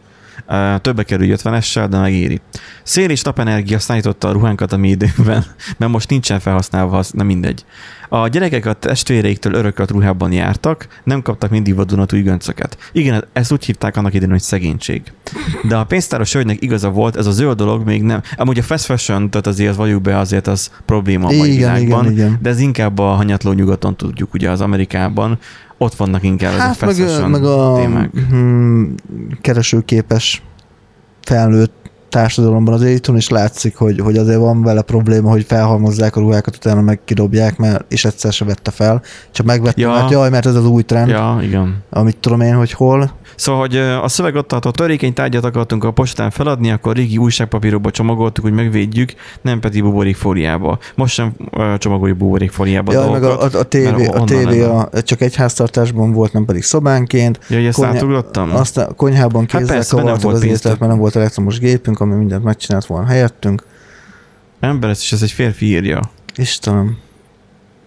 Többe 0.81 1.03
kerül 1.03 1.37
50-essel, 1.37 1.87
de 1.91 1.99
megéri. 1.99 2.41
Szél 2.83 3.11
és 3.11 3.23
napenergia 3.23 3.79
szállította 3.79 4.29
a 4.29 4.33
ruhánkat 4.33 4.73
a 4.73 4.77
mi 4.77 4.89
időben, 4.89 5.45
mert 5.79 5.93
most 5.93 6.11
nincsen 6.11 6.41
felhasználva, 6.41 6.99
az, 6.99 7.11
nem 7.11 7.27
mindegy. 7.27 7.65
A 8.09 8.29
gyerekek 8.29 8.67
a 8.67 8.73
testvéreiktől 8.73 9.55
örökölt 9.55 9.91
ruhában 9.91 10.33
jártak, 10.33 10.87
nem 11.05 11.23
kaptak 11.23 11.51
mindig 11.51 11.75
vadonatúj 11.75 12.21
göncöket. 12.23 12.79
Igen, 12.93 13.25
ezt 13.33 13.53
úgy 13.53 13.65
hívták 13.65 13.97
annak 13.97 14.15
idején, 14.15 14.31
hogy 14.33 14.41
szegénység. 14.43 15.03
De 15.69 15.77
a 15.77 15.85
pénztáros 15.85 16.33
hölgynek 16.33 16.63
igaza 16.63 16.91
volt, 16.91 17.17
ez 17.17 17.27
a 17.27 17.31
zöld 17.31 17.57
dolog 17.57 17.85
még 17.85 18.03
nem. 18.03 18.21
Amúgy 18.37 18.59
a 18.59 18.63
fast 18.63 18.85
fashion, 18.85 19.31
tehát 19.31 19.47
azért 19.47 19.71
az 19.71 19.77
valljuk 19.77 20.03
be, 20.03 20.19
azért 20.19 20.47
az 20.47 20.71
probléma 20.87 21.25
a 21.29 21.37
mai 21.37 21.53
Igen, 21.53 21.75
világban. 21.75 22.05
igen, 22.05 22.13
igen. 22.13 22.39
De 22.43 22.51
ez 22.51 22.61
inkább 22.61 22.99
a 22.99 23.07
hanyatló 23.07 23.53
nyugaton 23.53 23.97
tudjuk, 23.97 24.35
ugye 24.35 24.51
az 24.51 24.61
Amerikában. 24.61 25.39
Ott 25.79 25.95
vannak 25.95 26.23
inkább 26.23 26.53
Hát 26.53 26.77
fast 26.77 26.99
meg, 26.99 27.09
fashion 27.09 27.31
meg 27.31 27.45
a 27.45 27.75
témák. 27.81 28.11
hm, 28.31 28.83
keresőképes 29.41 30.43
felnőtt 31.23 31.88
társadalomban 32.09 32.75
azért 32.75 32.97
itthon 32.97 33.17
is 33.17 33.29
látszik, 33.29 33.77
hogy, 33.77 34.01
hogy 34.01 34.17
azért 34.17 34.39
van 34.39 34.63
vele 34.63 34.83
probléma, 34.83 35.31
hogy 35.31 35.45
felhalmozzák 35.49 36.17
a 36.17 36.21
ruhákat, 36.21 36.57
utána 36.57 36.81
meg 36.81 37.01
kidobják, 37.05 37.57
mert 37.57 37.85
és 37.93 38.05
egyszer 38.05 38.33
se 38.33 38.45
vette 38.45 38.71
fel. 38.71 39.03
Csak 39.31 39.47
megvette, 39.47 39.81
Ja. 39.81 39.91
mert 39.91 40.11
jaj, 40.11 40.31
mert 40.31 40.47
ez 40.47 40.55
az 40.55 40.67
új 40.67 40.83
trend, 40.83 41.09
ja. 41.09 41.39
Igen. 41.43 41.83
amit 41.91 42.17
tudom 42.17 42.41
én, 42.41 42.55
hogy 42.55 42.73
hol. 42.73 43.11
Szóval, 43.37 43.61
hogy 43.61 43.77
a 43.77 44.09
szöveg 44.09 44.35
ott 44.35 44.49
tartott, 44.49 44.75
törékeny 44.75 45.13
tárgyat 45.13 45.45
akartunk 45.45 45.85
a 45.85 45.91
postán 45.91 46.31
feladni, 46.31 46.71
akkor 46.71 46.97
régi 46.97 47.17
újságpapírokba 47.17 47.91
csomagoltuk, 47.91 48.45
hogy 48.45 48.53
megvédjük, 48.53 49.13
nem 49.43 49.61
pedig 49.61 49.83
buborék 49.83 50.17
fóliába. 50.17 50.79
Most 50.95 51.15
sem 51.15 51.33
csomagoljuk 51.79 52.19
buborék 52.19 52.51
fóliába 52.51 52.93
Ja, 52.93 53.11
meg 53.11 53.21
dolgokat. 53.21 53.55
a, 53.55 53.57
a, 53.57 53.61
a 53.61 53.65
tévé, 53.65 54.07
a 54.07 54.25
tévé 54.25 54.63
a, 54.63 54.89
csak 55.03 55.21
egy 55.21 55.35
háztartásban 55.37 56.13
volt, 56.13 56.33
nem 56.33 56.45
pedig 56.45 56.63
szobánként. 56.63 57.39
Ja, 57.49 57.59
ezt 57.59 57.79
Konya- 57.79 57.95
átugrottam? 57.95 58.51
Aztán 58.57 58.87
a 58.89 58.93
konyhában 58.93 59.47
Hát 59.49 59.61
kézzel 59.61 59.75
persze, 59.77 59.95
mert 59.95 60.07
nem 60.07 60.17
kavartuk 60.17 60.43
az 60.43 60.49
ételt, 60.57 60.79
mert 60.79 60.91
nem 60.93 61.01
volt 61.01 61.17
elektromos 61.17 61.59
gépünk, 61.59 61.98
ami 62.01 62.15
mindent 62.15 62.45
megcsinált 62.45 62.87
volna 62.87 63.07
helyettünk. 63.07 63.63
Ember, 64.61 64.91
ez 64.91 65.01
is 65.03 65.13
ez 65.13 65.23
egy 65.23 65.31
férfi 65.31 65.67
írja. 65.67 66.01
Istenem. 66.37 66.97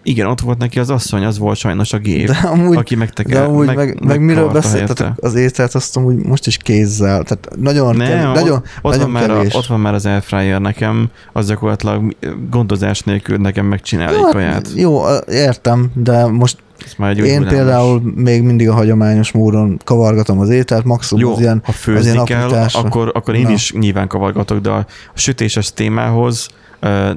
Igen, 0.04 0.26
ott 0.26 0.40
volt 0.40 0.58
neki 0.58 0.78
az 0.78 0.90
asszony, 0.90 1.24
az 1.24 1.38
volt 1.38 1.56
sajnos 1.56 1.92
a 1.92 1.98
gép, 1.98 2.26
De 2.26 2.36
amúgy, 2.48 2.76
aki 2.76 2.94
megteke, 2.94 3.34
de 3.34 3.40
amúgy 3.40 3.66
meg, 3.66 3.76
meg, 3.76 4.04
meg 4.04 4.20
miről 4.20 4.48
beszéltetek 4.48 5.12
az 5.20 5.34
ételt, 5.34 5.74
azt 5.74 5.96
amúgy 5.96 6.16
most 6.16 6.46
is 6.46 6.56
kézzel. 6.56 7.22
Tehát 7.22 7.48
nagyon, 7.56 7.96
Nem, 7.96 8.06
kevés, 8.06 8.24
ott, 8.24 8.34
nagyon, 8.34 8.56
ott, 8.56 8.64
van 8.82 8.92
nagyon 8.92 9.10
már 9.10 9.30
a, 9.30 9.36
kevés. 9.36 9.54
ott 9.54 9.66
van 9.66 9.80
már 9.80 9.94
az 9.94 10.06
airfryer 10.06 10.60
nekem, 10.60 11.10
az 11.32 11.46
gyakorlatilag 11.46 12.16
gondozás 12.50 13.00
nélkül 13.00 13.36
nekem 13.36 13.66
megcsinál 13.66 14.08
egy 14.08 14.20
Jó, 14.20 14.28
kaját. 14.28 14.52
hát, 14.52 14.68
jó, 14.74 15.00
értem, 15.28 15.90
de 15.94 16.26
most 16.26 16.58
Ez 16.84 16.94
már 16.98 17.10
egy 17.10 17.18
én 17.18 17.40
új 17.40 17.46
például 17.46 18.12
még 18.14 18.42
mindig 18.42 18.68
a 18.68 18.72
hagyományos 18.72 19.32
módon 19.32 19.80
kavargatom 19.84 20.38
az 20.38 20.48
ételt, 20.48 20.84
maximum 20.84 21.22
Jó, 21.22 21.32
az 21.32 21.40
ilyen, 21.40 21.62
ha 21.64 21.72
az 21.92 22.06
ilyen 22.06 22.24
kell, 22.24 22.42
apításra. 22.42 22.80
akkor, 22.80 23.10
akkor 23.14 23.34
én 23.34 23.42
Na. 23.42 23.50
is 23.50 23.72
nyilván 23.72 24.08
kavargatok, 24.08 24.58
de 24.58 24.70
a, 24.70 24.86
sütéses 25.14 25.72
témához 25.72 26.48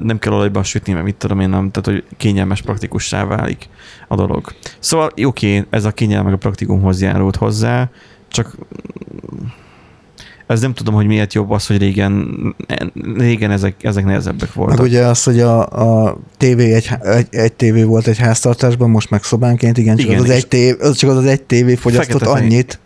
nem 0.02 0.18
kell 0.18 0.32
olajban 0.32 0.62
sütni, 0.62 0.92
mert 0.92 1.04
mit 1.04 1.14
tudom 1.14 1.40
én 1.40 1.48
nem, 1.48 1.70
tehát 1.70 2.00
hogy 2.00 2.16
kényelmes, 2.16 2.62
praktikussá 2.62 3.24
válik 3.24 3.68
a 4.08 4.14
dolog. 4.14 4.52
Szóval 4.78 5.10
oké, 5.24 5.64
ez 5.70 5.84
a 5.84 5.90
kényelem 5.90 6.24
meg 6.24 6.32
a 6.32 6.36
praktikumhoz 6.36 7.02
járult 7.02 7.36
hozzá, 7.36 7.90
csak 8.28 8.56
ez 10.46 10.60
nem 10.60 10.74
tudom, 10.74 10.94
hogy 10.94 11.06
miért 11.06 11.34
jobb 11.34 11.50
az, 11.50 11.66
hogy 11.66 11.78
régen, 11.78 12.26
régen 13.16 13.50
ezek, 13.50 13.84
ezek 13.84 14.04
nehezebbek 14.04 14.52
voltak. 14.52 14.76
Meg 14.76 14.86
ugye 14.86 15.04
az, 15.06 15.22
hogy 15.22 15.40
a, 15.40 15.66
a 16.06 16.18
tévé 16.36 16.72
egy, 16.74 16.90
egy, 17.02 17.26
egy 17.30 17.52
tévé 17.52 17.82
volt 17.82 18.06
egy 18.06 18.18
háztartásban, 18.18 18.90
most 18.90 19.10
meg 19.10 19.22
szobánként, 19.22 19.78
igen, 19.78 19.96
csak, 19.96 20.06
Igen, 20.06 20.18
az, 20.18 20.24
az 20.24 20.30
egy 20.30 20.48
tévé, 20.48 20.76
az 20.80 20.96
csak 20.96 21.10
az, 21.10 21.16
az 21.16 21.24
egy 21.24 21.42
tévé 21.42 21.74
fogyasztott 21.74 22.12
Fekete-fehér. 22.18 22.44
annyit. 22.50 22.78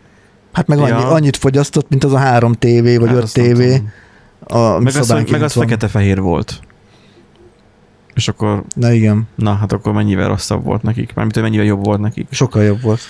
Hát 0.53 0.67
meg 0.67 0.79
annyi, 0.79 0.89
Ja. 0.89 1.09
annyit 1.11 1.37
fogyasztott, 1.37 1.89
mint 1.89 2.05
az 2.05 2.13
a 2.13 2.19
három 2.19 2.53
tévé, 2.53 2.97
vagy 2.97 3.09
Hát 3.09 3.17
öt 3.17 3.33
tévé. 3.33 3.83
A, 4.41 4.79
Meg 4.79 4.97
az, 4.97 5.09
meg 5.09 5.43
az 5.43 5.53
fekete-fehér 5.53 6.21
volt. 6.21 6.61
És 8.15 8.29
akkor, 8.29 8.65
Na 8.75 8.93
igen, 8.93 9.29
na 9.35 9.55
hát 9.55 9.73
akkor 9.73 9.93
mennyivel 9.93 10.29
rosszabb 10.29 10.65
volt 10.65 10.83
nekik? 10.83 11.15
Mármint, 11.15 11.35
hogy 11.35 11.43
mennyivel 11.45 11.67
jobb 11.67 11.85
volt 11.85 12.01
nekik. 12.01 12.27
sokkal 12.31 12.63
jobb 12.63 12.81
volt. 12.83 13.01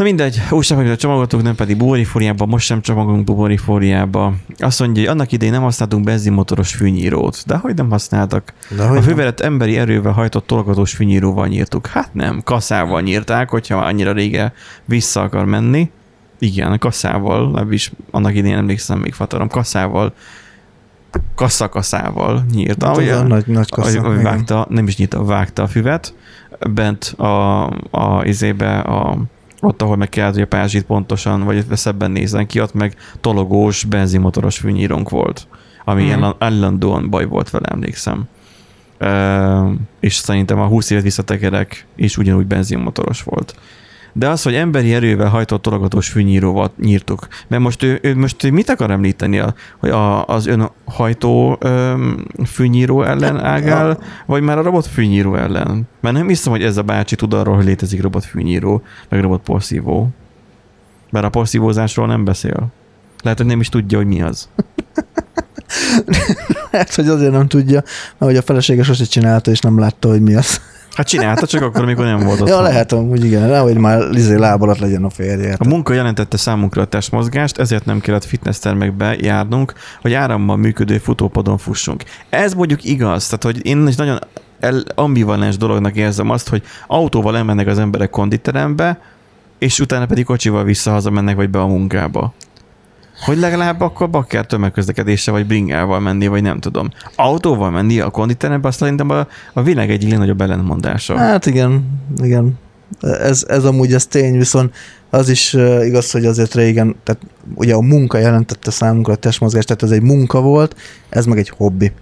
Na 0.00 0.06
mindegy, 0.06 0.42
újságokra 0.50 0.96
csomagoltuk, 0.96 1.42
nem 1.42 1.54
pedig 1.54 1.76
buborifóliába, 1.76 2.46
most 2.46 2.66
sem 2.66 2.80
csomagolunk 2.80 3.24
buborifóliába. 3.24 4.34
Azt 4.58 4.80
mondja, 4.80 5.02
hogy 5.02 5.10
annak 5.10 5.32
idején 5.32 5.54
nem 5.54 5.62
használtunk 5.62 6.04
benzinmotoros 6.04 6.74
fűnyírót. 6.74 7.42
De 7.46 7.56
hogy 7.56 7.74
nem 7.74 7.90
használtak? 7.90 8.52
De 8.76 8.82
A 8.82 8.86
hogy 8.86 8.94
nem? 8.94 9.02
fűveret 9.02 9.40
emberi 9.40 9.76
erővel 9.76 10.12
hajtott 10.12 10.46
tologatós 10.46 10.92
fűnyíróval 10.92 11.46
nyírtuk. 11.46 11.86
Hát 11.86 12.14
nem, 12.14 12.40
kaszával 12.44 13.00
nyírták, 13.00 13.48
hogyha 13.50 13.76
már 13.76 13.86
annyira 13.86 14.12
rége 14.12 14.52
vissza 14.84 15.20
akar 15.20 15.44
menni. 15.44 15.90
Igen, 16.38 16.78
kaszával, 16.78 17.44
legalábbis 17.44 17.92
annak 18.10 18.34
idején 18.34 18.56
emlékszem 18.56 18.98
még 18.98 19.12
fatarom, 19.12 19.48
kaszával, 19.48 20.12
kasszakaszával 21.34 22.44
nyírta. 22.52 22.86
Hát 22.86 22.96
ugye? 22.96 23.14
a 23.14 23.22
nagy, 23.22 23.46
nagy 23.46 23.70
kassa. 23.70 24.00
ahogy 24.00 24.22
vágta, 24.22 24.66
nem 24.70 24.86
is 24.86 24.96
nyita, 24.96 25.24
vágta 25.24 25.62
a 25.62 25.66
füvet, 25.66 26.14
bent 26.70 27.04
a, 27.04 27.64
a 27.90 28.24
izébe, 28.24 28.78
a, 28.78 29.18
ott, 29.60 29.82
ahol 29.82 29.96
meg 29.96 30.08
kellett, 30.08 30.32
hogy 30.32 30.42
a 30.42 30.46
pázsit 30.46 30.84
pontosan, 30.84 31.44
vagy 31.44 31.64
szebben 31.72 32.10
nézzen 32.10 32.46
ki, 32.46 32.60
ott 32.60 32.74
meg 32.74 32.96
tologós, 33.20 33.84
benzinmotoros 33.84 34.58
fűnyírónk 34.58 35.08
volt, 35.08 35.46
ami 35.84 36.14
mm. 36.14 36.22
állandóan 36.38 37.10
baj 37.10 37.26
volt 37.26 37.50
vele, 37.50 37.68
emlékszem. 37.68 38.28
Uh, 39.00 39.70
és 40.00 40.14
szerintem 40.14 40.60
a 40.60 40.66
20 40.66 40.90
évet 40.90 41.02
visszatekerek, 41.02 41.86
és 41.96 42.16
ugyanúgy 42.16 42.46
benzinmotoros 42.46 43.22
volt. 43.22 43.54
De 44.12 44.28
az, 44.28 44.42
hogy 44.42 44.54
emberi 44.54 44.94
erővel 44.94 45.28
hajtott 45.28 45.62
tologatós 45.62 46.08
fűnyíróval 46.08 46.72
nyírtuk. 46.80 47.28
Mert 47.48 47.62
most 47.62 47.82
ő, 47.82 47.98
ő 48.02 48.16
most 48.16 48.50
mit 48.50 48.68
akar 48.68 48.90
említeni? 48.90 49.38
A, 49.38 49.54
hogy 49.78 49.90
a, 49.90 50.26
az 50.26 50.46
önhajtó 50.46 51.56
öm, 51.60 52.26
fűnyíró 52.46 53.02
ellen 53.02 53.38
ágál, 53.44 53.98
vagy 54.26 54.42
már 54.42 54.58
a 54.58 54.62
robot 54.62 54.86
fűnyíró 54.86 55.34
ellen? 55.34 55.88
Mert 56.00 56.14
nem 56.14 56.28
hiszem, 56.28 56.52
hogy 56.52 56.62
ez 56.62 56.76
a 56.76 56.82
bácsi 56.82 57.16
tud 57.16 57.32
arról, 57.32 57.54
hogy 57.54 57.64
létezik 57.64 58.02
robot 58.02 58.24
fűnyíró, 58.24 58.82
meg 59.08 59.20
robot 59.20 59.42
porszívó. 59.42 60.08
Mert 61.10 61.24
a 61.24 61.28
porszívózásról 61.28 62.06
nem 62.06 62.24
beszél. 62.24 62.66
Lehet, 63.22 63.38
hogy 63.38 63.48
nem 63.48 63.60
is 63.60 63.68
tudja, 63.68 63.98
hogy 63.98 64.06
mi 64.06 64.22
az. 64.22 64.48
Hát, 66.70 66.94
hogy 66.94 67.08
azért 67.08 67.32
nem 67.32 67.48
tudja, 67.48 67.82
mert 68.18 68.32
hogy 68.32 68.36
a 68.36 68.42
felesége 68.42 68.82
sose 68.82 69.04
csinálta, 69.04 69.50
és 69.50 69.60
nem 69.60 69.78
látta, 69.78 70.08
hogy 70.08 70.22
mi 70.22 70.34
az. 70.34 70.60
Hát 70.94 71.06
csinálta, 71.08 71.46
csak 71.46 71.62
akkor, 71.62 71.82
amikor 71.82 72.04
nem 72.04 72.18
volt 72.18 72.40
ott. 72.40 72.48
Ja, 72.48 72.60
lehet 72.60 72.92
amúgy 72.92 73.24
igen, 73.24 73.48
nehogy 73.48 73.76
már 73.76 74.02
izé 74.12 74.34
láb 74.34 74.62
alatt 74.62 74.78
legyen 74.78 75.04
a 75.04 75.10
férje. 75.10 75.56
A 75.58 75.68
munka 75.68 75.92
jelentette 75.92 76.36
számunkra 76.36 76.82
a 76.82 76.84
testmozgást, 76.84 77.58
ezért 77.58 77.84
nem 77.84 78.00
kellett 78.00 78.24
fitnesstermekbe 78.24 79.16
járnunk, 79.20 79.72
hogy 80.00 80.12
árammal 80.12 80.56
működő 80.56 80.98
futópadon 80.98 81.58
fussunk. 81.58 82.02
Ez 82.28 82.54
mondjuk 82.54 82.84
igaz, 82.84 83.24
tehát 83.24 83.42
hogy 83.42 83.66
én 83.66 83.86
is 83.86 83.96
nagyon 83.96 84.18
ambivalens 84.94 85.56
dolognak 85.56 85.96
érzem 85.96 86.30
azt, 86.30 86.48
hogy 86.48 86.62
autóval 86.86 87.36
elmennek 87.36 87.66
az 87.66 87.78
emberek 87.78 88.10
konditerembe, 88.10 89.00
és 89.58 89.80
utána 89.80 90.06
pedig 90.06 90.24
kocsival 90.24 90.64
visszahaza 90.64 91.10
mennek, 91.10 91.36
vagy 91.36 91.50
be 91.50 91.60
a 91.60 91.66
munkába. 91.66 92.32
Hogy 93.24 93.38
legalább 93.38 93.80
akkor 93.80 94.10
bakker 94.10 94.46
tömegközlekedéssel, 94.46 95.34
vagy 95.34 95.46
bringával 95.46 96.00
menni, 96.00 96.26
vagy 96.26 96.42
nem 96.42 96.60
tudom. 96.60 96.88
Autóval 97.16 97.70
menni 97.70 98.00
a 98.00 98.10
konditerembe, 98.10 98.68
azt 98.68 98.78
szerintem 98.78 99.10
a, 99.10 99.26
a 99.52 99.62
világ 99.62 99.90
egyik 99.90 100.10
legnagyobb 100.10 100.40
ellentmondása. 100.40 101.16
Hát 101.16 101.46
igen, 101.46 102.00
igen. 102.22 102.58
Ez, 103.00 103.44
ez 103.48 103.64
amúgy 103.64 103.92
ez 103.92 104.06
tény, 104.06 104.36
viszont 104.36 104.74
az 105.10 105.28
is 105.28 105.52
igaz, 105.82 106.10
hogy 106.10 106.26
azért 106.26 106.54
régen, 106.54 106.96
tehát 107.04 107.22
ugye 107.54 107.74
a 107.74 107.80
munka 107.80 108.18
jelentette 108.18 108.70
számunkra 108.70 109.12
a 109.12 109.16
testmozgást, 109.16 109.66
tehát 109.66 109.82
ez 109.82 109.90
egy 109.90 110.02
munka 110.02 110.40
volt, 110.40 110.76
ez 111.08 111.26
meg 111.26 111.38
egy 111.38 111.48
hobbi, 111.56 111.92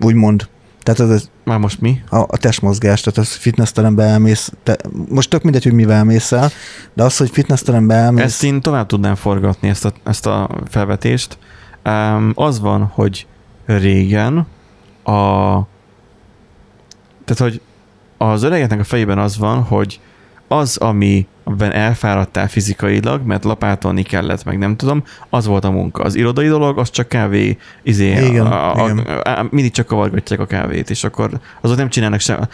úgymond. 0.00 0.48
Tehát 0.94 1.12
ez 1.12 1.30
Már 1.44 1.58
most 1.58 1.80
mi? 1.80 2.02
a, 2.10 2.16
a 2.16 2.36
testmozgás, 2.36 3.00
tehát 3.00 3.18
ez 3.18 3.34
fitnessterembe 3.34 4.04
elmész, 4.04 4.52
te, 4.62 4.76
most 5.08 5.30
tök 5.30 5.42
mindegy, 5.42 5.62
hogy 5.62 5.72
mivel 5.72 6.04
mész 6.04 6.32
el, 6.32 6.50
de 6.94 7.02
az, 7.02 7.16
hogy 7.16 7.30
fitnessterembe 7.30 7.94
elmész, 7.94 8.24
Ezt 8.24 8.42
én 8.42 8.60
tovább 8.60 8.86
tudnám 8.86 9.14
forgatni, 9.14 9.68
ezt 9.68 9.84
a, 9.84 9.92
ezt 10.04 10.26
a 10.26 10.50
felvetést. 10.68 11.38
Um, 11.84 12.32
az 12.34 12.60
van, 12.60 12.82
hogy 12.82 13.26
régen 13.66 14.36
a... 15.02 15.12
Tehát, 17.24 17.38
hogy 17.38 17.60
az 18.16 18.42
öregeknek 18.42 18.80
a 18.80 18.84
fejében 18.84 19.18
az 19.18 19.38
van, 19.38 19.62
hogy 19.62 20.00
az, 20.48 20.76
ami 20.76 21.26
amiben 21.48 21.72
elfáradtál 21.72 22.48
fizikailag, 22.48 23.26
mert 23.26 23.44
lapátolni 23.44 24.02
kellett, 24.02 24.44
meg 24.44 24.58
nem 24.58 24.76
tudom, 24.76 25.02
az 25.30 25.46
volt 25.46 25.64
a 25.64 25.70
munka. 25.70 26.02
Az 26.02 26.14
irodai 26.14 26.48
dolog, 26.48 26.78
az 26.78 26.90
csak 26.90 27.08
kávé, 27.08 27.58
izé, 27.82 28.26
Igen, 28.26 28.46
a, 28.46 28.82
a, 28.82 28.90
igen. 28.90 28.98
a, 28.98 29.38
a, 29.38 29.46
mindig 29.50 29.72
csak 29.72 29.86
kavargatják 29.86 30.40
a 30.40 30.46
kávét, 30.46 30.90
és 30.90 31.04
akkor 31.04 31.30
azok 31.60 31.76
nem 31.76 31.88
csinálnak 31.88 32.20
sem. 32.20 32.48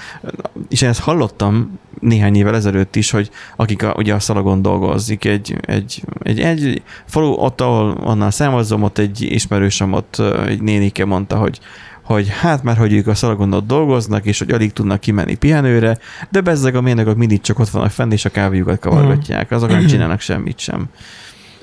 És 0.69 0.83
én 0.83 0.89
ezt 0.89 1.01
hallottam 1.01 1.79
néhány 2.01 2.37
évvel 2.37 2.55
ezelőtt 2.55 2.97
is, 2.97 3.11
hogy 3.11 3.31
akik 3.57 3.83
a, 3.83 3.95
ugye 3.97 4.15
a 4.15 4.21
szalagon 4.21 4.63
dolgozik, 4.63 5.25
egy, 5.25 5.57
egy, 5.61 6.03
egy, 6.23 6.41
egy 6.41 6.83
falu, 7.05 7.33
ott, 7.33 7.61
ahol 7.61 7.97
onnan 8.05 8.31
származom, 8.31 8.83
ott 8.83 8.99
egy 8.99 9.23
ismerősöm, 9.23 9.93
ott 9.93 10.23
egy 10.47 10.63
nénike 10.63 11.05
mondta, 11.05 11.37
hogy 11.37 11.61
hogy 12.05 12.29
hát 12.29 12.63
már, 12.63 12.77
hogy 12.77 12.93
ők 12.93 13.07
a 13.07 13.15
szalagon 13.15 13.53
ott 13.53 13.67
dolgoznak, 13.67 14.25
és 14.25 14.39
hogy 14.39 14.51
alig 14.51 14.73
tudnak 14.73 15.01
kimenni 15.01 15.35
pihenőre, 15.35 15.99
de 16.31 16.41
bezzeg 16.41 16.75
a 16.75 16.81
mérnökök 16.81 17.17
mindig 17.17 17.41
csak 17.41 17.59
ott 17.59 17.69
vannak 17.69 17.91
fenn, 17.91 18.11
és 18.11 18.25
a 18.25 18.31
kávéjukat 18.31 18.79
kavargatják. 18.79 19.51
Azok 19.51 19.71
nem 19.71 19.87
csinálnak 19.87 20.21
semmit 20.21 20.59
sem. 20.59 20.87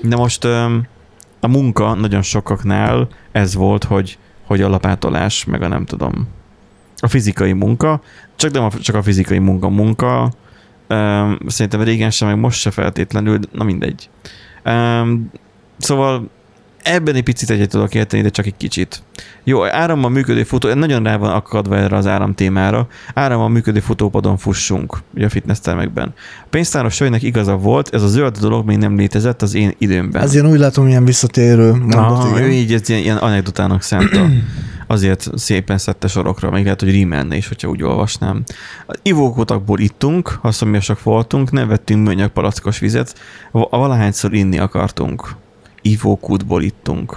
De 0.00 0.16
most 0.16 0.44
a 1.40 1.48
munka 1.48 1.94
nagyon 1.94 2.22
sokaknál 2.22 3.08
ez 3.32 3.54
volt, 3.54 3.84
hogy, 3.84 4.18
hogy 4.46 4.60
a 4.60 4.68
lapátolás, 4.68 5.44
meg 5.44 5.62
a 5.62 5.68
nem 5.68 5.84
tudom, 5.84 6.28
a 6.96 7.08
fizikai 7.08 7.52
munka, 7.52 8.00
csak 8.36 8.50
nem 8.50 8.64
a, 8.64 8.70
csak 8.70 8.96
a 8.96 9.02
fizikai 9.02 9.38
munka 9.38 9.68
munka, 9.68 10.32
öm, 10.86 11.38
szerintem 11.46 11.82
régen 11.82 12.10
sem, 12.10 12.28
meg 12.28 12.38
most 12.38 12.60
se 12.60 12.70
feltétlenül, 12.70 13.38
na 13.52 13.64
mindegy. 13.64 14.10
Öm, 14.62 15.30
szóval 15.78 16.30
Ebben 16.82 17.14
egy 17.14 17.22
picit 17.22 17.50
egyet 17.50 17.70
tudok 17.70 17.94
érteni, 17.94 18.22
de 18.22 18.28
csak 18.28 18.46
egy 18.46 18.56
kicsit. 18.56 19.02
Jó, 19.44 19.64
árammal 19.64 20.10
működő 20.10 20.42
futó, 20.42 20.74
nagyon 20.74 21.02
rá 21.02 21.16
van 21.16 21.30
akadva 21.30 21.76
erre 21.76 21.96
az 21.96 22.06
áram 22.06 22.34
témára. 22.34 22.86
Árammal 23.14 23.48
működő 23.48 23.80
futópadon 23.80 24.36
fussunk, 24.36 24.98
ugye 25.14 25.26
a 25.26 25.28
fitness 25.28 25.58
termekben. 25.60 26.12
A 26.42 26.46
pénztáros 26.50 26.94
Söjnek 26.94 27.22
igaza 27.22 27.56
volt, 27.56 27.94
ez 27.94 28.02
a 28.02 28.08
zöld 28.08 28.38
dolog 28.38 28.66
még 28.66 28.76
nem 28.76 28.96
létezett 28.96 29.42
az 29.42 29.54
én 29.54 29.74
időmben. 29.78 30.22
Ez 30.22 30.34
ilyen 30.34 30.46
úgy 30.46 30.58
látom, 30.58 30.88
ilyen 30.88 31.04
visszatérő 31.04 31.70
mondat, 31.70 31.98
Aha, 31.98 32.28
igen. 32.28 32.42
ő 32.42 32.50
így 32.50 32.72
ez 32.72 32.88
ilyen, 32.88 33.00
ilyen 33.00 33.16
anekdotának 33.16 33.82
szánta. 33.82 34.26
Azért 34.86 35.30
szépen 35.34 35.78
szedte 35.78 36.08
sorokra, 36.08 36.50
még 36.50 36.64
lehet, 36.64 36.80
hogy 36.80 36.90
rímelne 36.90 37.36
is, 37.36 37.48
hogyha 37.48 37.68
úgy 37.68 37.82
olvasnám. 37.82 38.42
Ivókutakból 39.02 39.78
ittunk, 39.78 40.38
haszonmérsak 40.42 41.02
voltunk, 41.02 41.50
nem 41.50 41.68
vettünk 41.68 42.06
műanyag 42.06 42.30
palackos 42.30 42.78
vizet, 42.78 43.18
va- 43.50 43.70
valahányszor 43.70 44.34
inni 44.34 44.58
akartunk. 44.58 45.36
Ivókútból 45.82 46.62
ittunk. 46.62 47.10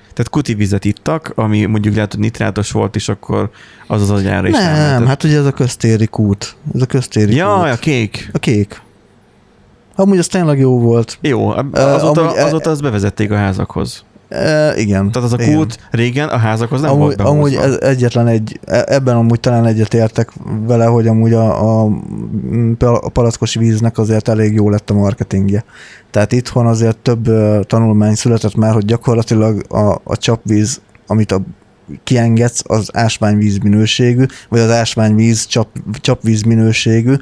Tehát 0.00 0.28
kuti 0.30 0.54
vizet 0.54 0.84
ittak, 0.84 1.32
ami 1.34 1.64
mondjuk 1.64 1.94
lehet, 1.94 2.10
hogy 2.12 2.20
nitrátos 2.20 2.70
volt, 2.70 2.96
és 2.96 3.08
akkor 3.08 3.50
az 3.86 4.02
az 4.02 4.10
agyára 4.10 4.48
is 4.48 4.54
Nem, 4.56 4.62
elmentett. 4.74 5.08
hát 5.08 5.24
ugye 5.24 5.38
ez 5.38 5.46
a 5.46 5.52
köztéri 5.52 6.06
kút. 6.06 6.56
Ez 6.74 6.82
a 6.82 6.86
köztéri 6.86 7.34
Jaj, 7.34 7.68
a 7.68 7.72
kút. 7.72 7.80
kék. 7.80 8.30
A 8.32 8.38
kék. 8.38 8.82
Amúgy 9.94 10.18
az 10.18 10.26
tényleg 10.26 10.58
jó 10.58 10.78
volt. 10.78 11.18
Jó, 11.20 11.48
azóta, 11.72 12.20
amúgy, 12.20 12.36
e- 12.36 12.44
azóta 12.44 12.70
azt 12.70 12.82
bevezették 12.82 13.30
a 13.30 13.36
házakhoz. 13.36 14.04
E, 14.30 14.76
igen. 14.76 15.12
Tehát 15.12 15.32
az 15.32 15.38
a 15.38 15.42
igen. 15.42 15.56
kút 15.56 15.78
régen 15.90 16.28
a 16.28 16.36
házakhoz 16.36 16.80
nem 16.80 16.90
amúgy, 16.90 17.02
volt 17.02 17.16
behozva. 17.16 17.38
amúgy 17.38 17.54
ez 17.54 17.78
egyetlen 17.80 18.26
egy, 18.26 18.60
e- 18.64 18.84
ebben 18.86 19.16
amúgy 19.16 19.40
talán 19.40 19.66
egyet 19.66 19.94
értek 19.94 20.32
vele, 20.66 20.84
hogy 20.84 21.06
amúgy 21.06 21.32
a, 21.32 21.84
a, 21.84 21.92
a 22.78 23.08
palackos 23.08 23.54
víznek 23.54 23.98
azért 23.98 24.28
elég 24.28 24.54
jó 24.54 24.70
lett 24.70 24.90
a 24.90 24.94
marketingje. 24.94 25.64
Tehát 26.10 26.32
itthon 26.32 26.66
azért 26.66 26.96
több 26.96 27.28
tanulmány 27.66 28.14
született 28.14 28.54
már, 28.54 28.72
hogy 28.72 28.84
gyakorlatilag 28.84 29.72
a, 29.72 30.00
a 30.04 30.16
csapvíz, 30.16 30.80
amit 31.06 31.32
a 31.32 31.40
kiengedsz, 32.04 32.62
az 32.66 32.90
ásványvíz 32.92 33.58
minőségű, 33.58 34.24
vagy 34.48 34.60
az 34.60 34.70
ásványvíz 34.70 35.46
csap, 35.46 35.68
csapvíz 36.00 36.42
minőségű, 36.42 37.14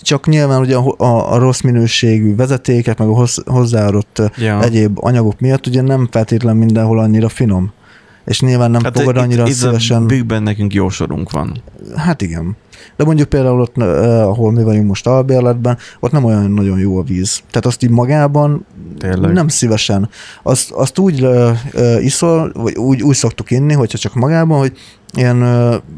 csak 0.00 0.26
nyilván 0.26 0.60
ugye 0.60 0.76
a, 0.76 0.94
a, 0.98 1.32
a 1.32 1.38
rossz 1.38 1.60
minőségű 1.60 2.34
vezetékek, 2.34 2.98
meg 2.98 3.08
a 3.08 3.12
hozz, 3.12 3.38
hozzáadott 3.46 4.22
ja. 4.36 4.62
egyéb 4.62 4.98
anyagok 5.00 5.40
miatt 5.40 5.66
ugye 5.66 5.82
nem 5.82 6.08
feltétlen 6.10 6.56
mindenhol 6.56 6.98
annyira 6.98 7.28
finom. 7.28 7.72
És 8.24 8.40
nyilván 8.40 8.70
nem 8.70 8.82
hát 8.82 8.98
fogad 8.98 9.16
annyira 9.16 9.46
itt, 9.46 9.54
szívesen. 9.54 10.10
Itt 10.10 10.30
a 10.30 10.38
nekünk 10.38 10.74
jó 10.74 10.88
sorunk 10.88 11.30
van. 11.30 11.62
Hát 11.96 12.22
igen. 12.22 12.56
De 12.96 13.04
mondjuk 13.04 13.28
például 13.28 13.60
ott, 13.60 13.78
eh, 13.78 14.28
ahol 14.28 14.52
mi 14.52 14.62
vagyunk 14.62 14.86
most 14.86 15.06
albérletben, 15.06 15.78
ott 16.00 16.12
nem 16.12 16.24
olyan 16.24 16.50
nagyon 16.50 16.78
jó 16.78 16.98
a 16.98 17.02
víz. 17.02 17.40
Tehát 17.50 17.66
azt 17.66 17.82
így 17.82 17.90
magában 17.90 18.66
Tényleg. 18.98 19.32
nem 19.32 19.48
szívesen. 19.48 20.08
Azt, 20.42 20.70
azt 20.70 20.98
úgy 20.98 21.24
uh, 21.24 22.04
iszol, 22.04 22.52
vagy 22.54 22.76
úgy, 22.76 23.02
úgy 23.02 23.14
szoktuk 23.14 23.50
inni, 23.50 23.72
hogyha 23.72 23.98
csak 23.98 24.14
magában, 24.14 24.58
hogy 24.58 24.72
ilyen, 25.16 25.38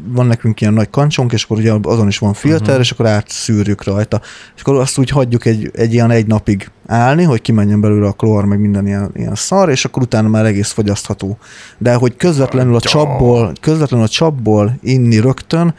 van 0.07 0.25
nekünk 0.25 0.61
ilyen 0.61 0.73
nagy 0.73 0.89
kancsonk, 0.89 1.31
és 1.33 1.43
akkor 1.43 1.57
ugye 1.57 1.73
azon 1.81 2.07
is 2.07 2.17
van 2.17 2.33
filter, 2.33 2.61
uh-huh. 2.61 2.79
és 2.79 2.91
akkor 2.91 3.05
átszűrjük 3.05 3.83
rajta. 3.83 4.21
És 4.55 4.61
akkor 4.61 4.75
azt 4.75 4.97
úgy 4.97 5.09
hagyjuk 5.09 5.45
egy, 5.45 5.71
egy 5.73 5.93
ilyen 5.93 6.11
egy 6.11 6.27
napig 6.27 6.71
állni, 6.85 7.23
hogy 7.23 7.41
kimenjen 7.41 7.81
belőle 7.81 8.07
a 8.07 8.11
klór, 8.11 8.45
meg 8.45 8.59
minden 8.59 8.87
ilyen, 8.87 9.11
ilyen 9.13 9.35
szar, 9.35 9.69
és 9.69 9.85
akkor 9.85 10.01
utána 10.01 10.27
már 10.27 10.45
egész 10.45 10.71
fogyasztható. 10.71 11.37
De 11.77 11.93
hogy 11.93 12.15
közvetlenül 12.15 12.75
a 12.75 12.79
csapból, 12.79 13.53
közvetlenül 13.61 14.05
a 14.05 14.09
csapból 14.09 14.77
inni 14.81 15.19
rögtön, 15.19 15.73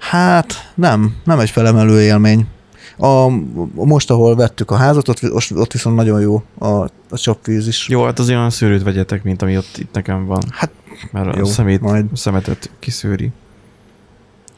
hát 0.00 0.72
nem, 0.74 1.16
nem 1.24 1.38
egy 1.38 1.50
felemelő 1.50 2.00
élmény. 2.00 2.46
A, 2.96 3.28
most, 3.74 4.10
ahol 4.10 4.36
vettük 4.36 4.70
a 4.70 4.74
házat, 4.76 5.08
ott, 5.08 5.20
ott, 5.54 5.72
viszont 5.72 5.96
nagyon 5.96 6.20
jó 6.20 6.42
a, 6.58 6.66
a 7.10 7.18
csapvíz 7.18 7.66
is. 7.66 7.88
Jó, 7.88 8.04
hát 8.04 8.18
az 8.18 8.28
olyan 8.28 8.50
szűrőt 8.50 8.82
vegyetek, 8.82 9.22
mint 9.22 9.42
ami 9.42 9.56
ott 9.56 9.76
itt 9.78 9.92
nekem 9.94 10.26
van. 10.26 10.42
Hát 10.50 10.70
Mert 11.12 11.36
jó, 11.36 11.42
a 11.42 11.46
szemét, 11.46 11.80
majd. 11.80 12.06
szemetet 12.14 12.70
kiszűri. 12.78 13.30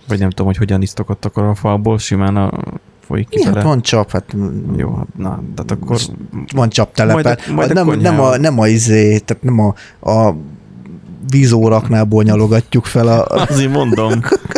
Vagy 0.09 0.19
nem 0.19 0.29
tudom, 0.29 0.47
hogy 0.47 0.57
hogyan 0.57 0.83
isztok 0.83 1.11
ott 1.11 1.25
akkor 1.25 1.43
a 1.43 1.55
falból, 1.55 1.99
simán 1.99 2.37
a 2.37 2.51
folyik 3.07 3.29
kifele. 3.29 3.55
hát 3.55 3.65
van 3.65 3.83
csap, 3.83 4.11
hát 4.11 4.37
Jó, 4.77 4.95
hát 4.95 5.07
na, 5.17 5.43
tehát 5.55 5.71
akkor 5.71 5.99
van 6.55 6.69
csaptelepe. 6.69 7.23
Majd 7.23 7.39
a- 7.49 7.53
majd 7.53 7.71
a 7.71 7.75
nem, 7.75 7.87
nem, 7.87 7.95
a, 7.95 7.97
konyhában. 7.97 8.41
nem 8.41 8.59
a 8.59 8.67
izé, 8.67 9.19
tehát 9.19 9.43
nem 9.43 9.59
a, 9.61 9.75
a 10.11 10.35
vízóraknából 11.31 12.23
nyalogatjuk 12.23 12.85
fel 12.85 13.09
a... 13.09 13.25
azért 13.49 13.73
mondom. 13.73 14.21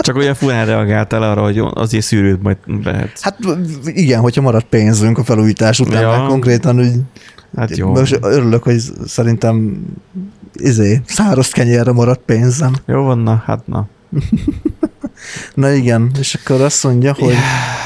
Csak 0.00 0.16
olyan 0.16 0.34
furán 0.34 0.66
reagáltál 0.66 1.22
arra, 1.22 1.42
hogy 1.42 1.62
azért 1.74 2.04
szűrőt 2.04 2.42
majd 2.42 2.56
vehetsz. 2.82 3.22
Hát 3.22 3.38
igen, 3.84 4.20
hogyha 4.20 4.40
marad 4.40 4.64
pénzünk 4.64 5.18
a 5.18 5.24
felújítás 5.24 5.80
után, 5.80 6.02
Ja. 6.02 6.12
ja. 6.12 6.26
konkrétan 6.26 6.78
úgy 6.78 6.92
Hát 7.56 7.76
jó. 7.76 7.90
Most 7.90 8.18
örülök, 8.22 8.62
hogy 8.62 8.78
szerintem 9.06 9.84
izé, 10.52 11.00
száraz 11.06 11.48
kenyérre 11.48 11.92
maradt 11.92 12.20
pénzem. 12.24 12.74
Jó 12.86 13.02
van, 13.02 13.18
na, 13.18 13.42
hát 13.46 13.66
na. 13.66 13.88
Na 15.54 15.70
igen, 15.70 16.10
és 16.18 16.34
akkor 16.34 16.60
azt 16.60 16.84
mondja, 16.84 17.14
hogy 17.18 17.34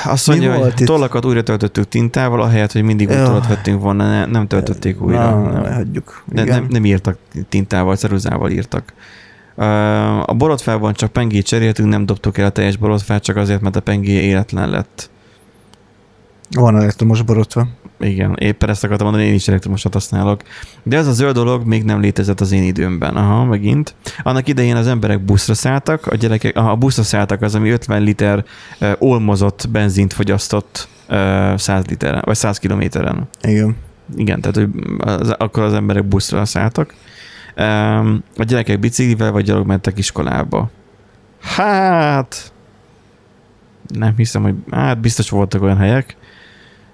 Azt 0.05 0.27
Mi 0.27 0.33
mondja, 0.33 0.59
volt 0.59 0.79
hogy 0.79 0.87
tollakat 0.87 1.25
újra 1.25 1.43
töltöttük 1.43 1.89
tintával, 1.89 2.43
ahelyett, 2.43 2.73
hogy 2.73 2.83
mindig 2.83 3.09
új 3.09 3.17
Jó. 3.17 3.25
tollat 3.25 3.47
vettünk 3.47 3.81
volna, 3.81 4.09
ne, 4.09 4.27
nem 4.27 4.47
töltötték 4.47 5.03
újra. 5.03 5.41
na, 5.41 5.61
nem. 5.61 5.73
hagyjuk. 5.73 6.25
Igen. 6.33 6.47
nem, 6.47 6.67
nem 6.69 6.85
írtak 6.85 7.19
tintával, 7.49 7.97
ceruzával 7.97 8.51
írtak. 8.51 8.93
A 10.27 10.35
borotfában 10.35 10.93
csak 10.93 11.13
pengét 11.13 11.47
cseréltünk, 11.47 11.89
nem 11.89 12.07
dobtuk 12.07 12.39
el 12.39 12.47
a 12.47 12.51
teljes 12.51 12.77
borotfát, 12.77 13.23
csak 13.23 13.37
azért, 13.37 13.61
mert 13.61 13.77
a 13.77 13.81
pengé 13.81 14.13
életlen 14.13 14.71
lett. 14.71 15.11
Van 16.51 16.77
elektromos 16.77 17.23
borotva. 17.23 17.67
Igen, 18.01 18.37
éppen 18.39 18.69
ezt 18.69 18.85
akartam 18.85 19.07
mondani, 19.07 19.29
én 19.29 19.35
is 19.35 19.49
elektromosat 19.49 19.93
használok. 19.93 20.43
De 20.83 20.97
ez 20.97 21.07
a 21.07 21.13
zöld 21.13 21.35
dolog 21.35 21.67
még 21.67 21.85
nem 21.85 22.01
létezett 22.01 22.41
az 22.41 22.53
én 22.53 22.63
időmben. 22.63 23.17
Aha, 23.17 23.45
megint. 23.45 23.95
Annak 24.23 24.49
idején 24.49 24.77
az 24.77 24.87
emberek 24.87 25.25
buszra 25.25 25.55
szálltak, 25.55 26.07
a 26.07 26.15
gyerekek, 26.15 26.57
a 26.57 26.77
buszra 26.77 27.03
szálltak 27.03 27.43
az, 27.43 27.55
ami 27.55 27.71
50 27.71 28.03
liter 28.03 28.45
uh, 28.81 28.93
olmozott 28.99 29.69
benzint 29.71 30.13
fogyasztott 30.13 30.89
uh, 31.09 31.57
100 31.57 31.87
literen, 31.87 32.23
vagy 32.25 32.37
100 32.37 32.59
kilométeren. 32.59 33.29
Igen. 33.43 33.77
Igen, 34.17 34.41
tehát 34.41 34.57
hogy 34.57 34.69
az, 34.99 35.31
akkor 35.31 35.63
az 35.63 35.73
emberek 35.73 36.05
buszra 36.05 36.45
szálltak. 36.45 36.95
A 38.37 38.45
gyerekek 38.45 38.79
biciklivel 38.79 39.33
vagy 39.33 39.45
gyalog 39.45 39.67
mentek 39.67 39.99
iskolába. 39.99 40.71
Hát, 41.41 42.53
nem 43.89 44.17
hiszem, 44.17 44.43
hogy 44.43 44.55
hát 44.71 45.01
biztos 45.01 45.31
voltak 45.31 45.63
olyan 45.63 45.77
helyek. 45.77 46.17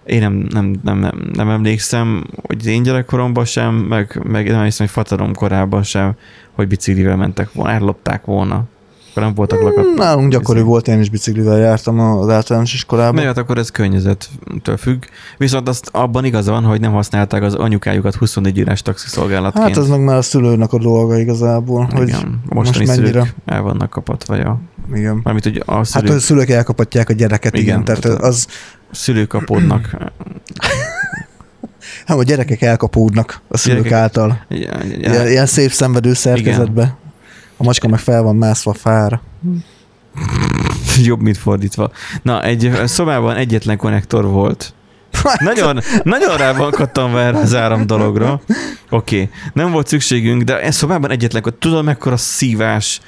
Én 0.04 0.20
nem, 0.20 0.32
nem, 0.32 0.74
nem, 0.82 0.98
nem, 0.98 1.30
nem 1.32 1.48
emlékszem, 1.48 2.26
hogy 2.42 2.66
én 2.66 2.82
gyerekkoromban 2.82 3.44
sem, 3.44 3.74
meg, 3.74 4.20
meg 4.24 4.50
nem 4.50 4.64
hiszem, 4.64 4.86
hogy 4.86 4.94
fatarom 4.94 5.34
korában 5.34 5.82
sem, 5.82 6.16
hogy 6.52 6.68
biciklivel 6.68 7.16
mentek 7.16 7.52
volna, 7.52 7.72
ellopták 7.72 8.24
volna. 8.24 8.64
Akkor 9.10 9.22
nem 9.22 9.34
voltak 9.34 9.60
lakat. 9.60 9.84
Hmm, 9.84 9.94
Nálunk 9.94 10.30
gyakori 10.32 10.60
volt, 10.60 10.88
én 10.88 11.00
is 11.00 11.10
biciklivel 11.10 11.58
jártam 11.58 12.00
az 12.00 12.28
általános 12.28 12.74
iskolában. 12.74 13.14
Mert 13.14 13.26
hát 13.26 13.38
akkor 13.38 13.58
ez 13.58 13.70
környezettől 13.70 14.76
függ. 14.78 15.02
Viszont 15.38 15.68
azt 15.68 15.88
abban 15.92 16.24
igaz 16.24 16.46
van, 16.46 16.64
hogy 16.64 16.80
nem 16.80 16.92
használták 16.92 17.42
az 17.42 17.54
anyukájukat 17.54 18.14
24 18.14 18.60
órás 18.60 18.82
taxiszolgálatként. 18.82 19.64
Hát 19.66 19.76
az 19.76 19.88
meg 19.88 20.00
már 20.04 20.16
a 20.16 20.22
szülőnek 20.22 20.72
a 20.72 20.78
dolga 20.78 21.18
igazából, 21.18 21.88
hogy 21.92 22.08
Igen, 22.08 22.40
most 22.44 22.54
mostani 22.54 22.86
mennyire. 22.86 23.06
szülők 23.10 23.34
el 23.46 23.62
vannak 23.62 23.90
kapatva, 23.90 24.34
ja. 24.34 24.60
igen. 24.94 25.20
Mármint, 25.22 25.44
hogy 25.44 25.62
a 25.66 25.74
Hát 25.74 25.84
szülők, 25.84 26.10
a 26.16 26.18
szülők 26.18 26.48
elkapatják 26.50 27.08
a 27.08 27.12
gyereket, 27.12 27.52
igen, 27.52 27.64
Igen, 27.64 27.80
igen 27.80 27.84
tehát 27.84 28.00
tehát 28.00 28.20
az, 28.32 28.46
szülők 28.90 29.28
kapódnak. 29.28 29.90
hát 32.06 32.18
a 32.18 32.22
gyerekek 32.22 32.62
elkapódnak 32.62 33.40
a 33.48 33.56
szülők 33.56 33.76
Gyerekek- 33.82 33.98
által. 34.00 34.44
Ja, 34.48 34.56
Ilyen, 34.56 35.12
ja, 35.14 35.28
ilyen 35.28 35.46
szép 35.46 35.70
szenvedő 35.70 36.12
szerkezetbe. 36.14 36.96
A 37.60 37.62
macska 37.62 37.88
meg 37.88 37.98
fel 37.98 38.22
van 38.22 38.36
mászva 38.36 38.70
a 38.70 38.74
fára. 38.74 39.22
jobb, 41.02 41.20
mint 41.20 41.38
fordítva. 41.38 41.90
Na, 42.22 42.42
egy 42.42 42.72
szobában 42.84 43.36
egyetlen 43.36 43.76
konnektor 43.76 44.26
volt. 44.26 44.74
Nagyon, 45.38 45.80
nagyon 46.02 46.36
rá 46.36 46.52
van 46.52 46.74
erre 46.96 47.38
az 47.38 47.54
áram 47.54 47.86
dologra. 47.86 48.40
Oké, 48.90 49.22
okay. 49.22 49.30
nem 49.52 49.70
volt 49.70 49.86
szükségünk, 49.86 50.42
de 50.42 50.60
ez 50.60 50.74
szobában 50.74 51.10
egyetlen, 51.10 51.42
tudod 51.58 51.84
mekkora 51.84 52.16
szívás, 52.16 53.00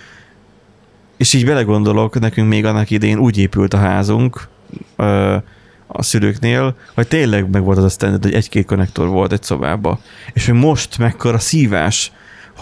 és 1.16 1.32
így 1.32 1.44
belegondolok, 1.44 2.20
nekünk 2.20 2.48
még 2.48 2.64
annak 2.64 2.90
idején 2.90 3.18
úgy 3.18 3.38
épült 3.38 3.74
a 3.74 3.78
házunk, 3.78 4.48
ö, 4.96 5.36
a 5.86 6.02
szülőknél, 6.02 6.76
hogy 6.94 7.08
tényleg 7.08 7.50
meg 7.50 7.62
volt 7.62 7.78
az 7.78 7.84
a 7.84 7.88
standard, 7.88 8.22
hogy 8.22 8.34
egy-két 8.34 8.66
konnektor 8.66 9.08
volt 9.08 9.32
egy 9.32 9.42
szobába. 9.42 10.00
És 10.32 10.46
hogy 10.46 10.54
most 10.54 10.98
mekkora 10.98 11.38
szívás, 11.38 12.12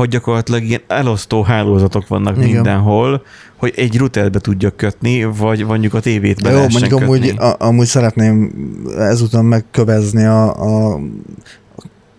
hogy 0.00 0.08
gyakorlatilag 0.08 0.64
ilyen 0.64 0.80
elosztó 0.86 1.42
hálózatok 1.42 2.08
vannak 2.08 2.36
Igen. 2.36 2.50
Mindenhol, 2.50 3.22
hogy 3.56 3.72
egy 3.76 3.98
routerbe 3.98 4.38
tudjak 4.38 4.76
kötni, 4.76 5.24
vagy 5.24 5.64
mondjuk 5.64 5.94
a 5.94 6.00
tévét 6.00 6.42
be 6.42 6.50
Jó, 6.50 6.58
mondjuk 6.58 7.00
amúgy, 7.00 7.20
kötni. 7.20 7.38
a, 7.38 7.56
amúgy 7.58 7.86
szeretném 7.86 8.52
ezúton 8.98 9.44
megkövezni 9.44 10.24
a, 10.24 10.54
a, 10.54 11.00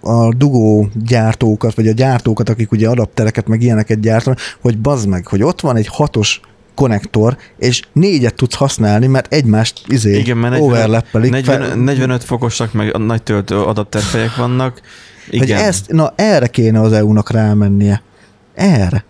a 0.01 0.33
dugó 0.33 0.89
gyártókat, 1.05 1.75
vagy 1.75 1.87
a 1.87 1.91
gyártókat, 1.91 2.49
akik 2.49 2.71
ugye 2.71 2.89
adaptereket, 2.89 3.47
meg 3.47 3.61
ilyeneket 3.61 3.99
gyártanak, 3.99 4.39
hogy 4.61 4.77
bazd 4.77 5.07
meg, 5.07 5.27
hogy 5.27 5.43
ott 5.43 5.61
van 5.61 5.75
egy 5.75 5.87
hatos 5.87 6.41
konnektor, 6.75 7.37
és 7.57 7.81
négyet 7.93 8.35
tudsz 8.35 8.55
használni, 8.55 9.07
mert 9.07 9.33
egymást 9.33 9.81
izé 9.87 10.17
Igen, 10.17 10.37
mert 10.37 10.53
40 10.53 10.69
overlappelik. 10.69 11.31
40, 11.31 11.79
45 11.79 12.23
fokosak, 12.23 12.73
meg 12.73 12.95
a 12.95 12.97
nagy 12.97 13.23
töltő 13.23 13.61
adapterfejek 13.61 14.35
vannak, 14.35 14.81
Hogy 15.29 15.41
Igen. 15.41 15.63
ezt, 15.63 15.91
na 15.91 16.13
erre 16.15 16.47
kéne 16.47 16.81
az 16.81 16.93
EU-nak 16.93 17.31
rámennie. 17.31 18.01
Erre. 18.53 19.03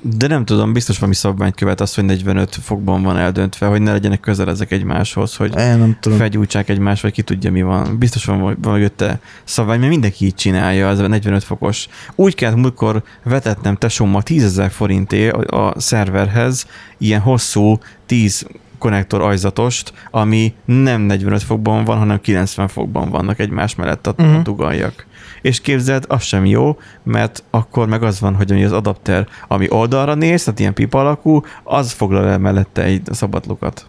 De 0.00 0.26
nem 0.26 0.44
tudom, 0.44 0.72
biztos 0.72 0.98
valami 0.98 1.14
szabványt 1.14 1.54
követ 1.54 1.80
az, 1.80 1.94
hogy 1.94 2.04
45 2.04 2.58
fokban 2.62 3.02
van 3.02 3.16
eldöntve, 3.18 3.66
hogy 3.66 3.82
ne 3.82 3.92
legyenek 3.92 4.20
közel 4.20 4.48
ezek 4.48 4.70
egymáshoz, 4.70 5.36
hogy 5.36 5.58
Én 5.58 5.78
nem 5.78 5.96
tudom. 6.00 6.18
felgyújtsák 6.18 6.68
egymást, 6.68 7.02
vagy 7.02 7.12
ki 7.12 7.22
tudja 7.22 7.50
mi 7.50 7.62
van. 7.62 7.98
Biztos 7.98 8.24
van 8.24 8.40
val- 8.40 8.66
mögötte 8.66 9.20
szabvány, 9.44 9.78
mert 9.78 9.90
mindenki 9.90 10.24
így 10.24 10.34
csinálja, 10.34 10.88
az 10.88 10.98
a 10.98 11.06
45 11.06 11.44
fokos. 11.44 11.88
Úgy 12.14 12.34
kellett 12.34 12.56
múltkor 12.56 13.02
vetetnem 13.22 13.74
tesómmal 13.76 14.22
10 14.22 14.44
ezer 14.44 14.70
forinté 14.70 15.28
a, 15.28 15.66
a 15.66 15.80
szerverhez 15.80 16.66
ilyen 16.98 17.20
hosszú 17.20 17.78
10 18.06 18.46
konnektor 18.78 19.20
ajzatost, 19.20 19.92
ami 20.10 20.54
nem 20.64 21.00
45 21.00 21.42
fokban 21.42 21.84
van, 21.84 21.98
hanem 21.98 22.20
90 22.20 22.68
fokban 22.68 23.10
vannak 23.10 23.38
egymás 23.38 23.74
mellett 23.74 24.06
a, 24.06 24.10
uh-huh. 24.10 24.26
Mhm. 24.26 24.36
a 24.36 24.42
dugaljak. 24.42 25.06
És 25.46 25.60
képzeld, 25.60 26.04
az 26.08 26.22
sem 26.22 26.44
jó, 26.44 26.78
mert 27.02 27.42
akkor 27.50 27.88
meg 27.88 28.02
az 28.02 28.20
van, 28.20 28.34
hogy 28.34 28.62
az 28.62 28.72
adapter, 28.72 29.26
ami 29.48 29.66
oldalra 29.70 30.14
néz, 30.14 30.44
tehát 30.44 30.60
ilyen 30.60 30.74
pipa 30.74 30.98
alakú, 30.98 31.42
az 31.64 31.92
foglal 31.92 32.28
el 32.28 32.38
mellette 32.38 32.82
egy 32.82 33.02
szabadlukat. 33.10 33.86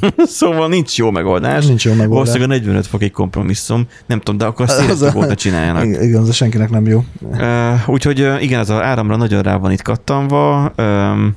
szóval 0.38 0.68
nincs 0.68 0.98
jó 0.98 1.10
megoldás. 1.10 1.66
Nincs 1.66 1.84
jó 1.84 1.90
megoldás. 1.90 2.16
Valószínűleg 2.16 2.50
a 2.50 2.60
45 2.60 2.86
fok 2.86 3.02
egy 3.02 3.10
kompromisszum. 3.12 3.86
Nem 4.06 4.18
tudom, 4.18 4.36
de 4.36 4.44
akkor 4.44 4.68
szélesebb 4.68 5.08
a- 5.08 5.12
volt 5.12 5.28
ne 5.28 5.34
csináljanak. 5.34 5.84
Igen, 5.84 6.02
igen, 6.02 6.20
az 6.20 6.34
senkinek 6.34 6.70
nem 6.70 6.86
jó. 6.86 7.04
Uh, 7.20 7.88
úgyhogy 7.88 8.20
uh, 8.20 8.42
igen, 8.42 8.60
ez 8.60 8.70
az 8.70 8.80
áramra 8.80 9.16
nagyon 9.16 9.42
rá 9.42 9.56
van 9.56 9.72
itt 9.72 9.82
kattanva, 9.82 10.72
um, 10.78 11.36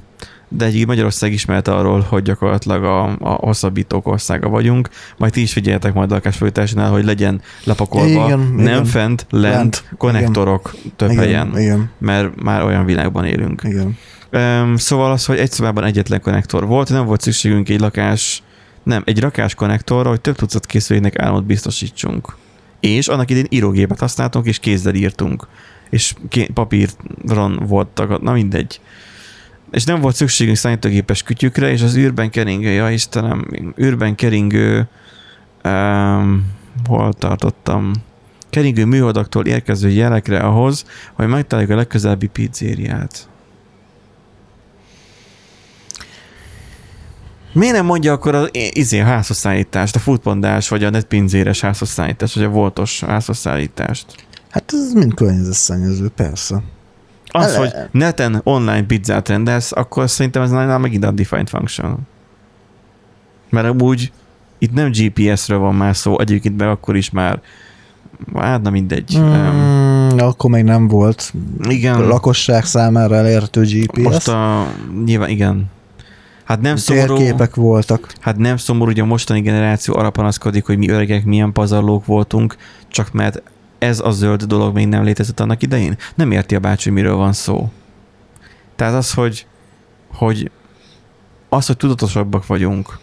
de 0.55 0.65
egy 0.65 0.85
Magyarország 0.87 1.33
ismert 1.33 1.67
arról, 1.67 1.99
hogy 2.09 2.23
gyakorlatilag 2.23 2.83
a, 2.83 3.03
a 3.19 3.29
hosszabbítók 3.29 4.07
országa 4.07 4.49
vagyunk. 4.49 4.89
Majd 5.17 5.31
ti 5.31 5.41
is 5.41 5.53
figyeljetek 5.53 5.93
majd 5.93 6.11
a 6.11 6.13
lakásfordításnál, 6.13 6.91
hogy 6.91 7.05
legyen 7.05 7.41
lepakolva, 7.63 8.25
Igen, 8.25 8.39
nem 8.39 8.57
igen. 8.65 8.85
fent, 8.85 9.25
lent, 9.29 9.53
Lent, 9.53 9.83
konnektorok 9.97 10.75
több 10.95 11.11
igen, 11.11 11.23
helyen, 11.23 11.59
Igen, 11.59 11.89
mert 11.97 12.41
már 12.43 12.63
olyan 12.63 12.85
világban 12.85 13.25
élünk. 13.25 13.61
igen. 13.63 13.97
Um, 14.31 14.77
szóval 14.77 15.11
az, 15.11 15.25
hogy 15.25 15.37
egy 15.37 15.51
szobában 15.51 15.83
egyetlen 15.83 16.21
konnektor 16.21 16.67
volt, 16.67 16.89
nem 16.89 17.05
volt 17.05 17.21
szükségünk 17.21 17.69
egy 17.69 17.79
lakás, 17.79 18.43
nem, 18.83 19.01
egy 19.05 19.19
rakás 19.19 19.55
konnektorra, 19.55 20.09
hogy 20.09 20.21
több 20.21 20.35
tucat 20.35 20.65
készüléknek 20.65 21.19
államot 21.19 21.45
biztosítsunk. 21.45 22.35
És 22.79 23.07
annak 23.07 23.29
idén 23.29 23.45
írógépet 23.49 23.99
használtunk, 23.99 24.45
és 24.45 24.59
kézzel 24.59 24.93
írtunk. 24.93 25.47
És 25.89 26.13
papíron 26.53 27.63
voltak, 27.67 28.21
na 28.21 28.31
mindegy. 28.31 28.79
És 29.73 29.83
nem 29.83 30.01
volt 30.01 30.15
szükségünk 30.15 30.57
számítógépes 30.57 31.23
kütyükre, 31.23 31.71
és 31.71 31.81
az 31.81 31.95
űrben 31.95 32.29
keringő, 32.29 32.69
ja 32.69 32.89
Istenem, 32.89 33.47
űrben 33.81 34.15
keringő, 34.15 34.87
um, 35.63 36.45
hol 36.85 37.13
tartottam? 37.13 37.91
Keringő 38.49 38.85
műholdaktól 38.85 39.45
érkező 39.45 39.89
jelekre 39.89 40.39
ahhoz, 40.39 40.85
hogy 41.13 41.27
megtaláljuk 41.27 41.71
a 41.71 41.75
legközelebbi 41.75 42.27
pizzériát. 42.27 43.27
Miért 47.53 47.75
nem 47.75 47.85
mondja 47.85 48.13
akkor 48.13 48.35
az 48.35 48.49
izé, 48.53 48.97
házhozszállítást, 48.97 49.95
a 49.95 49.99
foodpandás, 49.99 50.69
vagy 50.69 50.83
a 50.83 50.89
netpinzéres 50.89 51.61
házhozszállítást, 51.61 52.35
vagy 52.35 52.43
a 52.43 52.49
voltos 52.49 53.03
házhozszállítást? 53.03 54.05
Hát 54.49 54.73
ez 54.73 54.93
mind 54.93 55.13
környezetszennyező, 55.13 56.09
persze. 56.09 56.63
Az, 57.41 57.55
hogy 57.55 57.73
neten 57.91 58.41
online 58.43 58.83
pizzát 58.83 59.27
rendelsz, 59.27 59.71
akkor 59.71 60.09
szerintem 60.09 60.41
ez 60.41 60.49
nálam 60.49 60.81
megint 60.81 61.05
a 61.05 61.11
defined 61.11 61.49
function. 61.49 61.97
Mert 63.49 63.81
úgy 63.81 64.11
itt 64.57 64.73
nem 64.73 64.91
GPS-ről 64.91 65.59
van 65.59 65.75
már 65.75 65.95
szó, 65.95 66.19
egyébként 66.19 66.57
meg 66.57 66.67
akkor 66.67 66.95
is 66.95 67.09
már 67.09 67.41
hát 68.35 68.61
na 68.61 68.69
mindegy. 68.69 69.15
Um, 69.17 69.91
Mm, 70.13 70.17
akkor 70.17 70.49
még 70.49 70.63
nem 70.63 70.87
volt 70.87 71.33
igen, 71.69 71.95
a 71.95 72.07
lakosság 72.07 72.65
számára 72.65 73.15
elérhető 73.15 73.61
GPS. 73.61 74.03
most 74.03 74.27
a, 74.27 74.67
nyilván 75.05 75.29
igen. 75.29 75.65
Hát 76.43 76.61
nem 76.61 76.75
szomorú, 76.75 77.15
Térképek 77.15 77.55
voltak. 77.55 78.13
hát 78.19 78.37
nem 78.37 78.57
szomorú, 78.57 78.85
hogy 78.85 78.99
a 78.99 79.05
mostani 79.05 79.41
generáció 79.41 79.95
arra 79.95 80.09
panaszkodik, 80.09 80.65
hogy 80.65 80.77
mi 80.77 80.89
öregek 80.89 81.25
milyen 81.25 81.51
pazarlók 81.51 82.05
voltunk, 82.05 82.55
csak 82.87 83.11
mert 83.11 83.41
ez 83.83 83.99
a 83.99 84.11
zöld 84.11 84.43
dolog 84.43 84.73
még 84.73 84.87
nem 84.87 85.03
létezett 85.03 85.39
annak 85.39 85.63
idején. 85.63 85.97
Nem 86.15 86.31
érti 86.31 86.55
a 86.55 86.59
bácsi, 86.59 86.89
hogy 86.89 87.01
miről 87.01 87.15
van 87.15 87.33
szó. 87.33 87.71
Tehát 88.75 88.93
az, 88.93 89.13
hogy, 89.13 89.45
hogy 90.13 90.51
az, 91.49 91.65
hogy 91.65 91.77
tudatosabbak 91.77 92.47
vagyunk, 92.47 92.99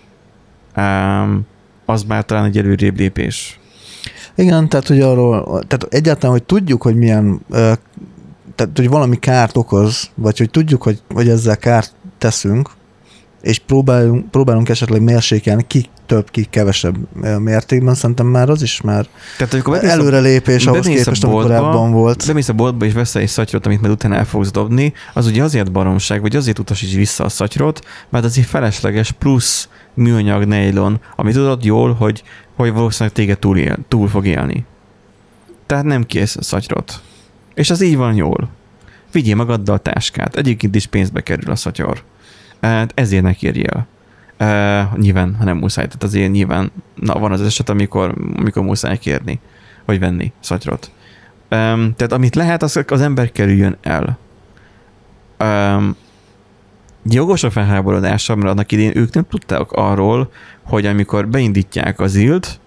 az 1.84 2.02
már 2.02 2.24
talán 2.24 2.44
egy 2.44 2.58
előrébb 2.58 2.98
lépés. 2.98 3.60
Igen, 4.34 4.68
tehát 4.68 4.88
hogy 4.88 5.00
arról, 5.00 5.44
tehát 5.44 5.86
egyáltalán, 5.88 6.36
hogy 6.36 6.44
tudjuk, 6.44 6.82
hogy 6.82 6.96
milyen, 6.96 7.40
tehát 8.54 8.70
hogy 8.76 8.88
valami 8.88 9.18
kárt 9.18 9.56
okoz, 9.56 10.10
vagy 10.14 10.38
hogy 10.38 10.50
tudjuk, 10.50 10.82
hogy, 10.82 11.02
hogy 11.08 11.28
ezzel 11.28 11.56
kárt 11.56 11.94
teszünk, 12.18 12.70
és 13.42 13.58
próbálunk, 13.58 14.30
próbálunk 14.30 14.68
esetleg 14.68 15.02
mérsékelni, 15.02 15.64
ki 15.66 15.88
több, 16.11 16.30
ki 16.30 16.44
kevesebb 16.50 16.96
ö, 17.22 17.38
mértékben, 17.38 17.94
szerintem 17.94 18.26
már 18.26 18.48
az 18.50 18.62
is 18.62 18.80
már 18.80 19.06
Tehát, 19.36 19.52
amikor 19.52 19.74
bemész 19.74 19.90
a- 19.90 19.92
előrelépés 19.92 20.66
ahhoz 20.66 20.86
a 20.86 20.90
képest, 20.90 21.24
ami 21.24 21.32
boltba, 21.32 21.56
korábban 21.56 21.90
volt. 21.92 22.26
Bemész 22.26 22.48
a 22.48 22.52
boltba 22.52 22.84
és 22.84 22.92
veszel 22.92 23.22
egy 23.22 23.28
szatyrot, 23.28 23.66
amit 23.66 23.80
majd 23.80 23.92
utána 23.92 24.14
el 24.14 24.24
fogsz 24.24 24.50
dobni, 24.50 24.92
az 25.14 25.26
ugye 25.26 25.42
azért 25.42 25.72
baromság, 25.72 26.20
vagy 26.20 26.36
azért 26.36 26.58
utasíts 26.58 26.94
vissza 26.94 27.24
a 27.24 27.28
szatyrot, 27.28 27.84
mert 28.08 28.24
az 28.24 28.38
egy 28.38 28.44
felesleges 28.44 29.11
plusz 29.11 29.68
műanyag 29.94 30.44
nejlon, 30.44 31.00
ami 31.16 31.32
tudod 31.32 31.64
jól, 31.64 31.92
hogy, 31.92 32.22
hogy 32.56 32.72
valószínűleg 32.72 33.14
téged 33.14 33.38
túl, 33.38 33.58
él, 33.58 33.76
túl 33.88 34.08
fog 34.08 34.26
élni. 34.26 34.64
Tehát 35.66 35.84
nem 35.84 36.04
kész 36.06 36.36
a 36.36 36.42
szatyrot. 36.42 37.00
És 37.54 37.70
az 37.70 37.80
így 37.82 37.96
van 37.96 38.14
jól. 38.14 38.48
Vigyél 39.12 39.34
magaddal 39.36 39.74
a 39.74 39.78
táskát. 39.78 40.36
Egyébként 40.36 40.74
is 40.74 40.86
pénzbe 40.86 41.20
kerül 41.20 41.50
a 41.50 41.56
szatyor. 41.56 42.02
Hát 42.61 42.92
Ezért 42.94 43.22
ne 43.22 43.32
kérjél. 43.32 43.86
Uh, 44.41 44.99
nyilván, 44.99 45.34
ha 45.38 45.45
nem 45.45 45.57
muszáj, 45.57 45.86
tehát 45.86 46.03
azért 46.03 46.30
nyilván 46.30 46.72
na, 46.95 47.18
van 47.18 47.32
az 47.32 47.41
eset, 47.41 47.68
amikor, 47.68 48.14
amikor 48.36 48.62
muszáj 48.62 48.99
kérni, 48.99 49.41
vagy 49.84 49.99
venni 49.99 50.32
szatyrot. 50.41 50.91
Um, 51.51 51.95
tehát 51.97 52.12
amit 52.12 52.34
lehet, 52.34 52.62
az, 52.62 52.84
az 52.86 53.01
ember 53.01 53.32
kerüljön 53.32 53.76
el. 53.82 54.18
Um, 55.38 55.97
jogos 57.05 57.43
a 57.43 57.51
felháborodása, 57.51 58.34
mert 58.34 58.49
annak 58.49 58.72
idén 58.72 58.97
ők 58.97 59.14
nem 59.14 59.26
tudták 59.28 59.72
arról, 59.72 60.32
hogy 60.62 60.86
amikor 60.86 61.28
beindítják 61.28 62.01
az 62.01 62.14
ilt, 62.14 62.61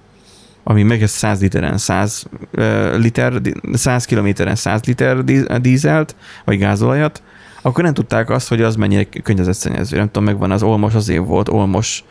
ami 0.64 0.84
meg 0.84 1.08
100 1.08 1.42
literen 1.42 1.78
100 1.78 2.26
uh, 2.58 2.98
liter, 2.98 3.42
100 3.74 4.06
kilométeren 4.06 4.56
100 4.56 4.84
liter 4.84 5.24
dí- 5.24 5.62
dízelt, 5.62 6.16
vagy 6.46 6.58
gázolajat, 6.58 7.24
akkor 7.66 7.84
nem 7.84 7.94
tudták 7.94 8.30
azt, 8.30 8.48
hogy 8.48 8.62
az 8.62 8.76
mennyire 8.76 9.04
környezetszennyező. 9.24 9.98
Nem 9.98 10.06
tudom, 10.06 10.24
megvan 10.24 10.52
az 10.52 10.64
olmos, 10.64 10.94
azért 10.94 11.26
volt 11.26 11.50
olmos 11.50 12.04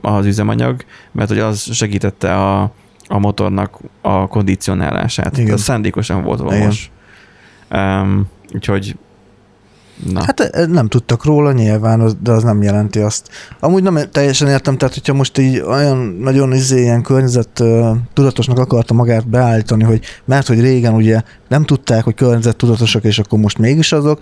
az 0.00 0.26
üzemanyag, 0.26 0.84
mert 1.12 1.28
hogy 1.28 1.38
az 1.38 1.74
segítette 1.74 2.34
a, 2.34 2.72
a 3.08 3.18
motornak 3.18 3.78
a 4.00 4.26
kondicionálását. 4.26 5.38
Igen. 5.38 5.52
Az 5.52 5.60
szándékosan 5.60 6.22
volt 6.22 6.40
olmos. 6.40 6.90
Um, 7.70 8.28
úgyhogy 8.54 8.96
na. 10.12 10.24
Hát 10.24 10.66
nem 10.68 10.88
tudtak 10.88 11.24
róla 11.24 11.52
nyilván, 11.52 12.00
az- 12.00 12.16
de 12.22 12.30
az 12.32 12.42
nem 12.42 12.62
jelenti 12.62 12.98
azt. 12.98 13.28
Amúgy 13.60 13.82
nem 13.82 13.98
teljesen 14.10 14.48
értem, 14.48 14.76
tehát 14.78 14.94
hogyha 14.94 15.14
most 15.14 15.38
így 15.38 15.60
olyan 15.60 15.98
nagyon 16.20 16.52
izé, 16.52 16.80
ilyen 16.80 17.02
környezet 17.02 17.62
tudatosnak 18.12 18.58
akarta 18.58 18.94
magát 18.94 19.28
beállítani, 19.28 19.84
hogy 19.84 20.00
mert 20.24 20.46
hogy 20.46 20.60
régen 20.60 20.94
ugye 20.94 21.22
nem 21.48 21.64
tudták, 21.64 22.04
hogy 22.04 22.14
környezet 22.14 22.56
tudatosak, 22.56 23.04
és 23.04 23.18
akkor 23.18 23.38
most 23.38 23.58
mégis 23.58 23.92
azok, 23.92 24.20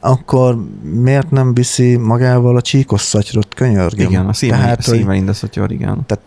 akkor 0.00 0.58
miért 0.82 1.30
nem 1.30 1.54
viszi 1.54 1.96
magával 1.96 2.56
a 2.56 2.60
csíkos 2.60 3.00
szatyrot, 3.00 3.54
könyörgöm? 3.54 4.06
igen, 4.06 4.26
a 4.26 4.32
szívvel, 4.32 4.58
Tehát, 4.58 4.84
hogy, 4.84 4.98
szívvel 4.98 5.14
indaszatja, 5.14 5.66
igen. 5.68 6.06
tehát, 6.06 6.22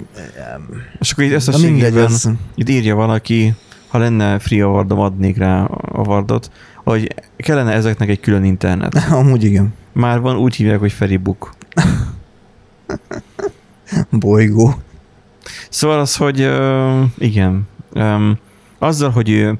És 0.99 1.11
akkor 1.11 1.23
így 1.23 1.33
összességében 1.33 2.03
ez, 2.03 2.29
itt 2.55 2.69
írja 2.69 2.95
valaki, 2.95 3.53
ha 3.87 3.97
lenne 3.97 4.39
free 4.39 4.63
awardom, 4.63 4.99
adnék 4.99 5.37
rá 5.37 5.63
awardot, 5.91 6.51
hogy 6.83 7.15
kellene 7.37 7.71
ezeknek 7.71 8.09
egy 8.09 8.19
külön 8.19 8.43
internet. 8.43 8.95
amúgy 9.11 9.43
igen, 9.43 9.73
Már 9.91 10.19
van, 10.19 10.37
úgy 10.37 10.55
hívják, 10.55 10.79
hogy 10.79 10.91
Feribook. 10.91 11.53
bolygó. 14.09 14.73
Szóval 15.69 15.99
az, 15.99 16.15
hogy 16.15 16.41
uh, 16.41 17.03
igen, 17.17 17.67
um, 17.93 18.37
azzal, 18.79 19.09
hogy 19.09 19.29
ő 19.29 19.59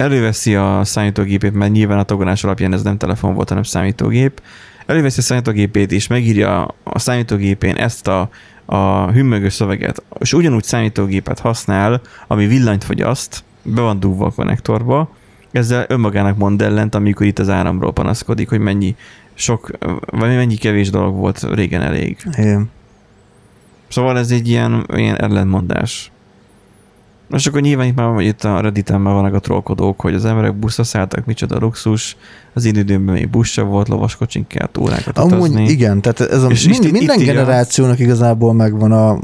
előveszi 0.00 0.54
a 0.54 0.80
számítógépét, 0.84 1.52
mert 1.52 1.72
nyilván 1.72 1.98
a 1.98 2.02
tagolás 2.02 2.44
alapján 2.44 2.72
ez 2.72 2.82
nem 2.82 2.96
telefon 2.96 3.34
volt, 3.34 3.48
hanem 3.48 3.62
számítógép, 3.62 4.42
előveszi 4.86 5.18
a 5.18 5.22
számítógépét 5.22 5.92
és 5.92 6.06
megírja 6.06 6.74
a 6.82 6.98
számítógépén 6.98 7.76
ezt 7.76 8.08
a, 8.08 8.30
a 8.64 9.10
hümmögő 9.10 9.48
szöveget, 9.48 10.02
és 10.18 10.32
ugyanúgy 10.32 10.64
számítógépet 10.64 11.38
használ, 11.38 12.00
ami 12.26 12.46
villanyt 12.46 12.84
fogyaszt, 12.84 13.44
be 13.62 13.80
van 13.80 14.00
dugva 14.00 14.26
a 14.26 14.30
konnektorba, 14.30 15.10
ezzel 15.52 15.84
önmagának 15.88 16.36
mond 16.36 16.62
ellent, 16.62 16.94
amikor 16.94 17.26
itt 17.26 17.38
az 17.38 17.48
áramról 17.48 17.92
panaszkodik, 17.92 18.48
hogy 18.48 18.60
mennyi 18.60 18.96
sok, 19.34 19.70
vagy 20.06 20.36
mennyi 20.36 20.56
kevés 20.56 20.90
dolog 20.90 21.16
volt 21.16 21.46
régen 21.54 21.82
elég. 21.82 22.16
Igen. 22.38 22.70
Szóval 23.88 24.18
ez 24.18 24.30
egy 24.30 24.48
ilyen, 24.48 24.86
ilyen 24.94 25.16
ellentmondás. 25.16 26.10
Most 27.30 27.46
akkor 27.46 27.60
nyilván 27.60 27.86
itt 27.86 27.94
már 27.94 28.20
itt 28.20 28.44
a 28.44 28.60
Redditen 28.60 29.00
már 29.00 29.14
vannak 29.14 29.34
a 29.34 29.38
trollkodók, 29.38 30.00
hogy 30.00 30.14
az 30.14 30.24
emberek 30.24 30.54
buszra 30.54 30.84
szálltak, 30.84 31.24
micsoda 31.26 31.58
luxus, 31.58 32.16
az 32.54 32.64
én 32.64 32.74
időmben 32.74 33.14
még 33.14 33.28
busz 33.30 33.48
sem 33.48 33.68
volt, 33.68 33.88
lovaskocsin 33.88 34.46
kellett 34.46 34.78
órákat 34.78 35.18
Amúgy 35.18 35.32
utazni. 35.34 35.68
igen, 35.68 36.00
tehát 36.00 36.20
ez 36.20 36.42
a, 36.42 36.50
És 36.50 36.68
mind, 36.68 36.84
itt- 36.84 36.92
minden 36.92 37.20
itt 37.20 37.26
generációnak 37.26 37.98
igazából 37.98 38.54
megvan 38.54 38.92
a, 38.92 39.18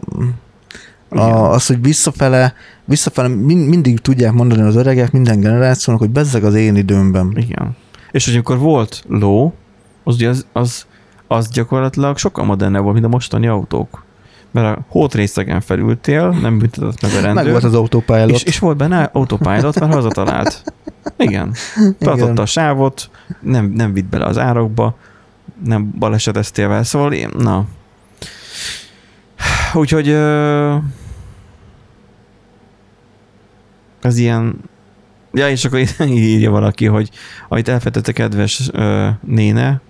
a, 1.09 1.51
az, 1.51 1.67
hogy 1.67 1.83
visszafele, 1.83 2.55
visszafele 2.85 3.29
mind, 3.29 3.69
mindig 3.69 3.99
tudják 3.99 4.33
mondani 4.33 4.63
az 4.63 4.77
öregek 4.77 5.13
minden 5.13 5.41
generációnak, 5.41 6.01
hogy 6.03 6.11
bezzeg 6.11 6.45
az 6.45 6.55
én 6.55 6.77
időmben. 6.77 7.33
Igen. 7.37 7.77
És 8.13 8.25
hogy 8.25 8.35
amikor 8.35 8.59
volt 8.59 9.05
ló, 9.09 9.55
az, 10.05 10.15
ugye 10.15 10.29
az, 10.29 10.47
az, 10.53 10.87
az 11.27 11.49
gyakorlatilag 11.51 12.19
sokkal 12.19 12.45
modernebb 12.45 12.83
volt, 12.83 12.95
mint 12.95 13.07
a 13.07 13.09
mostani 13.09 13.47
autók. 13.47 14.05
Mert 14.57 14.79
a 14.79 14.85
hótrészegen 14.89 15.61
felültél, 15.61 16.29
nem 16.29 16.59
büntetett 16.59 17.03
meg 17.03 17.11
a 17.11 17.21
rendőr. 17.21 17.43
Meg 17.43 17.53
volt 17.53 17.65
az 17.65 17.75
autopilot. 17.75 18.31
és, 18.31 18.43
és 18.43 18.59
volt 18.59 18.77
benne 18.77 19.11
autopilot, 19.13 19.81
mert 19.81 19.93
hazatalált. 19.93 20.63
Igen. 21.17 21.55
Tartotta 21.99 22.43
a 22.43 22.47
sávot, 22.47 23.11
nem, 23.41 23.67
nem 23.67 23.93
vitt 23.93 24.05
bele 24.05 24.25
az 24.25 24.39
árokba, 24.39 24.97
nem 25.65 25.91
baleseteztél 25.99 26.69
vele, 26.69 26.83
szóval 26.83 27.13
én, 27.13 27.31
na. 27.39 27.65
Úgyhogy 29.75 30.11
az 34.03 34.17
ilyen 34.17 34.61
Ja, 35.33 35.49
és 35.49 35.65
akkor 35.65 35.79
írja 36.07 36.51
valaki, 36.51 36.87
hogy 36.87 37.11
amit 37.49 37.69
elfetett 37.69 38.09
a 38.09 38.13
kedves 38.13 38.69
ö, 38.73 39.09
néne, 39.21 39.81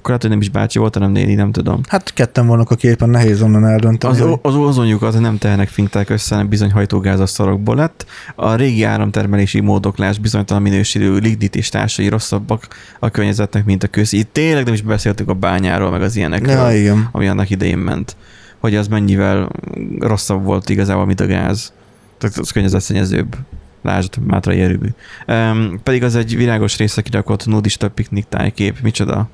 akkor 0.00 0.10
lehet, 0.10 0.22
hogy 0.22 0.30
nem 0.30 0.40
is 0.40 0.48
bácsi 0.48 0.78
volt, 0.78 0.94
hanem 0.94 1.10
néni, 1.10 1.34
nem 1.34 1.52
tudom. 1.52 1.80
Hát 1.88 2.12
ketten 2.12 2.46
vannak 2.46 2.70
a 2.70 2.74
képen, 2.74 3.08
nehéz 3.08 3.42
onnan 3.42 3.66
eldönteni. 3.66 4.20
Az, 4.20 4.38
az 4.42 4.54
ozonjukat 4.54 5.20
nem 5.20 5.38
tehenek 5.38 5.68
finták 5.68 6.10
össze, 6.10 6.34
hanem 6.34 6.48
bizony 6.48 6.70
hajtógázasztalokból 6.70 7.76
lett. 7.76 8.06
A 8.34 8.54
régi 8.54 8.82
áramtermelési 8.82 9.60
módoklás 9.60 10.18
bizonytalan 10.18 10.62
minőségű 10.62 11.16
lignit 11.16 11.56
és 11.56 11.68
társai 11.68 12.08
rosszabbak 12.08 12.66
a 12.98 13.08
környezetnek, 13.08 13.64
mint 13.64 13.82
a 13.82 13.88
köz. 13.88 14.12
Itt 14.12 14.32
tényleg 14.32 14.64
nem 14.64 14.74
is 14.74 14.82
beszéltük 14.82 15.28
a 15.28 15.34
bányáról, 15.34 15.90
meg 15.90 16.02
az 16.02 16.16
ilyenekről, 16.16 16.70
Ja, 16.70 16.72
igen. 16.72 17.08
ami 17.12 17.28
annak 17.28 17.50
idején 17.50 17.78
ment. 17.78 18.16
Hogy 18.58 18.74
az 18.74 18.88
mennyivel 18.88 19.50
rosszabb 19.98 20.44
volt 20.44 20.68
igazából, 20.68 21.06
mint 21.06 21.20
a 21.20 21.26
gáz. 21.26 21.72
Tehát 22.18 22.38
az 22.38 22.50
környezetszennyezőbb. 22.50 23.36
Lásd, 23.82 24.16
Mátrai 24.26 24.60
erőmű. 24.60 24.88
Um, 25.26 25.80
pedig 25.82 26.02
az 26.02 26.16
egy 26.16 26.36
virágos 26.36 26.76
része 26.76 27.02
kirakott 27.02 27.46
nudista 27.46 27.88
piknik 27.88 28.24
tájkép. 28.28 28.80
Micsoda? 28.82 29.28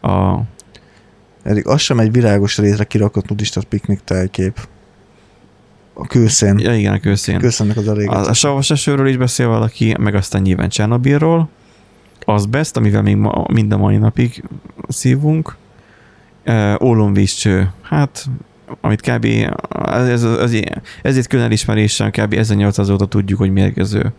A, 0.00 0.40
Eddig 1.42 1.66
az 1.66 1.80
sem 1.80 1.98
egy 1.98 2.12
virágos 2.12 2.58
részre 2.58 2.84
kirakott 2.84 3.28
nudista 3.28 3.60
piknik 3.68 4.00
tájkép. 4.04 4.68
A 5.92 6.06
kőszén. 6.06 6.58
ja 6.58 6.74
igen, 6.74 6.92
a 6.92 6.98
kőszén. 7.00 7.38
Kőszénnek 7.38 7.76
az 7.76 7.88
a 7.88 7.92
régi. 7.92 8.08
A, 8.08 8.28
a 8.28 8.32
savas 8.32 8.70
esőről 8.70 9.08
is 9.08 9.16
beszél 9.16 9.48
valaki, 9.48 9.96
meg 9.98 10.14
aztán 10.14 10.42
nyilván 10.42 10.68
Csernobilról. 10.68 11.48
Az 12.24 12.46
best, 12.46 12.76
amivel 12.76 13.02
még 13.02 13.16
ma, 13.16 13.44
mind 13.52 13.72
a 13.72 13.76
mai 13.76 13.96
napig 13.96 14.44
szívunk. 14.88 15.56
Uh, 16.46 16.82
ólomvízcső. 16.82 17.72
Hát, 17.82 18.26
amit 18.80 19.00
kb. 19.00 19.24
Ez, 19.84 20.08
ez, 20.08 20.24
ez, 20.24 20.52
ezért 21.02 21.26
külön 21.26 21.44
elismeréssel 21.44 22.10
kb. 22.10 22.32
1800 22.32 22.90
óta 22.90 23.06
tudjuk, 23.06 23.38
hogy 23.38 23.50
mérgező. 23.50 24.12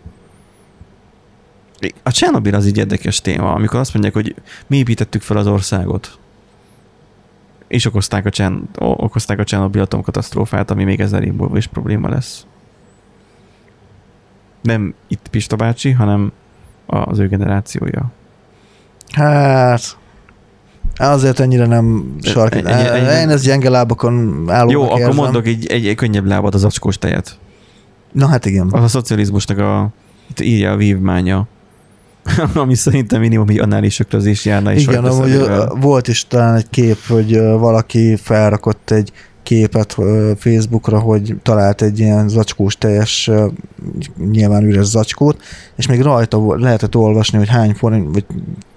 A 2.02 2.10
Csernobil 2.10 2.54
az 2.54 2.66
így 2.66 2.76
érdekes 2.76 3.20
téma, 3.20 3.52
amikor 3.52 3.78
azt 3.78 3.92
mondják, 3.92 4.14
hogy 4.14 4.34
mi 4.66 4.76
építettük 4.76 5.22
fel 5.22 5.36
az 5.36 5.46
országot. 5.46 6.18
És 7.68 7.84
okozták 7.84 8.26
a, 8.26 8.30
Csern, 8.30 8.62
okozták 8.78 9.38
a 9.38 9.44
Csernobil 9.44 9.82
atomkatasztrófát, 9.82 10.70
ami 10.70 10.84
még 10.84 11.00
ezer 11.00 11.22
év 11.22 11.32
múlva 11.32 11.56
is 11.56 11.66
probléma 11.66 12.08
lesz 12.08 12.44
nem 14.62 14.94
itt 15.08 15.28
Pista 15.30 15.56
bácsi, 15.56 15.90
hanem 15.90 16.32
az 16.86 17.18
ő 17.18 17.28
generációja. 17.28 18.10
Hát... 19.12 19.98
Azért 20.96 21.40
ennyire 21.40 21.66
nem 21.66 22.16
sark. 22.22 22.54
Ennyi- 22.54 22.70
ennyi- 22.70 23.20
Én 23.20 23.28
ez 23.28 23.42
gyenge 23.42 23.68
lábakon 23.70 24.44
álló. 24.48 24.70
Jó, 24.70 24.90
akkor 24.90 25.14
mondok 25.14 25.46
egy, 25.46 25.66
egy, 25.66 25.86
egy 25.86 25.94
könnyebb 25.94 26.26
lábad, 26.26 26.54
az 26.54 26.64
acskós 26.64 26.98
tejet. 26.98 27.38
Na 28.12 28.26
hát 28.26 28.46
igen. 28.46 28.68
Az 28.70 28.82
a 28.82 28.88
szocializmusnak 28.88 29.58
a, 29.58 29.88
itt 30.30 30.40
írja 30.40 30.72
a 30.72 30.76
vívmánya, 30.76 31.46
ami 32.54 32.74
szerintem 32.74 33.20
minimum 33.20 33.48
egy 33.48 33.58
anális 33.58 34.00
öklözés 34.00 34.44
járna 34.44 34.72
és 34.72 34.82
Igen, 34.82 35.04
amúgy 35.04 35.40
volt 35.80 36.08
is 36.08 36.26
talán 36.26 36.56
egy 36.56 36.70
kép, 36.70 36.98
hogy 37.08 37.40
valaki 37.40 38.16
felrakott 38.16 38.90
egy 38.90 39.12
képet 39.42 39.96
Facebookra, 40.38 40.98
hogy 40.98 41.36
talált 41.42 41.82
egy 41.82 41.98
ilyen 41.98 42.28
zacskós 42.28 42.78
teljes, 42.78 43.30
nyilván 44.30 44.64
üres 44.64 44.84
zacskót, 44.84 45.42
és 45.76 45.86
még 45.86 46.00
rajta 46.00 46.56
lehetett 46.56 46.96
olvasni, 46.96 47.38
hogy 47.38 47.48
hány 47.48 47.74
forint, 47.74 48.12
vagy 48.12 48.24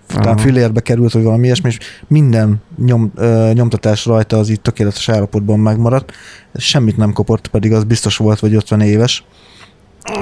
talán 0.08 0.38
fillérbe 0.38 0.82
került, 0.82 1.12
vagy 1.12 1.24
valami 1.24 1.45
ilyesmi, 1.45 1.70
és 1.70 1.78
minden 2.08 2.62
nyom, 2.86 3.12
ö, 3.16 3.51
nyomtatás 3.54 4.06
rajta 4.06 4.38
az 4.38 4.49
így 4.49 4.62
tökéletes 4.62 5.10
állapotban 5.10 5.60
megmaradt. 5.60 6.12
Semmit 6.56 6.97
nem 6.97 7.14
kopott, 7.14 7.47
pedig 7.47 7.74
az 7.74 7.84
biztos 7.84 8.18
volt, 8.18 8.39
vagy 8.39 8.56
50 8.56 8.82
éves. 8.82 9.24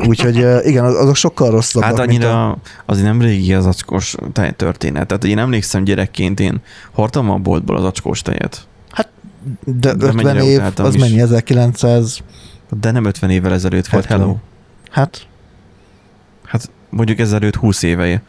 Úgyhogy 0.07 0.35
igen, 0.65 0.85
az- 0.85 0.95
azok 0.95 1.15
sokkal 1.15 1.49
rosszabbak. 1.51 1.97
Hát 1.97 2.07
mint 2.07 2.23
a- 2.23 2.27
annyira 2.27 2.57
azért 2.85 3.05
nem 3.05 3.21
régi 3.21 3.53
az 3.53 3.65
acskós 3.65 4.15
tej 4.33 4.51
történet. 4.51 5.07
Tehát 5.07 5.23
én 5.23 5.37
emlékszem 5.37 5.83
gyerekként, 5.83 6.39
én 6.39 6.61
hordtam 6.91 7.29
a 7.29 7.37
boltból 7.37 7.77
az 7.77 7.83
acskós 7.83 8.21
tejet. 8.21 8.67
De, 9.65 9.93
De 9.93 10.05
50 10.07 10.15
mennyire 10.15 10.43
év, 10.43 10.61
az 10.77 10.95
is. 10.95 11.01
mennyi? 11.01 11.21
1900, 11.21 12.19
De 12.79 12.91
nem 12.91 13.05
50 13.05 13.29
évvel 13.29 13.53
ezelőtt 13.53 13.87
volt, 13.87 14.05
70. 14.05 14.19
hello. 14.27 14.37
hát 14.89 15.27
Hát 16.45 16.69
mondjuk 16.89 17.19
ezelőtt 17.19 17.55
20 17.55 17.83
éve 17.83 18.21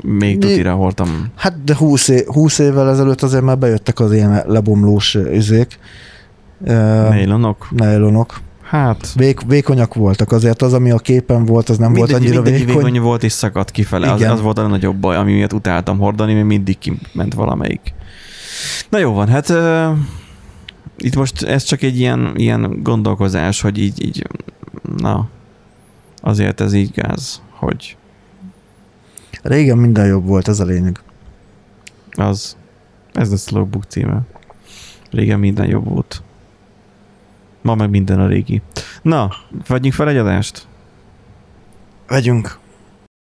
még 0.00 0.38
tutira 0.38 0.74
hordtam. 0.74 1.26
Hát 1.36 1.64
de 1.64 1.74
20, 1.76 2.08
é- 2.08 2.26
20 2.26 2.58
évvel 2.58 2.90
ezelőtt 2.90 3.22
azért 3.22 3.42
már 3.42 3.58
bejöttek 3.58 4.00
az 4.00 4.12
ilyen 4.12 4.42
lebomlós 4.46 5.14
üzék. 5.14 5.78
Uh, 6.60 7.08
Nejlonok? 7.70 8.40
Hát 8.72 9.12
Vék, 9.12 9.40
vékonyak 9.40 9.94
voltak, 9.94 10.32
azért 10.32 10.62
az, 10.62 10.72
ami 10.72 10.90
a 10.90 10.98
képen 10.98 11.44
volt, 11.44 11.68
az 11.68 11.78
nem 11.78 11.92
volt 11.92 12.08
mindegy, 12.10 12.26
annyira 12.26 12.42
mindegy 12.42 12.66
vékony. 12.66 12.84
vékony 12.84 13.00
volt 13.00 13.22
és 13.22 13.32
szakadt 13.32 13.70
kifele. 13.70 14.12
Az, 14.12 14.22
az 14.22 14.40
volt 14.40 14.58
a 14.58 14.66
nagyobb 14.66 14.96
baj, 14.96 15.16
ami 15.16 15.32
miatt 15.32 15.52
utáltam 15.52 15.98
hordani, 15.98 16.34
mert 16.34 16.46
mindig 16.46 16.78
kiment 16.78 17.34
valamelyik. 17.34 17.94
Na 18.88 18.98
jó 18.98 19.12
van, 19.12 19.28
hát 19.28 19.48
uh, 19.48 19.98
itt 20.96 21.16
most 21.16 21.42
ez 21.42 21.62
csak 21.62 21.82
egy 21.82 21.98
ilyen, 21.98 22.32
ilyen 22.36 22.82
gondolkozás, 22.82 23.60
hogy 23.60 23.78
így, 23.78 24.04
így, 24.04 24.26
na, 24.96 25.28
azért 26.20 26.60
ez 26.60 26.72
így 26.72 26.90
gáz, 26.92 27.42
hogy 27.50 27.96
Régen 29.42 29.78
minden 29.78 30.06
jobb 30.06 30.26
volt, 30.26 30.48
ez 30.48 30.60
a 30.60 30.64
lényeg. 30.64 31.00
az, 32.10 32.56
ez 33.12 33.32
a 33.32 33.36
slowbook 33.36 33.84
címe. 33.84 34.20
Régen 35.10 35.38
minden 35.38 35.68
jobb 35.68 35.88
volt. 35.88 36.22
Ma 37.62 37.74
meg 37.74 37.90
minden 37.90 38.20
a 38.20 38.26
régi. 38.26 38.62
Na, 39.02 39.30
vagyunk 39.66 39.94
fel 39.94 40.08
egy 40.08 40.16
adást? 40.16 40.66
Vegyünk. 42.06 42.58